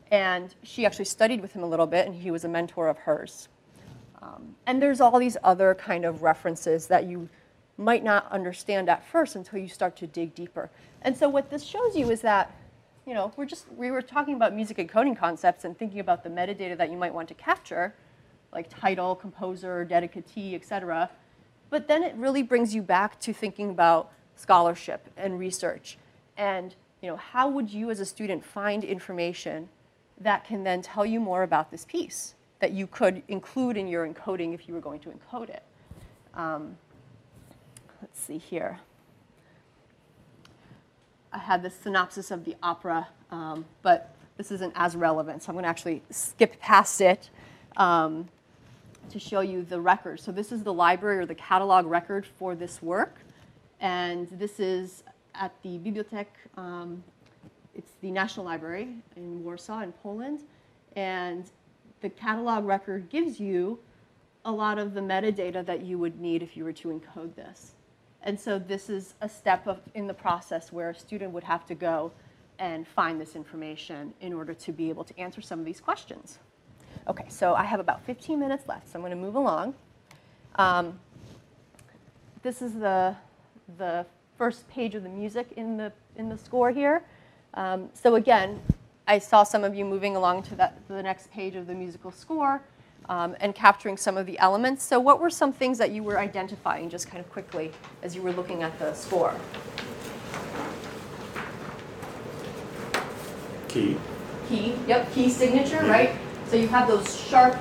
and 0.09 0.55
she 0.63 0.85
actually 0.85 1.05
studied 1.05 1.41
with 1.41 1.53
him 1.53 1.61
a 1.61 1.67
little 1.67 1.85
bit, 1.85 2.07
and 2.07 2.15
he 2.15 2.31
was 2.31 2.45
a 2.45 2.47
mentor 2.47 2.87
of 2.87 2.97
hers. 2.97 3.49
Um, 4.21 4.55
and 4.65 4.81
there's 4.81 5.01
all 5.01 5.19
these 5.19 5.37
other 5.43 5.75
kind 5.75 6.05
of 6.05 6.23
references 6.23 6.87
that 6.87 7.05
you 7.05 7.29
might 7.77 8.03
not 8.03 8.31
understand 8.31 8.89
at 8.89 9.05
first 9.05 9.35
until 9.35 9.59
you 9.59 9.67
start 9.67 9.95
to 9.97 10.07
dig 10.07 10.33
deeper. 10.35 10.69
And 11.01 11.15
so 11.15 11.27
what 11.27 11.49
this 11.49 11.63
shows 11.63 11.95
you 11.95 12.11
is 12.11 12.21
that, 12.21 12.55
you 13.05 13.13
know, 13.13 13.33
we're 13.35 13.45
just 13.45 13.65
we 13.75 13.91
were 13.91 14.01
talking 14.01 14.35
about 14.35 14.53
music 14.53 14.77
encoding 14.77 15.17
concepts 15.17 15.65
and 15.65 15.77
thinking 15.77 15.99
about 15.99 16.23
the 16.23 16.29
metadata 16.29 16.77
that 16.77 16.91
you 16.91 16.97
might 16.97 17.13
want 17.13 17.27
to 17.29 17.33
capture, 17.33 17.93
like 18.53 18.69
title, 18.69 19.15
composer, 19.15 19.85
dedicatee, 19.89 20.53
et 20.53 20.63
cetera. 20.63 21.09
But 21.69 21.87
then 21.87 22.03
it 22.03 22.15
really 22.15 22.43
brings 22.43 22.75
you 22.75 22.83
back 22.83 23.19
to 23.21 23.33
thinking 23.33 23.71
about 23.71 24.11
scholarship 24.41 25.07
and 25.15 25.37
research. 25.37 25.97
And 26.37 26.75
you 27.01 27.09
know, 27.09 27.15
how 27.15 27.49
would 27.49 27.71
you 27.71 27.89
as 27.89 27.99
a 27.99 28.05
student 28.05 28.43
find 28.43 28.83
information 28.83 29.69
that 30.19 30.43
can 30.45 30.63
then 30.63 30.81
tell 30.81 31.05
you 31.05 31.19
more 31.19 31.43
about 31.43 31.71
this 31.71 31.85
piece 31.85 32.35
that 32.59 32.71
you 32.71 32.85
could 32.87 33.23
include 33.27 33.77
in 33.77 33.87
your 33.87 34.07
encoding 34.07 34.53
if 34.53 34.67
you 34.67 34.73
were 34.73 34.81
going 34.81 34.99
to 34.99 35.09
encode 35.09 35.49
it? 35.49 35.63
Um, 36.35 36.77
let's 38.01 38.19
see 38.19 38.37
here. 38.37 38.79
I 41.33 41.37
had 41.37 41.63
this 41.63 41.75
synopsis 41.75 42.29
of 42.29 42.43
the 42.43 42.55
opera, 42.61 43.07
um, 43.31 43.65
but 43.81 44.13
this 44.37 44.51
isn't 44.51 44.73
as 44.75 44.95
relevant, 44.95 45.43
so 45.43 45.49
I'm 45.49 45.55
going 45.55 45.63
to 45.63 45.69
actually 45.69 46.03
skip 46.09 46.59
past 46.59 46.99
it 46.99 47.29
um, 47.77 48.27
to 49.09 49.19
show 49.19 49.41
you 49.41 49.63
the 49.63 49.79
record. 49.79 50.19
So 50.19 50.31
this 50.31 50.51
is 50.51 50.63
the 50.63 50.73
library 50.73 51.19
or 51.19 51.25
the 51.25 51.35
catalog 51.35 51.85
record 51.85 52.25
for 52.25 52.53
this 52.53 52.81
work, 52.81 53.20
and 53.81 54.29
this 54.29 54.59
is 54.59 55.03
at 55.35 55.51
the 55.63 55.77
Bibliothek. 55.79 56.27
Um, 56.55 57.03
it's 57.75 57.91
the 58.01 58.11
National 58.11 58.45
Library 58.45 58.89
in 59.15 59.43
Warsaw, 59.43 59.81
in 59.81 59.91
Poland, 59.91 60.41
and 60.95 61.45
the 62.01 62.09
catalog 62.09 62.65
record 62.65 63.09
gives 63.09 63.39
you 63.39 63.79
a 64.45 64.51
lot 64.51 64.77
of 64.77 64.93
the 64.93 65.01
metadata 65.01 65.65
that 65.65 65.81
you 65.81 65.97
would 65.97 66.19
need 66.19 66.41
if 66.41 66.55
you 66.55 66.63
were 66.63 66.73
to 66.73 66.87
encode 66.89 67.35
this. 67.35 67.73
And 68.23 68.39
so 68.39 68.59
this 68.59 68.89
is 68.89 69.15
a 69.21 69.29
step 69.29 69.67
of, 69.67 69.79
in 69.93 70.07
the 70.07 70.13
process 70.13 70.71
where 70.71 70.89
a 70.91 70.95
student 70.95 71.31
would 71.31 71.43
have 71.43 71.65
to 71.67 71.75
go 71.75 72.11
and 72.59 72.87
find 72.87 73.19
this 73.19 73.35
information 73.35 74.13
in 74.21 74.33
order 74.33 74.53
to 74.53 74.71
be 74.71 74.89
able 74.89 75.03
to 75.03 75.19
answer 75.19 75.41
some 75.41 75.59
of 75.59 75.65
these 75.65 75.79
questions. 75.79 76.37
Okay, 77.07 77.25
so 77.29 77.55
I 77.55 77.63
have 77.63 77.79
about 77.79 78.05
15 78.05 78.39
minutes 78.39 78.67
left, 78.67 78.89
so 78.89 78.95
I'm 78.95 79.01
going 79.01 79.11
to 79.11 79.15
move 79.15 79.35
along. 79.35 79.73
Um, 80.55 80.99
this 82.43 82.61
is 82.61 82.73
the, 82.73 83.15
the 83.77 84.05
first 84.37 84.67
page 84.69 84.95
of 84.95 85.03
the 85.03 85.09
music 85.09 85.53
in 85.55 85.77
the, 85.77 85.91
in 86.15 86.29
the 86.29 86.37
score 86.37 86.71
here. 86.71 87.03
Um, 87.53 87.89
so 87.93 88.15
again, 88.15 88.59
I 89.07 89.19
saw 89.19 89.43
some 89.43 89.63
of 89.63 89.75
you 89.75 89.85
moving 89.85 90.15
along 90.15 90.43
to 90.43 90.55
that, 90.55 90.79
the 90.87 91.03
next 91.03 91.31
page 91.31 91.55
of 91.55 91.67
the 91.67 91.73
musical 91.73 92.11
score 92.11 92.61
um, 93.09 93.35
and 93.39 93.53
capturing 93.53 93.97
some 93.97 94.17
of 94.17 94.25
the 94.25 94.39
elements. 94.39 94.83
So 94.83 94.99
what 94.99 95.19
were 95.19 95.29
some 95.29 95.51
things 95.51 95.77
that 95.77 95.91
you 95.91 96.03
were 96.03 96.19
identifying 96.19 96.89
just 96.89 97.07
kind 97.07 97.23
of 97.23 97.29
quickly 97.31 97.71
as 98.03 98.15
you 98.15 98.21
were 98.21 98.31
looking 98.31 98.63
at 98.63 98.77
the 98.79 98.93
score? 98.93 99.35
Key. 103.67 103.97
Key, 104.47 104.75
yep, 104.87 105.11
key 105.13 105.29
signature, 105.29 105.83
right? 105.85 106.11
So 106.47 106.57
you 106.57 106.67
have 106.67 106.87
those 106.87 107.21
sharp, 107.27 107.57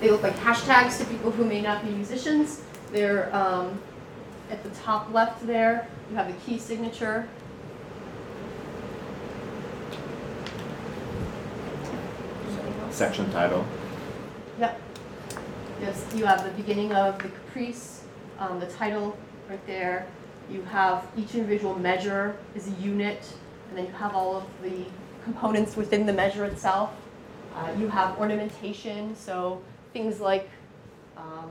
they 0.00 0.10
look 0.10 0.22
like 0.22 0.36
hashtags 0.36 0.98
to 0.98 1.04
people 1.06 1.30
who 1.30 1.44
may 1.44 1.60
not 1.60 1.84
be 1.84 1.90
musicians. 1.90 2.62
They're 2.92 3.34
um, 3.34 3.80
at 4.50 4.62
the 4.62 4.70
top 4.70 5.12
left 5.12 5.46
there, 5.46 5.88
you 6.10 6.16
have 6.16 6.26
the 6.26 6.38
key 6.40 6.58
signature. 6.58 7.28
Section 12.90 13.30
title. 13.32 13.64
Yep. 14.58 14.80
Yes, 15.80 16.06
you 16.14 16.24
have 16.24 16.44
the 16.44 16.50
beginning 16.50 16.92
of 16.92 17.18
the 17.18 17.28
caprice, 17.28 18.02
um, 18.38 18.60
the 18.60 18.66
title 18.66 19.16
right 19.48 19.66
there. 19.66 20.06
You 20.50 20.62
have 20.62 21.06
each 21.16 21.34
individual 21.34 21.76
measure 21.78 22.36
is 22.54 22.68
a 22.68 22.70
unit, 22.72 23.26
and 23.68 23.78
then 23.78 23.86
you 23.86 23.92
have 23.92 24.14
all 24.14 24.36
of 24.36 24.44
the 24.62 24.84
components 25.24 25.76
within 25.76 26.06
the 26.06 26.12
measure 26.12 26.44
itself. 26.44 26.90
Uh, 27.56 27.72
you 27.78 27.88
have 27.88 28.18
ornamentation, 28.18 29.16
so 29.16 29.60
things 29.92 30.20
like 30.20 30.48
um, 31.16 31.50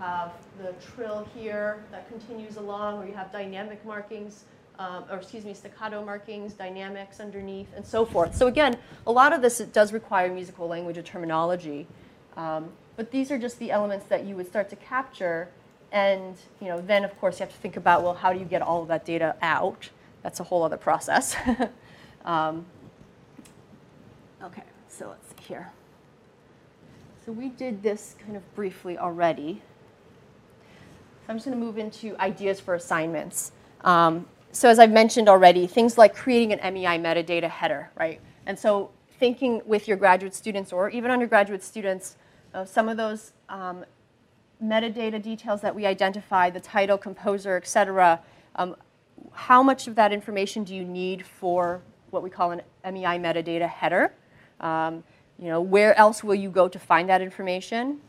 have 0.00 0.32
the 0.58 0.72
trill 0.94 1.28
here 1.34 1.84
that 1.90 2.08
continues 2.08 2.56
along, 2.56 2.98
or 2.98 3.06
you 3.06 3.12
have 3.12 3.30
dynamic 3.30 3.84
markings, 3.84 4.44
um, 4.78 5.04
or 5.10 5.18
excuse 5.18 5.44
me, 5.44 5.52
staccato 5.52 6.02
markings, 6.02 6.54
dynamics 6.54 7.20
underneath, 7.20 7.68
and 7.76 7.86
so 7.86 8.06
forth. 8.06 8.34
So 8.34 8.46
again, 8.46 8.78
a 9.06 9.12
lot 9.12 9.32
of 9.34 9.42
this 9.42 9.58
does 9.58 9.92
require 9.92 10.32
musical 10.32 10.66
language 10.66 10.96
or 10.96 11.02
terminology, 11.02 11.86
um, 12.36 12.70
but 12.96 13.10
these 13.10 13.30
are 13.30 13.38
just 13.38 13.58
the 13.58 13.70
elements 13.70 14.06
that 14.06 14.24
you 14.24 14.34
would 14.36 14.46
start 14.46 14.70
to 14.70 14.76
capture, 14.76 15.48
and 15.92 16.34
you 16.60 16.68
know, 16.68 16.80
then 16.80 17.04
of 17.04 17.18
course 17.20 17.38
you 17.38 17.44
have 17.44 17.54
to 17.54 17.60
think 17.60 17.76
about 17.76 18.02
well, 18.02 18.14
how 18.14 18.32
do 18.32 18.38
you 18.38 18.46
get 18.46 18.62
all 18.62 18.80
of 18.82 18.88
that 18.88 19.04
data 19.04 19.36
out? 19.42 19.90
That's 20.22 20.40
a 20.40 20.44
whole 20.44 20.62
other 20.62 20.78
process. 20.78 21.36
um, 22.24 22.64
okay, 24.42 24.62
so 24.88 25.08
let's 25.08 25.28
see 25.28 25.48
here. 25.48 25.70
So 27.26 27.32
we 27.32 27.50
did 27.50 27.82
this 27.82 28.16
kind 28.24 28.34
of 28.36 28.54
briefly 28.54 28.96
already. 28.96 29.60
I'm 31.30 31.36
just 31.36 31.46
going 31.46 31.56
to 31.56 31.64
move 31.64 31.78
into 31.78 32.20
ideas 32.20 32.58
for 32.58 32.74
assignments. 32.74 33.52
Um, 33.82 34.26
so 34.50 34.68
as 34.68 34.80
I've 34.80 34.90
mentioned 34.90 35.28
already, 35.28 35.68
things 35.68 35.96
like 35.96 36.12
creating 36.12 36.52
an 36.52 36.74
MEI 36.74 36.98
metadata 36.98 37.48
header, 37.48 37.88
right? 37.96 38.20
And 38.46 38.58
so 38.58 38.90
thinking 39.20 39.62
with 39.64 39.86
your 39.86 39.96
graduate 39.96 40.34
students 40.34 40.72
or 40.72 40.90
even 40.90 41.12
undergraduate 41.12 41.62
students, 41.62 42.16
uh, 42.52 42.64
some 42.64 42.88
of 42.88 42.96
those 42.96 43.32
um, 43.48 43.84
metadata 44.60 45.22
details 45.22 45.60
that 45.60 45.72
we 45.72 45.86
identify, 45.86 46.50
the 46.50 46.58
title, 46.58 46.98
composer, 46.98 47.56
et 47.56 47.68
cetera, 47.68 48.18
um, 48.56 48.74
how 49.30 49.62
much 49.62 49.86
of 49.86 49.94
that 49.94 50.12
information 50.12 50.64
do 50.64 50.74
you 50.74 50.84
need 50.84 51.24
for 51.24 51.80
what 52.10 52.24
we 52.24 52.30
call 52.30 52.50
an 52.50 52.62
MEI 52.84 53.20
metadata 53.20 53.68
header? 53.68 54.12
Um, 54.58 55.04
you 55.38 55.46
know, 55.46 55.60
where 55.60 55.96
else 55.96 56.24
will 56.24 56.34
you 56.34 56.50
go 56.50 56.66
to 56.66 56.78
find 56.80 57.08
that 57.08 57.22
information? 57.22 58.00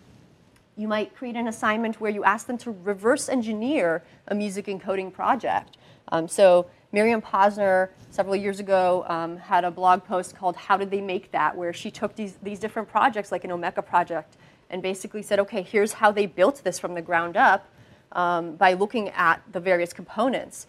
You 0.82 0.88
might 0.88 1.16
create 1.16 1.36
an 1.36 1.48
assignment 1.48 2.02
where 2.02 2.10
you 2.10 2.24
ask 2.24 2.48
them 2.48 2.58
to 2.58 2.72
reverse 2.72 3.30
engineer 3.30 4.02
a 4.30 4.34
music 4.34 4.66
encoding 4.66 5.14
project. 5.14 5.78
Um, 6.12 6.28
so 6.28 6.66
Miriam 6.92 7.22
Posner, 7.22 7.90
several 8.10 8.36
years 8.36 8.60
ago, 8.60 9.06
um, 9.08 9.38
had 9.38 9.64
a 9.64 9.70
blog 9.70 10.04
post 10.04 10.36
called 10.36 10.56
How 10.56 10.78
Did 10.78 10.90
They 10.90 11.00
Make 11.00 11.30
That, 11.34 11.56
where 11.56 11.72
she 11.72 11.92
took 11.92 12.16
these, 12.16 12.38
these 12.42 12.58
different 12.58 12.90
projects, 12.90 13.32
like 13.32 13.44
an 13.44 13.52
Omeka 13.52 13.86
project, 13.86 14.38
and 14.72 14.82
basically 14.82 15.22
said, 15.22 15.38
okay, 15.42 15.62
here's 15.62 15.94
how 15.94 16.12
they 16.12 16.26
built 16.26 16.64
this 16.64 16.80
from 16.80 16.96
the 16.96 17.02
ground 17.04 17.38
up 17.38 17.70
um, 18.14 18.56
by 18.56 18.74
looking 18.74 19.10
at 19.10 19.40
the 19.52 19.60
various 19.60 19.94
components. 19.94 20.66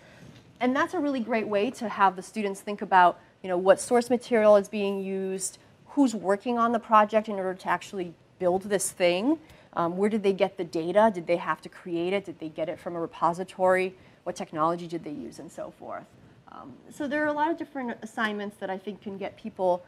And 0.60 0.76
that's 0.76 0.92
a 0.92 0.98
really 0.98 1.20
great 1.20 1.48
way 1.48 1.70
to 1.70 1.88
have 1.88 2.16
the 2.16 2.22
students 2.22 2.60
think 2.60 2.82
about, 2.82 3.18
you 3.42 3.48
know, 3.48 3.56
what 3.56 3.80
source 3.80 4.10
material 4.10 4.56
is 4.56 4.68
being 4.68 5.02
used, 5.02 5.56
who's 5.86 6.14
working 6.14 6.58
on 6.58 6.72
the 6.72 6.78
project 6.78 7.30
in 7.30 7.36
order 7.36 7.54
to 7.54 7.68
actually 7.68 8.12
build 8.38 8.64
this 8.64 8.90
thing. 8.90 9.38
Um, 9.74 9.96
where 9.96 10.10
did 10.10 10.22
they 10.22 10.32
get 10.32 10.56
the 10.56 10.64
data? 10.64 11.10
Did 11.12 11.26
they 11.26 11.36
have 11.36 11.60
to 11.62 11.68
create 11.68 12.12
it? 12.12 12.24
Did 12.24 12.38
they 12.38 12.48
get 12.48 12.68
it 12.68 12.78
from 12.78 12.94
a 12.94 13.00
repository? 13.00 13.94
What 14.24 14.36
technology 14.36 14.86
did 14.86 15.02
they 15.04 15.10
use, 15.10 15.38
and 15.38 15.50
so 15.50 15.72
forth? 15.78 16.04
Um, 16.48 16.74
so 16.90 17.08
there 17.08 17.24
are 17.24 17.28
a 17.28 17.32
lot 17.32 17.50
of 17.50 17.56
different 17.56 17.96
assignments 18.02 18.56
that 18.58 18.68
I 18.68 18.76
think 18.76 19.00
can 19.00 19.16
get 19.16 19.36
people 19.36 19.84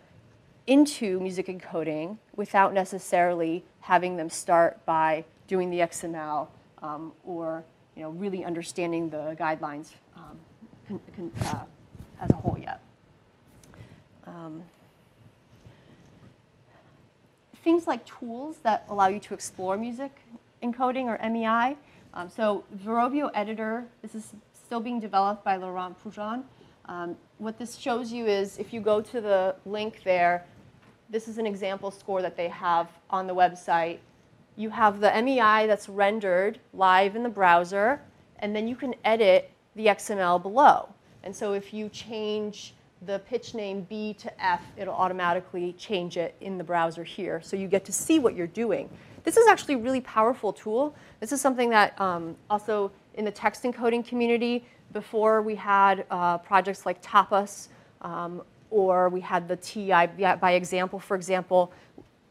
into 0.66 1.20
music 1.20 1.46
encoding 1.46 2.16
without 2.36 2.72
necessarily 2.72 3.62
having 3.80 4.16
them 4.16 4.30
start 4.30 4.84
by 4.86 5.24
doing 5.46 5.68
the 5.68 5.80
XML 5.80 6.48
um, 6.82 7.12
or 7.24 7.62
you 7.96 8.02
know, 8.02 8.10
really 8.10 8.44
understanding 8.44 9.10
the 9.10 9.36
guidelines 9.38 9.92
um, 10.16 10.38
con, 10.88 11.00
con, 11.14 11.32
uh, 11.42 11.64
as 12.22 12.30
a 12.30 12.36
whole 12.36 12.58
yet. 12.58 12.80
Things 17.64 17.86
like 17.86 18.04
tools 18.04 18.58
that 18.62 18.84
allow 18.90 19.08
you 19.08 19.18
to 19.20 19.32
explore 19.32 19.78
music 19.78 20.12
encoding 20.62 21.06
or 21.06 21.18
MEI. 21.30 21.78
Um, 22.12 22.28
so 22.28 22.62
Verovio 22.76 23.30
Editor, 23.32 23.86
this 24.02 24.14
is 24.14 24.34
still 24.52 24.80
being 24.80 25.00
developed 25.00 25.42
by 25.44 25.56
Laurent 25.56 25.96
Pugin. 26.04 26.42
Um, 26.84 27.16
what 27.38 27.58
this 27.58 27.76
shows 27.76 28.12
you 28.12 28.26
is 28.26 28.58
if 28.58 28.74
you 28.74 28.82
go 28.82 29.00
to 29.00 29.18
the 29.18 29.56
link 29.64 30.02
there, 30.04 30.44
this 31.08 31.26
is 31.26 31.38
an 31.38 31.46
example 31.46 31.90
score 31.90 32.20
that 32.20 32.36
they 32.36 32.48
have 32.48 32.90
on 33.08 33.26
the 33.26 33.34
website. 33.34 33.98
You 34.56 34.68
have 34.68 35.00
the 35.00 35.10
MEI 35.22 35.66
that's 35.66 35.88
rendered 35.88 36.60
live 36.74 37.16
in 37.16 37.22
the 37.22 37.30
browser, 37.30 38.02
and 38.40 38.54
then 38.54 38.68
you 38.68 38.76
can 38.76 38.94
edit 39.06 39.50
the 39.74 39.86
XML 39.86 40.40
below. 40.42 40.90
And 41.22 41.34
so 41.34 41.54
if 41.54 41.72
you 41.72 41.88
change 41.88 42.74
the 43.06 43.20
pitch 43.20 43.54
name 43.54 43.82
B 43.82 44.14
to 44.14 44.44
F, 44.44 44.62
it'll 44.76 44.94
automatically 44.94 45.74
change 45.74 46.16
it 46.16 46.34
in 46.40 46.58
the 46.58 46.64
browser 46.64 47.04
here. 47.04 47.40
So 47.42 47.56
you 47.56 47.68
get 47.68 47.84
to 47.86 47.92
see 47.92 48.18
what 48.18 48.34
you're 48.34 48.46
doing. 48.46 48.88
This 49.24 49.36
is 49.36 49.46
actually 49.46 49.74
a 49.74 49.78
really 49.78 50.00
powerful 50.00 50.52
tool. 50.52 50.94
This 51.20 51.32
is 51.32 51.40
something 51.40 51.70
that 51.70 51.98
um, 52.00 52.36
also 52.50 52.90
in 53.14 53.24
the 53.24 53.30
text 53.30 53.62
encoding 53.62 54.06
community, 54.06 54.64
before 54.92 55.42
we 55.42 55.54
had 55.54 56.06
uh, 56.10 56.38
projects 56.38 56.86
like 56.86 57.02
Tapas, 57.02 57.68
um, 58.02 58.42
or 58.70 59.08
we 59.08 59.20
had 59.20 59.48
the 59.48 59.56
TEI 59.56 60.36
by 60.40 60.52
example, 60.52 60.98
for 60.98 61.16
example, 61.16 61.72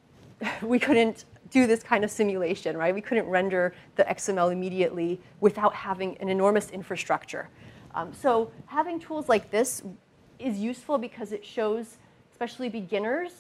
we 0.61 0.79
couldn't 0.79 1.25
do 1.49 1.67
this 1.67 1.83
kind 1.83 2.03
of 2.03 2.11
simulation, 2.11 2.75
right? 2.75 2.93
We 2.93 3.01
couldn't 3.01 3.27
render 3.27 3.73
the 3.95 4.03
XML 4.03 4.51
immediately 4.51 5.21
without 5.39 5.73
having 5.73 6.17
an 6.17 6.29
enormous 6.29 6.71
infrastructure. 6.71 7.49
Um, 7.95 8.11
so 8.13 8.51
having 8.65 8.99
tools 8.99 9.29
like 9.29 9.51
this 9.51 9.83
is 10.43 10.59
useful 10.59 10.97
because 10.97 11.31
it 11.31 11.45
shows, 11.45 11.97
especially 12.31 12.69
beginners, 12.69 13.31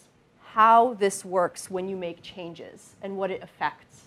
how 0.53 0.93
this 0.95 1.25
works 1.25 1.69
when 1.69 1.87
you 1.87 1.95
make 1.95 2.21
changes 2.21 2.95
and 3.01 3.17
what 3.17 3.31
it 3.31 3.41
affects. 3.43 4.03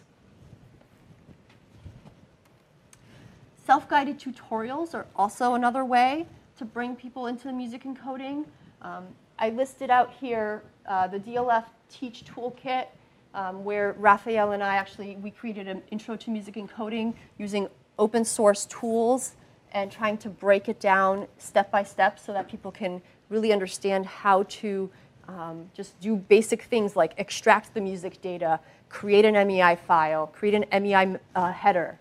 Self-guided 3.67 4.21
tutorials 4.21 4.95
are 4.95 5.07
also 5.17 5.55
another 5.55 5.85
way 5.85 6.27
to 6.57 6.65
bring 6.65 6.95
people 6.95 7.27
into 7.27 7.53
music 7.53 7.83
encoding. 7.83 8.45
Um, 8.81 9.07
I 9.39 9.51
listed 9.51 9.91
out 9.91 10.15
here 10.21 10.63
uh, 10.87 11.09
the 11.09 11.19
DLF 11.19 11.65
Teach 11.91 12.25
Toolkit, 12.25 12.87
um, 13.35 13.65
where 13.65 13.95
Raffaele 13.99 14.53
and 14.53 14.63
I 14.63 14.77
actually, 14.77 15.17
we 15.17 15.33
created 15.33 15.67
an 15.67 15.83
intro 15.91 16.17
to 16.17 16.31
music 16.31 16.55
encoding 16.55 17.13
using 17.39 17.69
open 17.99 18.25
source 18.25 18.67
tools 18.67 19.33
and 19.77 19.93
trying 19.93 20.17
to 20.17 20.31
break 20.31 20.71
it 20.71 20.81
down 20.81 21.29
step 21.37 21.71
by 21.71 21.83
step 21.83 22.19
so 22.19 22.33
that 22.33 22.49
people 22.49 22.73
can 22.73 23.03
really 23.29 23.53
understand 23.53 24.07
how 24.07 24.43
to 24.45 24.91
um, 25.29 25.71
just 25.75 26.01
do 26.01 26.17
basic 26.17 26.63
things 26.63 26.97
like 26.97 27.13
extract 27.19 27.75
the 27.75 27.81
music 27.83 28.23
data, 28.23 28.59
create 28.89 29.27
an 29.27 29.35
MEI 29.47 29.77
file, 29.77 30.29
create 30.29 30.55
an 30.55 30.83
MEI 30.83 31.19
uh, 31.35 31.53
header. 31.53 31.99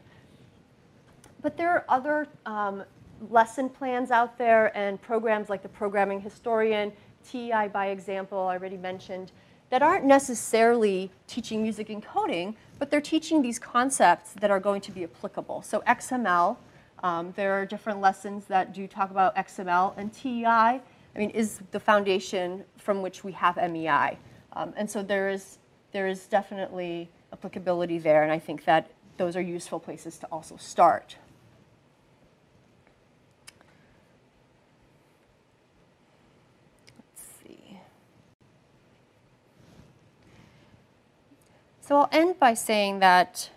But 1.42 1.58
there 1.58 1.70
are 1.70 1.84
other 1.90 2.28
um, 2.46 2.82
lesson 3.30 3.68
plans 3.68 4.10
out 4.10 4.38
there 4.38 4.76
and 4.78 5.02
programs 5.02 5.50
like 5.50 5.62
the 5.62 5.68
Programming 5.68 6.22
Historian, 6.22 6.94
TEI 7.30 7.68
by 7.74 7.88
example, 7.88 8.40
I 8.40 8.54
already 8.54 8.78
mentioned, 8.78 9.34
that 9.70 9.82
aren't 9.82 10.06
necessarily 10.06 11.12
teaching 11.28 11.62
music 11.62 11.90
encoding, 11.90 12.56
but 12.80 12.90
they're 12.90 13.02
teaching 13.02 13.42
these 13.42 13.60
concepts 13.60 14.32
that 14.40 14.50
are 14.50 14.62
going 14.62 14.80
to 14.80 14.94
be 14.94 15.04
applicable. 15.04 15.62
So 15.64 15.82
XML, 15.82 16.56
um, 17.06 17.34
there 17.36 17.54
are 17.54 17.68
different 17.68 18.02
lessons 18.02 18.46
that 18.46 18.74
do 18.74 18.88
talk 18.88 19.12
about 19.12 19.36
XML 19.36 19.94
and 19.96 20.12
TEI. 20.12 20.48
I 20.48 20.82
mean, 21.16 21.30
is 21.30 21.60
the 21.70 21.80
foundation 21.80 22.64
from 22.78 23.04
which 23.04 23.24
we 23.24 23.32
have 23.34 23.58
MEI. 23.58 24.18
Um, 24.54 24.74
and 24.76 24.90
so 24.90 25.04
there 25.04 25.30
is, 25.30 25.60
there 25.92 26.08
is 26.08 26.26
definitely 26.26 27.12
applicability 27.32 28.00
there, 28.00 28.24
and 28.24 28.32
I 28.32 28.40
think 28.40 28.66
that 28.66 28.90
those 29.18 29.36
are 29.36 29.42
useful 29.42 29.80
places 29.80 30.18
to 30.18 30.26
also 30.32 30.58
start. 30.58 31.18
Let's 36.98 37.22
see. 37.44 37.80
So 41.82 41.98
I'll 41.98 42.10
end 42.12 42.40
by 42.40 42.56
saying 42.56 42.98
that 43.02 43.52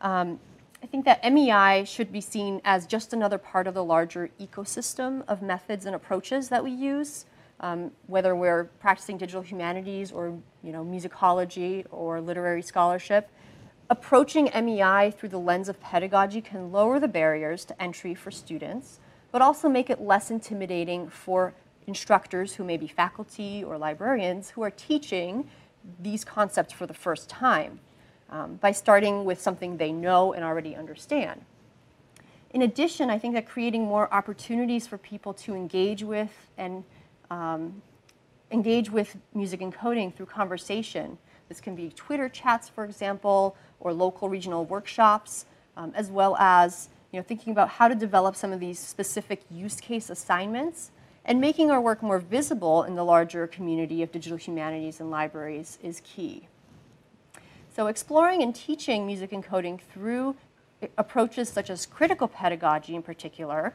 um, 0.00 0.40
I 0.82 0.86
think 0.86 1.04
that 1.04 1.22
MEI 1.32 1.84
should 1.84 2.10
be 2.10 2.20
seen 2.20 2.60
as 2.64 2.86
just 2.86 3.12
another 3.12 3.38
part 3.38 3.68
of 3.68 3.74
the 3.74 3.84
larger 3.84 4.30
ecosystem 4.40 5.22
of 5.28 5.40
methods 5.40 5.86
and 5.86 5.94
approaches 5.94 6.48
that 6.48 6.64
we 6.64 6.72
use, 6.72 7.24
um, 7.60 7.92
whether 8.08 8.34
we're 8.34 8.64
practicing 8.80 9.16
digital 9.16 9.42
humanities 9.42 10.10
or 10.10 10.36
you 10.64 10.72
know, 10.72 10.84
musicology 10.84 11.86
or 11.92 12.20
literary 12.20 12.62
scholarship. 12.62 13.30
Approaching 13.90 14.50
MEI 14.52 15.12
through 15.16 15.28
the 15.28 15.38
lens 15.38 15.68
of 15.68 15.80
pedagogy 15.80 16.40
can 16.40 16.72
lower 16.72 16.98
the 16.98 17.08
barriers 17.08 17.64
to 17.66 17.80
entry 17.80 18.14
for 18.14 18.32
students, 18.32 18.98
but 19.30 19.40
also 19.40 19.68
make 19.68 19.88
it 19.88 20.00
less 20.00 20.32
intimidating 20.32 21.08
for 21.08 21.54
instructors 21.86 22.54
who 22.54 22.64
may 22.64 22.76
be 22.76 22.88
faculty 22.88 23.62
or 23.62 23.78
librarians 23.78 24.50
who 24.50 24.62
are 24.62 24.70
teaching 24.70 25.48
these 26.00 26.24
concepts 26.24 26.72
for 26.72 26.86
the 26.86 26.94
first 26.94 27.28
time 27.28 27.78
um, 28.32 28.56
by 28.56 28.72
starting 28.72 29.24
with 29.24 29.40
something 29.40 29.76
they 29.76 29.92
know 29.92 30.32
and 30.32 30.42
already 30.42 30.74
understand. 30.74 31.44
In 32.52 32.62
addition, 32.62 33.10
I 33.10 33.18
think 33.18 33.34
that 33.34 33.46
creating 33.48 33.84
more 33.84 34.12
opportunities 34.12 34.86
for 34.86 34.98
people 34.98 35.32
to 35.34 35.54
engage 35.54 36.02
with 36.02 36.30
and 36.58 36.82
um, 37.30 37.82
engage 38.50 38.90
with 38.90 39.16
music 39.34 39.60
encoding 39.60 40.14
through 40.14 40.26
conversation. 40.26 41.18
This 41.48 41.60
can 41.60 41.74
be 41.74 41.90
Twitter 41.90 42.28
chats, 42.28 42.68
for 42.68 42.84
example, 42.84 43.56
or 43.80 43.92
local 43.92 44.28
regional 44.28 44.64
workshops, 44.64 45.46
um, 45.76 45.92
as 45.94 46.10
well 46.10 46.36
as 46.36 46.88
you 47.12 47.18
know, 47.18 47.22
thinking 47.22 47.52
about 47.52 47.68
how 47.68 47.88
to 47.88 47.94
develop 47.94 48.34
some 48.34 48.52
of 48.52 48.60
these 48.60 48.78
specific 48.78 49.42
use 49.50 49.80
case 49.80 50.08
assignments 50.08 50.90
and 51.24 51.40
making 51.40 51.70
our 51.70 51.80
work 51.80 52.02
more 52.02 52.18
visible 52.18 52.82
in 52.82 52.94
the 52.94 53.04
larger 53.04 53.46
community 53.46 54.02
of 54.02 54.10
digital 54.10 54.38
humanities 54.38 55.00
and 55.00 55.10
libraries 55.10 55.78
is 55.82 56.00
key. 56.04 56.48
So 57.74 57.86
exploring 57.86 58.42
and 58.42 58.54
teaching 58.54 59.06
music 59.06 59.30
encoding 59.30 59.80
through 59.80 60.36
approaches 60.98 61.48
such 61.48 61.70
as 61.70 61.86
critical 61.86 62.28
pedagogy 62.28 62.94
in 62.94 63.02
particular 63.02 63.74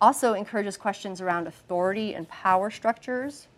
also 0.00 0.32
encourages 0.32 0.76
questions 0.76 1.20
around 1.20 1.46
authority 1.46 2.14
and 2.14 2.28
power 2.28 2.70
structures. 2.70 3.48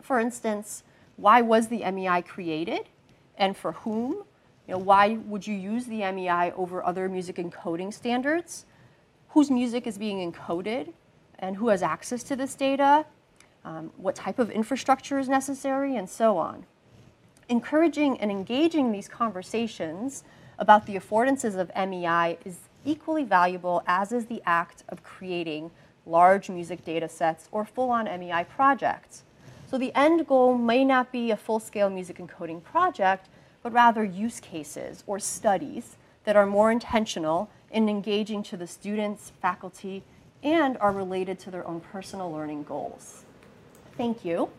For 0.00 0.20
instance, 0.20 0.84
why 1.16 1.42
was 1.42 1.68
the 1.68 1.84
MEI 1.90 2.22
created 2.22 2.88
and 3.36 3.56
for 3.56 3.72
whom? 3.72 4.24
You 4.66 4.76
know, 4.76 4.78
why 4.78 5.18
would 5.26 5.46
you 5.46 5.54
use 5.54 5.86
the 5.86 6.10
MEI 6.12 6.52
over 6.52 6.82
other 6.82 7.08
music 7.08 7.36
encoding 7.36 7.92
standards? 7.92 8.64
Whose 9.30 9.50
music 9.50 9.86
is 9.86 9.98
being 9.98 10.32
encoded 10.32 10.92
and 11.40 11.56
who 11.56 11.68
has 11.68 11.82
access 11.82 12.22
to 12.24 12.36
this 12.36 12.54
data? 12.54 13.04
Um, 13.64 13.90
what 13.96 14.14
type 14.14 14.38
of 14.38 14.50
infrastructure 14.50 15.18
is 15.18 15.28
necessary 15.28 15.96
and 15.96 16.08
so 16.08 16.38
on. 16.38 16.64
Encouraging 17.50 18.16
and 18.20 18.30
engaging 18.30 18.92
these 18.92 19.08
conversations 19.08 20.22
about 20.60 20.86
the 20.86 20.94
affordances 20.94 21.58
of 21.58 21.68
MEI 21.74 22.38
is 22.44 22.58
equally 22.84 23.24
valuable 23.24 23.82
as 23.88 24.12
is 24.12 24.26
the 24.26 24.40
act 24.46 24.84
of 24.88 25.02
creating 25.02 25.72
large 26.06 26.48
music 26.48 26.84
data 26.84 27.08
sets 27.08 27.48
or 27.50 27.64
full-on 27.64 28.04
MEI 28.04 28.44
projects. 28.44 29.24
So 29.68 29.78
the 29.78 29.92
end 29.96 30.28
goal 30.28 30.56
may 30.56 30.84
not 30.84 31.10
be 31.10 31.32
a 31.32 31.36
full-scale 31.36 31.90
music 31.90 32.18
encoding 32.18 32.62
project, 32.62 33.28
but 33.64 33.72
rather 33.72 34.04
use 34.04 34.38
cases 34.38 35.02
or 35.08 35.18
studies 35.18 35.96
that 36.22 36.36
are 36.36 36.46
more 36.46 36.70
intentional 36.70 37.50
in 37.72 37.88
engaging 37.88 38.44
to 38.44 38.56
the 38.56 38.68
students, 38.68 39.32
faculty, 39.42 40.04
and 40.44 40.78
are 40.78 40.92
related 40.92 41.40
to 41.40 41.50
their 41.50 41.66
own 41.66 41.80
personal 41.80 42.30
learning 42.30 42.62
goals. 42.62 43.24
Thank 43.96 44.24
you. 44.24 44.50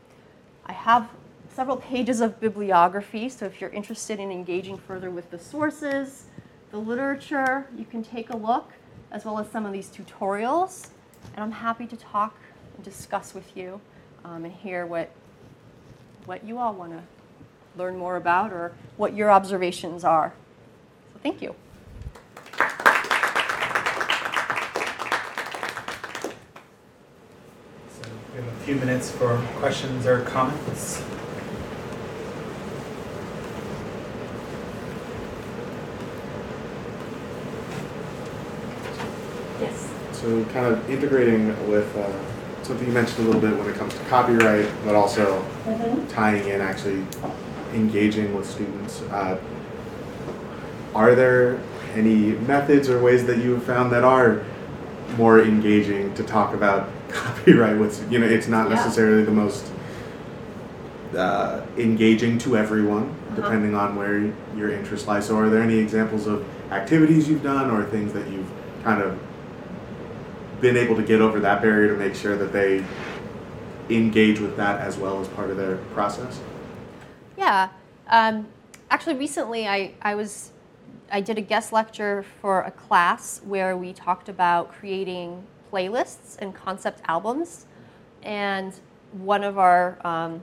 I 0.65 0.73
have 0.73 1.09
several 1.61 1.77
pages 1.77 2.21
of 2.21 2.39
bibliography, 2.39 3.29
so 3.29 3.45
if 3.45 3.61
you're 3.61 3.69
interested 3.69 4.19
in 4.19 4.31
engaging 4.31 4.75
further 4.75 5.11
with 5.11 5.29
the 5.29 5.37
sources, 5.37 6.25
the 6.71 6.77
literature, 6.77 7.67
you 7.77 7.85
can 7.85 8.03
take 8.03 8.31
a 8.31 8.35
look, 8.35 8.71
as 9.11 9.25
well 9.25 9.37
as 9.37 9.47
some 9.51 9.63
of 9.63 9.71
these 9.71 9.87
tutorials. 9.89 10.89
And 11.35 11.43
I'm 11.43 11.51
happy 11.51 11.85
to 11.85 11.95
talk 11.95 12.35
and 12.75 12.83
discuss 12.83 13.35
with 13.35 13.55
you 13.55 13.79
um, 14.25 14.43
and 14.43 14.51
hear 14.51 14.87
what, 14.87 15.11
what 16.25 16.43
you 16.43 16.57
all 16.57 16.73
want 16.73 16.93
to 16.93 17.03
learn 17.77 17.95
more 17.95 18.15
about 18.15 18.51
or 18.51 18.71
what 18.97 19.15
your 19.15 19.29
observations 19.29 20.03
are. 20.03 20.33
So 21.13 21.19
thank 21.21 21.43
you. 21.43 21.53
So 27.87 28.09
we 28.31 28.41
have 28.41 28.47
a 28.47 28.59
few 28.65 28.77
minutes 28.77 29.11
for 29.11 29.39
questions 29.59 30.07
or 30.07 30.21
comments. 30.21 31.03
So 40.21 40.43
kind 40.45 40.67
of 40.67 40.87
integrating 40.89 41.47
with 41.69 41.95
uh, 41.97 42.07
something 42.63 42.87
you 42.87 42.93
mentioned 42.93 43.19
a 43.27 43.31
little 43.31 43.41
bit 43.41 43.57
when 43.57 43.67
it 43.67 43.75
comes 43.75 43.93
to 43.95 43.99
copyright, 44.05 44.69
but 44.85 44.93
also 44.95 45.43
tying 46.09 46.47
in 46.47 46.61
actually 46.61 47.03
engaging 47.73 48.35
with 48.35 48.47
students. 48.49 49.01
Uh, 49.03 49.39
are 50.93 51.15
there 51.15 51.59
any 51.95 52.33
methods 52.33 52.89
or 52.89 53.01
ways 53.01 53.25
that 53.25 53.39
you 53.39 53.51
have 53.55 53.63
found 53.63 53.91
that 53.91 54.03
are 54.03 54.43
more 55.17 55.41
engaging 55.41 56.13
to 56.13 56.23
talk 56.23 56.53
about 56.53 56.87
copyright? 57.09 57.77
with 57.79 58.09
you 58.11 58.19
know, 58.19 58.27
it's 58.27 58.47
not 58.47 58.69
Yeah. 58.69 58.75
necessarily 58.75 59.23
the 59.23 59.31
most 59.31 59.65
uh, 61.17 61.61
engaging 61.77 62.37
to 62.39 62.55
everyone, 62.57 63.03
Uh-huh. 63.03 63.41
depending 63.41 63.73
on 63.75 63.95
where 63.95 64.31
your 64.55 64.69
interest 64.71 65.07
lies. 65.07 65.25
So, 65.25 65.35
are 65.37 65.49
there 65.49 65.61
any 65.63 65.77
examples 65.79 66.27
of 66.27 66.45
activities 66.71 67.27
you've 67.27 67.43
done 67.43 67.71
or 67.71 67.83
things 67.85 68.13
that 68.13 68.29
you've 68.29 68.49
kind 68.83 69.01
of 69.01 69.17
been 70.61 70.77
able 70.77 70.95
to 70.95 71.03
get 71.03 71.21
over 71.21 71.39
that 71.39 71.61
barrier 71.61 71.89
to 71.89 71.97
make 71.97 72.15
sure 72.15 72.37
that 72.37 72.53
they 72.53 72.85
engage 73.89 74.39
with 74.39 74.55
that 74.57 74.79
as 74.79 74.97
well 74.97 75.19
as 75.19 75.27
part 75.29 75.49
of 75.49 75.57
their 75.57 75.77
process? 75.93 76.39
Yeah. 77.37 77.69
Um, 78.07 78.47
actually, 78.89 79.15
recently 79.15 79.67
I, 79.67 79.93
I 80.01 80.15
was 80.15 80.51
I 81.11 81.19
did 81.19 81.37
a 81.37 81.41
guest 81.41 81.73
lecture 81.73 82.23
for 82.39 82.61
a 82.61 82.71
class 82.71 83.41
where 83.43 83.75
we 83.75 83.91
talked 83.91 84.29
about 84.29 84.71
creating 84.71 85.43
playlists 85.71 86.37
and 86.39 86.55
concept 86.55 87.01
albums, 87.05 87.65
and 88.23 88.73
one 89.11 89.43
of 89.43 89.57
our 89.57 89.97
um, 90.05 90.41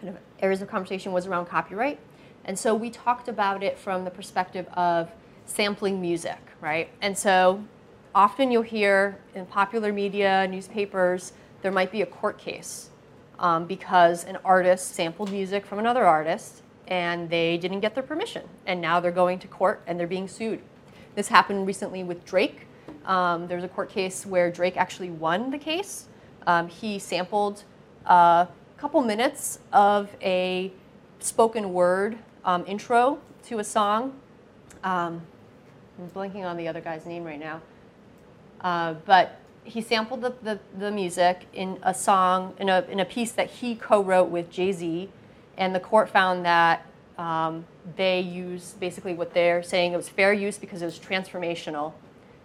kind 0.00 0.08
of 0.08 0.16
areas 0.40 0.60
of 0.60 0.68
conversation 0.68 1.12
was 1.12 1.26
around 1.26 1.46
copyright, 1.46 2.00
and 2.44 2.58
so 2.58 2.74
we 2.74 2.90
talked 2.90 3.28
about 3.28 3.62
it 3.62 3.78
from 3.78 4.04
the 4.04 4.10
perspective 4.10 4.66
of 4.74 5.10
sampling 5.46 6.00
music, 6.00 6.40
right? 6.60 6.88
And 7.00 7.16
so 7.16 7.64
often 8.18 8.50
you'll 8.50 8.62
hear 8.62 9.16
in 9.36 9.46
popular 9.46 9.92
media, 9.92 10.44
newspapers, 10.50 11.32
there 11.62 11.70
might 11.70 11.92
be 11.92 12.02
a 12.02 12.06
court 12.06 12.36
case 12.36 12.90
um, 13.38 13.64
because 13.64 14.24
an 14.24 14.36
artist 14.44 14.92
sampled 14.92 15.30
music 15.30 15.64
from 15.64 15.78
another 15.78 16.04
artist 16.04 16.62
and 16.88 17.30
they 17.30 17.56
didn't 17.58 17.78
get 17.78 17.94
their 17.94 18.02
permission. 18.02 18.42
And 18.66 18.80
now 18.80 18.98
they're 18.98 19.12
going 19.12 19.38
to 19.38 19.46
court 19.46 19.82
and 19.86 20.00
they're 20.00 20.08
being 20.08 20.26
sued. 20.26 20.58
This 21.14 21.28
happened 21.28 21.64
recently 21.64 22.02
with 22.02 22.24
Drake. 22.24 22.66
Um, 23.06 23.46
there 23.46 23.56
was 23.56 23.62
a 23.62 23.68
court 23.68 23.88
case 23.88 24.26
where 24.26 24.50
Drake 24.50 24.76
actually 24.76 25.10
won 25.10 25.52
the 25.52 25.58
case. 25.58 26.08
Um, 26.44 26.66
he 26.66 26.98
sampled 26.98 27.62
a 28.04 28.48
couple 28.78 29.00
minutes 29.00 29.60
of 29.72 30.10
a 30.20 30.72
spoken 31.20 31.72
word 31.72 32.18
um, 32.44 32.64
intro 32.66 33.20
to 33.44 33.60
a 33.60 33.64
song. 33.64 34.18
Um, 34.82 35.22
I'm 36.00 36.10
blanking 36.10 36.44
on 36.44 36.56
the 36.56 36.66
other 36.66 36.80
guy's 36.80 37.06
name 37.06 37.22
right 37.22 37.38
now. 37.38 37.60
Uh, 38.60 38.94
but 39.04 39.40
he 39.64 39.80
sampled 39.80 40.22
the, 40.22 40.34
the, 40.42 40.58
the 40.78 40.90
music 40.90 41.46
in 41.52 41.78
a 41.82 41.92
song, 41.92 42.54
in 42.58 42.68
a, 42.68 42.84
in 42.88 43.00
a 43.00 43.04
piece 43.04 43.32
that 43.32 43.48
he 43.48 43.74
co 43.74 44.02
wrote 44.02 44.30
with 44.30 44.50
Jay 44.50 44.72
Z. 44.72 45.08
And 45.56 45.74
the 45.74 45.80
court 45.80 46.08
found 46.08 46.44
that 46.44 46.86
um, 47.18 47.64
they 47.96 48.20
used 48.20 48.78
basically 48.78 49.12
what 49.12 49.34
they're 49.34 49.62
saying 49.62 49.92
it 49.92 49.96
was 49.96 50.08
fair 50.08 50.32
use 50.32 50.56
because 50.56 50.82
it 50.82 50.84
was 50.84 50.98
transformational, 50.98 51.92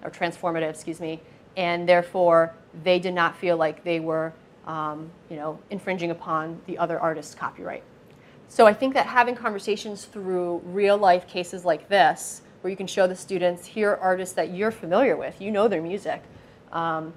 or 0.03 0.09
transformative, 0.09 0.69
excuse 0.69 0.99
me. 0.99 1.21
And 1.55 1.87
therefore, 1.87 2.55
they 2.83 2.99
did 2.99 3.13
not 3.13 3.37
feel 3.37 3.55
like 3.55 3.83
they 3.83 3.99
were 3.99 4.33
um, 4.65 5.11
you 5.29 5.35
know, 5.35 5.59
infringing 5.69 6.11
upon 6.11 6.61
the 6.65 6.77
other 6.77 6.99
artist's 6.99 7.35
copyright. 7.35 7.83
So 8.47 8.65
I 8.65 8.73
think 8.73 8.93
that 8.93 9.07
having 9.07 9.35
conversations 9.35 10.05
through 10.05 10.61
real 10.65 10.97
life 10.97 11.27
cases 11.27 11.65
like 11.65 11.89
this, 11.89 12.42
where 12.63 12.71
you 12.71 12.77
can 12.77 12.87
show 12.87 13.07
the 13.07 13.15
students, 13.15 13.65
here 13.65 13.99
artists 14.01 14.33
that 14.35 14.53
you're 14.53 14.71
familiar 14.71 15.17
with, 15.17 15.41
you 15.41 15.51
know 15.51 15.67
their 15.67 15.81
music, 15.81 16.23
um, 16.71 17.13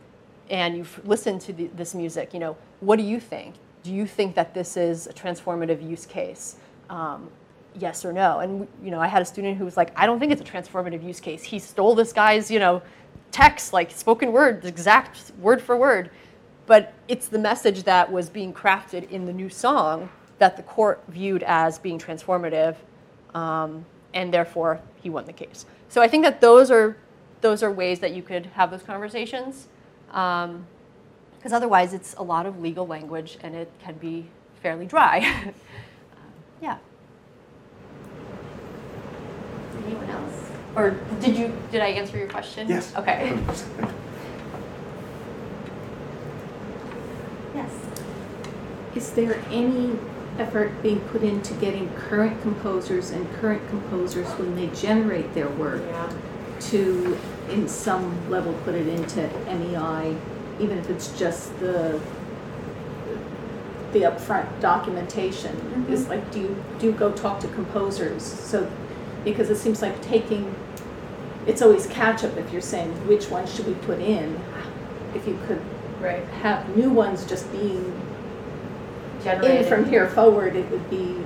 and 0.50 0.76
you've 0.76 1.00
listened 1.06 1.40
to 1.42 1.52
the, 1.52 1.68
this 1.68 1.94
music, 1.94 2.34
you 2.34 2.40
know, 2.40 2.56
what 2.80 2.96
do 2.96 3.02
you 3.02 3.20
think? 3.20 3.54
Do 3.82 3.94
you 3.94 4.06
think 4.06 4.34
that 4.34 4.54
this 4.54 4.76
is 4.76 5.06
a 5.06 5.12
transformative 5.12 5.88
use 5.88 6.04
case? 6.04 6.56
Um, 6.90 7.30
yes 7.78 8.04
or 8.04 8.12
no? 8.12 8.40
And 8.40 8.66
you 8.82 8.90
know, 8.90 9.00
I 9.00 9.06
had 9.06 9.22
a 9.22 9.24
student 9.24 9.56
who 9.58 9.64
was 9.64 9.76
like, 9.76 9.92
I 9.96 10.06
don't 10.06 10.18
think 10.18 10.32
it's 10.32 10.40
a 10.40 10.44
transformative 10.44 11.04
use 11.04 11.20
case. 11.20 11.42
He 11.42 11.58
stole 11.58 11.94
this 11.94 12.12
guy's, 12.12 12.50
you 12.50 12.58
know, 12.58 12.82
text, 13.30 13.72
like 13.72 13.90
spoken 13.90 14.32
word, 14.32 14.64
exact 14.64 15.32
word 15.40 15.62
for 15.62 15.76
word. 15.76 16.10
But 16.66 16.94
it's 17.06 17.28
the 17.28 17.38
message 17.38 17.84
that 17.84 18.10
was 18.10 18.28
being 18.28 18.52
crafted 18.52 19.08
in 19.10 19.24
the 19.26 19.32
new 19.32 19.48
song 19.48 20.08
that 20.38 20.56
the 20.56 20.62
court 20.62 21.02
viewed 21.08 21.42
as 21.44 21.78
being 21.78 21.98
transformative, 21.98 22.76
um, 23.34 23.84
and 24.16 24.32
therefore 24.32 24.80
he 25.02 25.10
won 25.10 25.26
the 25.26 25.32
case. 25.32 25.66
So 25.90 26.00
I 26.02 26.08
think 26.08 26.24
that 26.24 26.40
those 26.40 26.70
are 26.70 26.96
those 27.42 27.62
are 27.62 27.70
ways 27.70 28.00
that 28.00 28.12
you 28.12 28.22
could 28.22 28.46
have 28.46 28.70
those 28.70 28.82
conversations, 28.82 29.68
because 30.08 31.52
otherwise 31.52 31.92
it's 31.92 32.14
a 32.14 32.22
lot 32.22 32.46
of 32.46 32.58
legal 32.60 32.86
language 32.86 33.36
and 33.42 33.54
it 33.54 33.70
can 33.78 33.94
be 33.98 34.26
fairly 34.62 34.86
dry. 34.86 35.18
um, 35.44 35.52
yeah. 36.62 36.78
Anyone 39.86 40.10
else? 40.10 40.50
Or 40.74 40.90
did 41.20 41.36
you 41.36 41.52
did 41.70 41.82
I 41.82 41.88
answer 41.88 42.16
your 42.16 42.28
question? 42.28 42.68
Yes. 42.68 42.96
Okay. 42.96 43.38
yes. 47.54 47.70
Is 48.94 49.10
there 49.12 49.38
any 49.50 49.98
effort 50.38 50.82
being 50.82 51.00
put 51.00 51.22
into 51.22 51.54
getting 51.54 51.88
current 51.94 52.40
composers 52.42 53.10
and 53.10 53.30
current 53.34 53.66
composers 53.68 54.26
when 54.38 54.54
they 54.54 54.66
generate 54.68 55.32
their 55.34 55.48
work 55.50 55.82
Yeah. 55.86 56.12
to, 56.60 57.18
in 57.50 57.68
some 57.68 58.30
level, 58.30 58.52
put 58.64 58.74
it 58.74 58.86
into 58.86 59.28
MEI, 59.46 60.16
even 60.60 60.78
if 60.78 60.90
it's 60.90 61.08
just 61.18 61.58
the, 61.60 62.00
the 63.92 64.00
upfront 64.00 64.60
documentation? 64.60 65.54
Mm-hmm. 65.56 65.92
Is 65.92 66.08
like, 66.08 66.30
do 66.30 66.40
you, 66.40 66.64
do 66.78 66.86
you 66.86 66.92
go 66.92 67.12
talk 67.12 67.40
to 67.40 67.48
composers? 67.48 68.22
So, 68.22 68.70
because 69.24 69.50
it 69.50 69.56
seems 69.56 69.82
like 69.82 70.00
taking, 70.02 70.54
it's 71.46 71.62
always 71.62 71.86
catch-up 71.86 72.36
if 72.36 72.52
you're 72.52 72.60
saying, 72.60 72.90
which 73.08 73.28
one 73.30 73.46
should 73.46 73.66
we 73.66 73.74
put 73.74 74.00
in? 74.00 74.40
If 75.14 75.26
you 75.26 75.38
could 75.46 75.60
Right. 76.00 76.22
have 76.42 76.76
new 76.76 76.90
ones 76.90 77.24
just 77.24 77.50
being 77.52 77.90
in 79.34 79.40
Generated. 79.42 79.68
from 79.68 79.84
here 79.88 80.08
forward, 80.08 80.56
it 80.56 80.70
would 80.70 80.88
be 80.90 81.16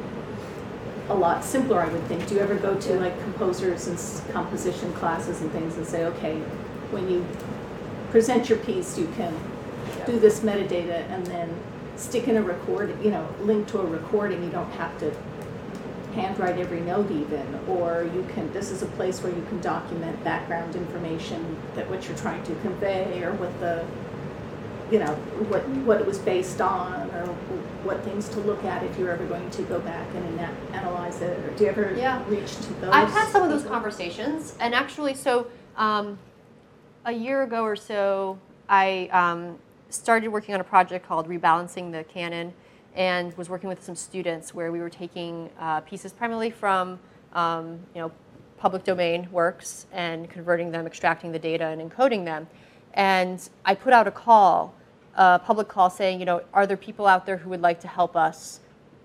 a 1.09 1.15
lot 1.15 1.45
simpler, 1.45 1.81
I 1.81 1.89
would 1.89 2.05
think. 2.05 2.27
Do 2.27 2.35
you 2.35 2.41
ever 2.41 2.55
go 2.55 2.75
to 2.75 3.01
like 3.01 3.21
composers 3.23 3.87
and 3.89 3.97
s- 3.97 4.23
composition 4.33 4.93
classes 4.95 5.41
and 5.41 5.51
things 5.53 5.77
and 5.77 5.87
say, 5.87 6.05
okay, 6.07 6.39
when 6.93 7.11
you 7.11 7.27
present 8.11 8.49
your 8.49 8.59
piece, 8.59 8.97
you 8.99 9.09
can 9.17 9.35
do 10.07 10.19
this 10.19 10.41
metadata 10.41 11.09
and 11.11 11.27
then 11.27 11.55
stick 11.97 12.29
in 12.29 12.37
a 12.37 12.43
record, 12.43 12.97
you 13.05 13.11
know, 13.11 13.29
link 13.41 13.67
to 13.69 13.81
a 13.81 13.85
recording, 13.87 14.43
you 14.43 14.51
don't 14.51 14.71
have 14.73 14.97
to 15.01 15.15
handwrite 16.15 16.59
every 16.59 16.81
note 16.81 17.11
even, 17.11 17.61
or 17.69 18.09
you 18.15 18.27
can, 18.35 18.53
this 18.53 18.71
is 18.71 18.83
a 18.83 18.87
place 18.87 19.23
where 19.23 19.33
you 19.33 19.43
can 19.49 19.61
document 19.61 20.23
background 20.25 20.75
information 20.75 21.57
that 21.75 21.89
what 21.89 22.09
you're 22.09 22.17
trying 22.17 22.43
to 22.45 22.55
convey, 22.57 23.23
or 23.23 23.33
what 23.35 23.59
the, 23.61 23.85
you 24.91 24.99
know, 24.99 25.15
what, 25.49 25.67
what 25.87 26.01
it 26.01 26.07
was 26.07 26.19
based 26.19 26.61
on, 26.61 27.11
or 27.11 27.27
what 27.85 28.03
things 28.03 28.29
to 28.31 28.41
look 28.41 28.65
at 28.65 28.83
if 28.83 28.99
you're 28.99 29.11
ever 29.11 29.25
going 29.27 29.49
to 29.51 29.63
go 29.63 29.79
back 29.81 30.07
and 30.15 30.41
ana- 30.41 30.57
analyze 30.73 31.21
it, 31.21 31.39
or 31.39 31.51
do 31.57 31.65
you 31.65 31.71
ever 31.71 31.95
Yeah. 31.97 32.23
reach 32.29 32.57
to 32.57 32.73
those? 32.75 32.91
I've 32.93 33.11
had 33.11 33.29
some 33.29 33.43
of 33.43 33.51
those 33.51 33.63
people? 33.63 33.77
conversations, 33.77 34.57
and 34.61 34.75
actually, 34.75 35.15
so 35.15 35.47
um, 35.77 36.19
a 37.05 37.13
year 37.13 37.43
ago 37.43 37.63
or 37.63 37.77
so, 37.77 38.39
I 38.69 39.09
um, 39.13 39.59
started 39.89 40.29
working 40.29 40.55
on 40.55 40.61
a 40.61 40.65
project 40.65 41.07
called 41.07 41.29
Rebalancing 41.29 41.93
the 41.93 42.05
Canon, 42.05 42.53
and 42.97 43.37
was 43.37 43.49
working 43.49 43.69
with 43.69 43.83
some 43.85 43.95
students 43.95 44.53
where 44.53 44.73
we 44.73 44.81
were 44.81 44.91
taking 44.91 45.49
uh, 45.61 45.81
pieces 45.83 46.13
primarily 46.13 46.51
from, 46.51 46.99
um, 47.35 47.79
you 47.95 48.01
know, 48.01 48.11
public 48.59 48.83
domain 48.85 49.29
works 49.31 49.87
and 49.93 50.29
converting 50.29 50.71
them, 50.73 50.87
extracting 50.87 51.31
the 51.33 51.39
data, 51.39 51.67
and 51.67 51.81
encoding 51.81 52.25
them. 52.25 52.49
And 52.95 53.49
I 53.65 53.75
put 53.77 53.93
out 53.93 54.07
a 54.09 54.11
call, 54.11 54.75
a 55.15 55.39
public 55.39 55.69
call, 55.69 55.91
saying, 55.91 56.21
you 56.21 56.27
know, 56.27 56.43
are 56.53 56.67
there 56.67 56.77
people 56.77 57.07
out 57.07 57.27
there 57.27 57.39
who 57.39 57.51
would 57.51 57.63
like 57.63 57.81
to 57.81 57.89
help 57.89 58.17
us 58.17 58.61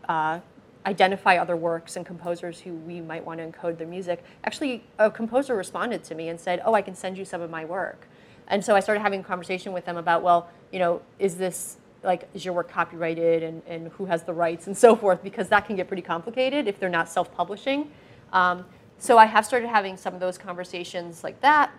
uh, 0.07 0.39
identify 0.85 1.37
other 1.37 1.55
works 1.55 1.95
and 1.95 2.05
composers 2.05 2.59
who 2.59 2.73
we 2.73 3.01
might 3.01 3.25
want 3.25 3.39
to 3.39 3.45
encode 3.47 3.77
their 3.77 3.87
music. 3.87 4.23
Actually, 4.43 4.83
a 4.99 5.09
composer 5.09 5.55
responded 5.55 6.03
to 6.03 6.15
me 6.15 6.29
and 6.29 6.39
said, 6.39 6.61
"Oh, 6.65 6.73
I 6.73 6.81
can 6.81 6.95
send 6.95 7.17
you 7.17 7.25
some 7.25 7.41
of 7.41 7.49
my 7.49 7.65
work." 7.65 8.07
And 8.47 8.63
so 8.63 8.75
I 8.75 8.79
started 8.79 9.01
having 9.01 9.21
a 9.21 9.23
conversation 9.23 9.73
with 9.73 9.85
them 9.85 9.97
about, 9.97 10.21
well, 10.21 10.49
you 10.71 10.79
know, 10.79 11.01
is 11.17 11.37
this 11.37 11.77
like 12.03 12.29
is 12.35 12.45
your 12.45 12.53
work 12.53 12.69
copyrighted 12.69 13.41
and, 13.41 13.63
and 13.65 13.87
who 13.93 14.05
has 14.05 14.21
the 14.23 14.33
rights 14.33 14.67
and 14.67 14.77
so 14.77 14.95
forth 14.95 15.23
because 15.23 15.49
that 15.49 15.65
can 15.65 15.75
get 15.75 15.87
pretty 15.87 16.03
complicated 16.03 16.67
if 16.67 16.79
they're 16.79 16.87
not 16.87 17.09
self-publishing. 17.09 17.89
Um, 18.31 18.65
so 18.99 19.17
I 19.17 19.25
have 19.25 19.43
started 19.43 19.67
having 19.67 19.97
some 19.97 20.13
of 20.13 20.19
those 20.19 20.37
conversations 20.37 21.23
like 21.23 21.41
that, 21.41 21.71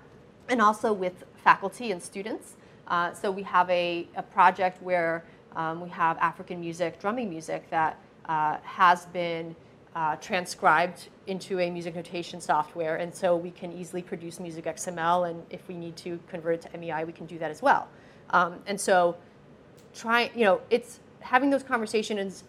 and 0.48 0.60
also 0.60 0.92
with 0.92 1.24
faculty 1.36 1.92
and 1.92 2.02
students. 2.02 2.56
Uh, 2.88 3.12
so 3.12 3.30
we 3.30 3.42
have 3.42 3.68
a, 3.70 4.08
a 4.16 4.22
project 4.22 4.82
where 4.82 5.24
um, 5.54 5.80
we 5.80 5.88
have 5.88 6.18
African 6.18 6.60
music, 6.60 7.00
drumming 7.00 7.30
music 7.30 7.68
that 7.70 7.98
uh, 8.26 8.58
has 8.62 9.06
been 9.06 9.54
uh, 9.94 10.16
transcribed 10.16 11.08
into 11.26 11.58
a 11.58 11.70
music 11.70 11.94
notation 11.94 12.40
software, 12.40 12.96
and 12.96 13.14
so 13.14 13.34
we 13.34 13.50
can 13.50 13.72
easily 13.72 14.02
produce 14.02 14.38
music 14.38 14.66
XML, 14.66 15.30
and 15.30 15.42
if 15.50 15.66
we 15.68 15.74
need 15.74 15.96
to 15.96 16.20
convert 16.28 16.56
it 16.56 16.70
to 16.70 16.78
MEI, 16.78 17.04
we 17.04 17.12
can 17.12 17.26
do 17.26 17.38
that 17.38 17.50
as 17.50 17.62
well. 17.62 17.88
Um, 18.30 18.60
and 18.66 18.78
so, 18.78 19.16
trying, 19.94 20.30
you 20.34 20.44
know, 20.44 20.60
it's 20.68 21.00
having 21.20 21.48
those 21.48 21.62
conversations 21.62 22.44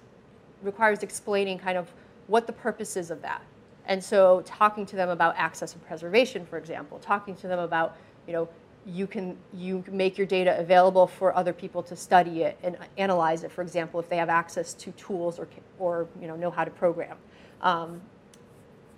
requires 0.62 1.04
explaining 1.04 1.58
kind 1.58 1.78
of 1.78 1.92
what 2.28 2.48
the 2.48 2.54
purpose 2.54 2.98
is 2.98 3.10
of 3.12 3.22
that. 3.22 3.42
And 3.86 4.04
so 4.04 4.44
talking 4.46 4.86
to 4.88 4.96
them 4.96 5.10
about 5.10 5.36
access 5.38 5.74
and 5.74 5.86
preservation, 5.86 6.46
for 6.46 6.58
example, 6.58 7.00
talking 7.00 7.36
to 7.38 7.48
them 7.48 7.60
about, 7.60 7.96
you 8.28 8.34
know, 8.34 8.50
you 8.88 9.06
can 9.06 9.36
you 9.54 9.84
make 9.92 10.18
your 10.18 10.26
data 10.26 10.58
available 10.58 11.08
for 11.08 11.36
other 11.36 11.52
people 11.52 11.84
to 11.84 11.96
study 11.96 12.44
it 12.44 12.58
and 12.64 12.78
analyze 12.98 13.44
it, 13.44 13.52
for 13.52 13.62
example, 13.62 14.00
if 14.00 14.08
they 14.08 14.18
have 14.18 14.30
access 14.30 14.74
to 14.74 14.92
tools 14.94 15.38
or, 15.40 15.48
or 15.78 16.08
you 16.22 16.28
know, 16.28 16.36
know 16.36 16.50
how 16.50 16.64
to 16.64 16.72
program. 16.72 17.18
Um, 17.62 18.02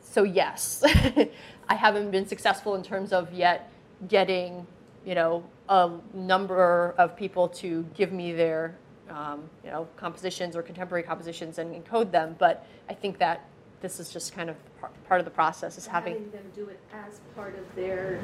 so 0.01 0.23
yes, 0.23 0.83
I 1.69 1.75
haven't 1.75 2.11
been 2.11 2.27
successful 2.27 2.75
in 2.75 2.83
terms 2.83 3.13
of 3.13 3.33
yet 3.33 3.71
getting, 4.07 4.65
you 5.05 5.15
know, 5.15 5.43
a 5.69 5.89
number 6.13 6.93
of 6.97 7.15
people 7.15 7.47
to 7.47 7.83
give 7.95 8.11
me 8.11 8.31
their, 8.31 8.75
um, 9.09 9.49
you 9.63 9.71
know, 9.71 9.87
compositions 9.97 10.55
or 10.55 10.61
contemporary 10.61 11.03
compositions 11.03 11.57
and 11.57 11.73
encode 11.73 12.11
them. 12.11 12.35
But 12.37 12.65
I 12.89 12.93
think 12.93 13.17
that 13.19 13.45
this 13.81 13.99
is 13.99 14.11
just 14.11 14.33
kind 14.33 14.49
of 14.49 14.55
par- 14.79 14.91
part 15.07 15.19
of 15.19 15.25
the 15.25 15.31
process 15.31 15.77
is 15.77 15.87
having. 15.87 16.13
Having 16.13 16.31
them 16.31 16.51
do 16.55 16.65
it 16.65 16.79
as 16.93 17.19
part 17.35 17.57
of 17.57 17.75
their 17.75 18.19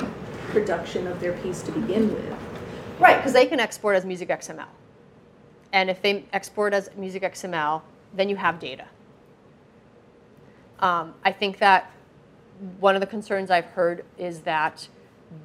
production 0.49 1.07
of 1.07 1.19
their 1.19 1.33
piece 1.33 1.61
to 1.63 1.71
begin 1.71 2.13
with. 2.13 2.35
Right, 2.99 3.17
because 3.17 3.33
they 3.33 3.45
can 3.45 3.59
export 3.59 3.95
as 3.95 4.05
music 4.05 4.29
XML. 4.29 4.67
And 5.73 5.89
if 5.89 6.01
they 6.01 6.25
export 6.31 6.73
as 6.73 6.89
music 6.95 7.23
XML, 7.23 7.81
then 8.13 8.29
you 8.29 8.37
have 8.37 8.59
data. 8.59 8.85
Um, 10.79 11.13
I 11.23 11.31
think 11.31 11.57
that 11.59 11.91
one 12.79 12.95
of 12.95 13.01
the 13.01 13.07
concerns 13.07 13.51
I've 13.51 13.65
heard 13.65 14.05
is 14.17 14.41
that 14.41 14.87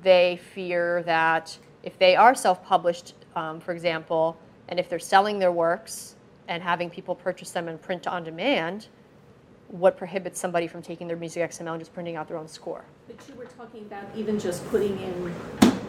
they 0.03 0.41
fear 0.55 1.03
that 1.05 1.57
if 1.83 1.99
they 1.99 2.15
are 2.15 2.35
self 2.35 2.65
published, 2.65 3.15
um, 3.35 3.61
for 3.61 3.73
example, 3.73 4.37
and 4.69 4.79
if 4.79 4.89
they're 4.89 4.99
selling 4.99 5.39
their 5.39 5.53
works 5.53 6.15
and 6.49 6.63
having 6.63 6.91
people 6.91 7.15
purchase 7.15 7.51
them 7.51 7.69
and 7.69 7.81
print 7.81 8.07
on 8.07 8.23
demand, 8.23 8.87
what 9.71 9.97
prohibits 9.97 10.41
somebody 10.41 10.67
from 10.67 10.83
taking 10.83 11.07
their 11.07 11.17
music 11.17 11.49
XML 11.49 11.73
and 11.73 11.81
just 11.81 11.95
printing 11.95 12.17
out 12.17 12.27
their 12.29 12.37
own 12.37 12.49
score? 12.49 12.85
But 13.07 13.17
you 13.29 13.35
were 13.35 13.47
talking 13.47 13.83
about 13.83 14.05
even 14.17 14.39
just 14.39 14.67
putting 14.69 14.99
in 15.01 15.35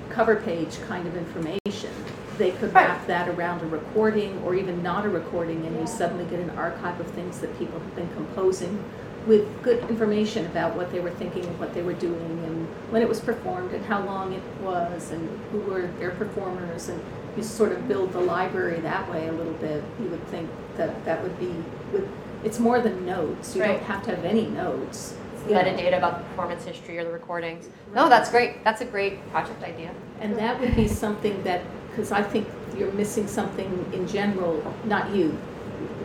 cover 0.09 0.35
page 0.35 0.79
kind 0.87 1.07
of 1.07 1.15
information. 1.17 1.89
They 2.37 2.51
could 2.51 2.73
Right. 2.73 2.87
wrap 2.87 3.07
that 3.07 3.27
around 3.29 3.61
a 3.61 3.65
recording 3.65 4.41
or 4.45 4.55
even 4.55 4.83
not 4.83 5.05
a 5.05 5.09
recording 5.09 5.65
and 5.65 5.79
you 5.79 5.87
suddenly 5.87 6.25
get 6.25 6.39
an 6.39 6.51
archive 6.51 6.99
of 6.99 7.07
things 7.07 7.39
that 7.39 7.57
people 7.57 7.79
have 7.79 7.95
been 7.95 8.09
composing 8.13 8.83
with 9.27 9.45
good 9.61 9.79
information 9.89 10.45
about 10.47 10.75
what 10.75 10.91
they 10.91 10.99
were 10.99 11.11
thinking 11.11 11.45
and 11.45 11.59
what 11.59 11.73
they 11.73 11.81
were 11.81 11.93
doing 11.93 12.43
and 12.45 12.67
when 12.91 13.01
it 13.01 13.07
was 13.09 13.19
performed 13.19 13.71
and 13.71 13.85
how 13.85 14.03
long 14.03 14.33
it 14.33 14.41
was 14.61 15.11
and 15.11 15.29
who 15.51 15.59
were 15.59 15.87
their 15.99 16.11
performers 16.11 16.89
and 16.89 16.99
you 17.37 17.43
sort 17.43 17.71
of 17.71 17.87
build 17.87 18.11
the 18.13 18.19
library 18.19 18.79
that 18.81 19.09
way 19.11 19.27
a 19.27 19.31
little 19.31 19.53
bit. 19.53 19.83
You 20.01 20.09
would 20.09 20.25
think 20.27 20.49
that 20.75 21.05
that 21.05 21.21
would 21.23 21.39
be 21.39 21.53
with, 21.93 22.07
it's 22.43 22.59
more 22.59 22.79
than 22.81 23.05
notes. 23.05 23.55
You 23.55 23.61
Right. 23.61 23.67
don't 23.79 23.83
have 23.83 24.03
to 24.03 24.15
have 24.15 24.25
any 24.25 24.47
notes. 24.47 25.15
you 25.47 25.55
know. 25.55 25.61
metadata 25.63 25.97
about 25.97 26.19
the 26.19 26.23
performance 26.25 26.63
history 26.65 26.99
or 26.99 27.03
the 27.03 27.09
recordings. 27.11 27.67
No, 27.95 28.07
that's 28.07 28.29
great. 28.29 28.63
That's 28.63 28.81
a 28.81 28.85
great 28.85 29.27
project 29.31 29.63
idea. 29.63 29.89
And 30.19 30.35
that 30.37 30.59
would 30.59 30.75
be 30.75 30.87
something 30.87 31.41
that, 31.43 31.61
because 31.89 32.11
I 32.11 32.21
think 32.21 32.47
you're 32.77 32.91
missing 32.91 33.25
something 33.27 33.89
in 33.91 34.07
general, 34.07 34.61
not 34.85 35.09
you, 35.15 35.35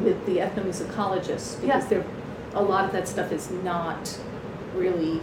with 0.00 0.24
the 0.24 0.38
ethnomusicologists, 0.38 1.60
because 1.60 1.82
Yeah. 1.82 1.88
there, 1.90 2.04
a 2.54 2.62
lot 2.62 2.86
of 2.86 2.92
that 2.92 3.06
stuff 3.08 3.30
is 3.30 3.50
not 3.62 4.18
really 4.74 5.20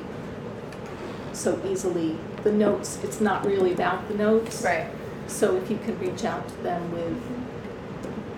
so 1.31 1.59
easily, 1.67 2.15
the 2.43 2.51
notes, 2.51 2.99
it's 3.03 3.19
not 3.19 3.43
really 3.47 3.73
about 3.73 4.07
the 4.09 4.13
notes. 4.13 4.63
Right. 4.63 4.85
So 5.25 5.55
if 5.55 5.71
you 5.71 5.79
can 5.83 5.97
reach 5.99 6.23
out 6.23 6.47
to 6.49 6.57
them 6.61 6.91
with 6.91 7.17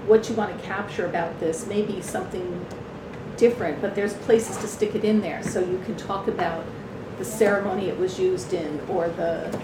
what 0.08 0.30
you 0.30 0.36
want 0.36 0.56
to 0.56 0.64
capture 0.66 1.06
about 1.06 1.40
this, 1.40 1.66
maybe 1.68 2.02
something 2.02 2.66
different, 3.38 3.82
but 3.82 3.96
there's 3.96 4.14
places 4.14 4.58
to 4.58 4.68
stick 4.68 4.96
it 4.96 5.04
in 5.04 5.22
there. 5.22 5.44
So 5.44 5.60
you 5.60 5.82
can 5.86 5.96
talk 5.98 6.28
about 6.28 6.64
the 7.18 7.26
ceremony 7.26 7.88
it 7.88 7.98
was 7.98 8.20
used 8.20 8.54
in 8.54 8.80
or 8.90 9.08
the, 9.10 9.60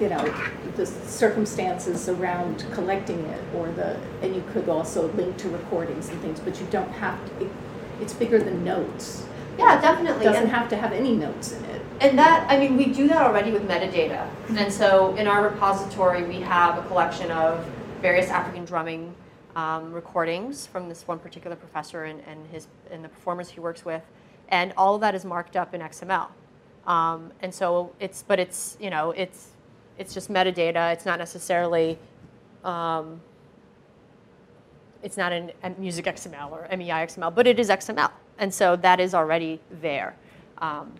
you 0.00 0.08
know, 0.08 0.34
the 0.76 0.86
circumstances 0.86 2.08
around 2.08 2.64
collecting 2.72 3.18
it 3.26 3.42
or 3.54 3.68
the, 3.72 3.98
and 4.22 4.34
you 4.34 4.42
could 4.52 4.68
also 4.68 5.10
link 5.12 5.36
to 5.38 5.48
recordings 5.48 6.08
and 6.08 6.20
things, 6.20 6.40
but 6.40 6.60
you 6.60 6.66
don't 6.70 6.90
have 6.92 7.18
to, 7.26 7.44
it, 7.46 7.50
it's 8.00 8.12
bigger 8.12 8.38
than 8.38 8.64
notes. 8.64 9.26
Yeah, 9.58 9.76
It 9.76 9.82
definitely. 9.82 10.24
doesn't 10.24 10.44
And- 10.44 10.52
have 10.52 10.68
to 10.70 10.76
have 10.76 10.92
any 10.92 11.14
notes 11.14 11.52
in 11.52 11.64
it. 11.66 11.82
And 12.00 12.16
that, 12.16 12.48
I 12.48 12.56
mean, 12.58 12.76
we 12.76 12.86
do 12.86 13.08
that 13.08 13.22
already 13.22 13.50
with 13.50 13.66
metadata. 13.66 14.18
Mm-hmm. 14.20 14.58
And 14.58 14.72
so 14.72 15.16
in 15.16 15.26
our 15.26 15.42
repository, 15.42 16.22
we 16.22 16.40
have 16.42 16.78
a 16.78 16.86
collection 16.86 17.28
of 17.32 17.66
various 18.00 18.30
African 18.30 18.64
drumming 18.64 19.12
um, 19.58 19.92
recordings 19.92 20.68
from 20.68 20.88
this 20.88 21.08
one 21.08 21.18
particular 21.18 21.56
professor 21.56 22.04
and, 22.04 22.22
and 22.28 22.46
his 22.46 22.68
and 22.92 23.04
the 23.04 23.08
performers 23.08 23.48
he 23.48 23.58
works 23.58 23.84
with, 23.84 24.02
and 24.50 24.72
all 24.76 24.94
of 24.94 25.00
that 25.00 25.16
is 25.16 25.24
marked 25.24 25.56
up 25.56 25.74
in 25.74 25.80
XML. 25.80 26.28
Um, 26.86 27.32
and 27.42 27.52
so 27.52 27.92
it's, 27.98 28.22
but 28.22 28.38
it's, 28.38 28.76
you 28.80 28.88
know, 28.88 29.10
it's 29.10 29.48
it's 29.98 30.14
just 30.14 30.30
metadata. 30.30 30.92
It's 30.92 31.04
not 31.04 31.18
necessarily 31.18 31.98
um, 32.62 33.20
it's 35.02 35.16
not 35.16 35.32
in 35.32 35.50
Music 35.76 36.04
XML 36.04 36.52
or 36.52 36.68
MEI 36.76 37.06
XML, 37.06 37.34
but 37.34 37.48
it 37.48 37.58
is 37.58 37.68
XML. 37.68 38.12
And 38.38 38.54
so 38.54 38.76
that 38.76 39.00
is 39.00 39.12
already 39.12 39.60
there. 39.80 40.14
Um, 40.58 40.92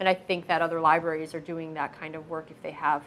and 0.00 0.08
I 0.08 0.14
think 0.14 0.48
that 0.48 0.60
other 0.60 0.80
libraries 0.80 1.34
are 1.34 1.40
doing 1.40 1.74
that 1.74 1.96
kind 1.98 2.16
of 2.16 2.28
work 2.28 2.48
if 2.50 2.60
they 2.62 2.72
have 2.72 3.04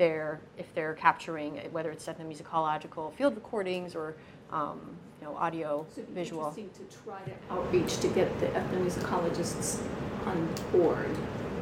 their, 0.00 0.40
if 0.56 0.74
they're 0.74 0.94
capturing, 0.94 1.56
whether 1.72 1.90
it's 1.90 2.06
ethnomusicological 2.06 3.12
field 3.16 3.34
recordings 3.34 3.94
or, 3.94 4.14
um, 4.50 4.80
you 5.20 5.26
know, 5.26 5.36
audio, 5.36 5.84
So 5.94 6.00
it'd 6.00 6.14
be 6.14 6.22
visual. 6.22 6.46
interesting 6.48 6.70
to 6.88 6.96
try 7.04 7.20
to 7.20 7.32
outreach 7.50 7.98
to 7.98 8.08
get 8.08 8.40
the 8.40 8.46
ethnomusicologists 8.46 9.78
on 10.24 10.48
board. 10.72 11.14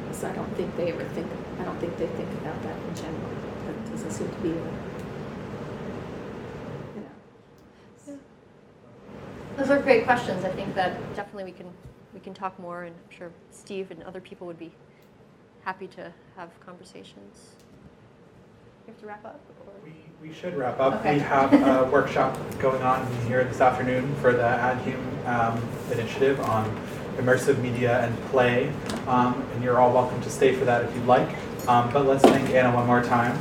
Because 0.03 0.23
I 0.23 0.31
don't 0.33 0.55
think 0.55 0.73
they 0.77 0.89
ever 0.93 1.03
think, 1.09 1.27
I 1.59 1.65
don't 1.65 1.77
think 1.81 1.97
they 1.97 2.07
think 2.07 2.31
about 2.35 2.63
that 2.63 2.77
in 2.87 2.95
general. 2.95 3.29
That 3.65 3.91
doesn't 3.91 4.11
seem 4.11 4.29
to 4.29 4.37
be 4.37 4.51
a, 4.51 4.53
you 6.95 7.03
know. 8.07 8.19
Those 9.57 9.69
are 9.69 9.79
great 9.79 10.05
questions. 10.05 10.45
I 10.45 10.51
think 10.51 10.73
that 10.75 10.97
definitely 11.13 11.43
we 11.43 11.51
can, 11.51 11.69
we 12.13 12.21
can 12.21 12.33
talk 12.33 12.57
more, 12.57 12.85
and 12.85 12.95
I'm 12.95 13.17
sure 13.17 13.31
Steve 13.51 13.91
and 13.91 14.01
other 14.03 14.21
people 14.21 14.47
would 14.47 14.57
be 14.57 14.71
happy 15.65 15.87
to 15.87 16.13
have 16.37 16.57
conversations. 16.65 17.55
You 18.89 18.93
have 18.93 19.01
to 19.01 19.07
wrap 19.07 19.25
up? 19.25 19.39
or- 19.67 19.73
We, 19.85 20.29
we 20.29 20.33
should 20.33 20.57
wrap 20.57 20.79
up. 20.79 21.01
Okay. 21.01 21.13
We 21.15 21.19
have 21.19 21.53
a 21.53 21.87
workshop 21.91 22.35
going 22.57 22.81
on 22.81 23.05
here 23.27 23.43
this 23.43 23.61
afternoon 23.61 24.15
for 24.15 24.33
the 24.33 24.41
AdHum 24.41 25.27
um, 25.27 25.61
initiative 25.91 26.39
on 26.39 26.65
immersive 27.17 27.61
media 27.61 27.99
and 28.03 28.19
play. 28.31 28.71
Um, 29.05 29.47
and 29.53 29.63
you're 29.63 29.79
all 29.79 29.93
welcome 29.93 30.19
to 30.23 30.29
stay 30.31 30.55
for 30.55 30.65
that 30.65 30.85
if 30.85 30.95
you'd 30.95 31.05
like. 31.05 31.29
Um, 31.67 31.93
but 31.93 32.07
let's 32.07 32.23
thank 32.23 32.49
Anna 32.49 32.73
one 32.73 32.87
more 32.87 33.03
time 33.03 33.37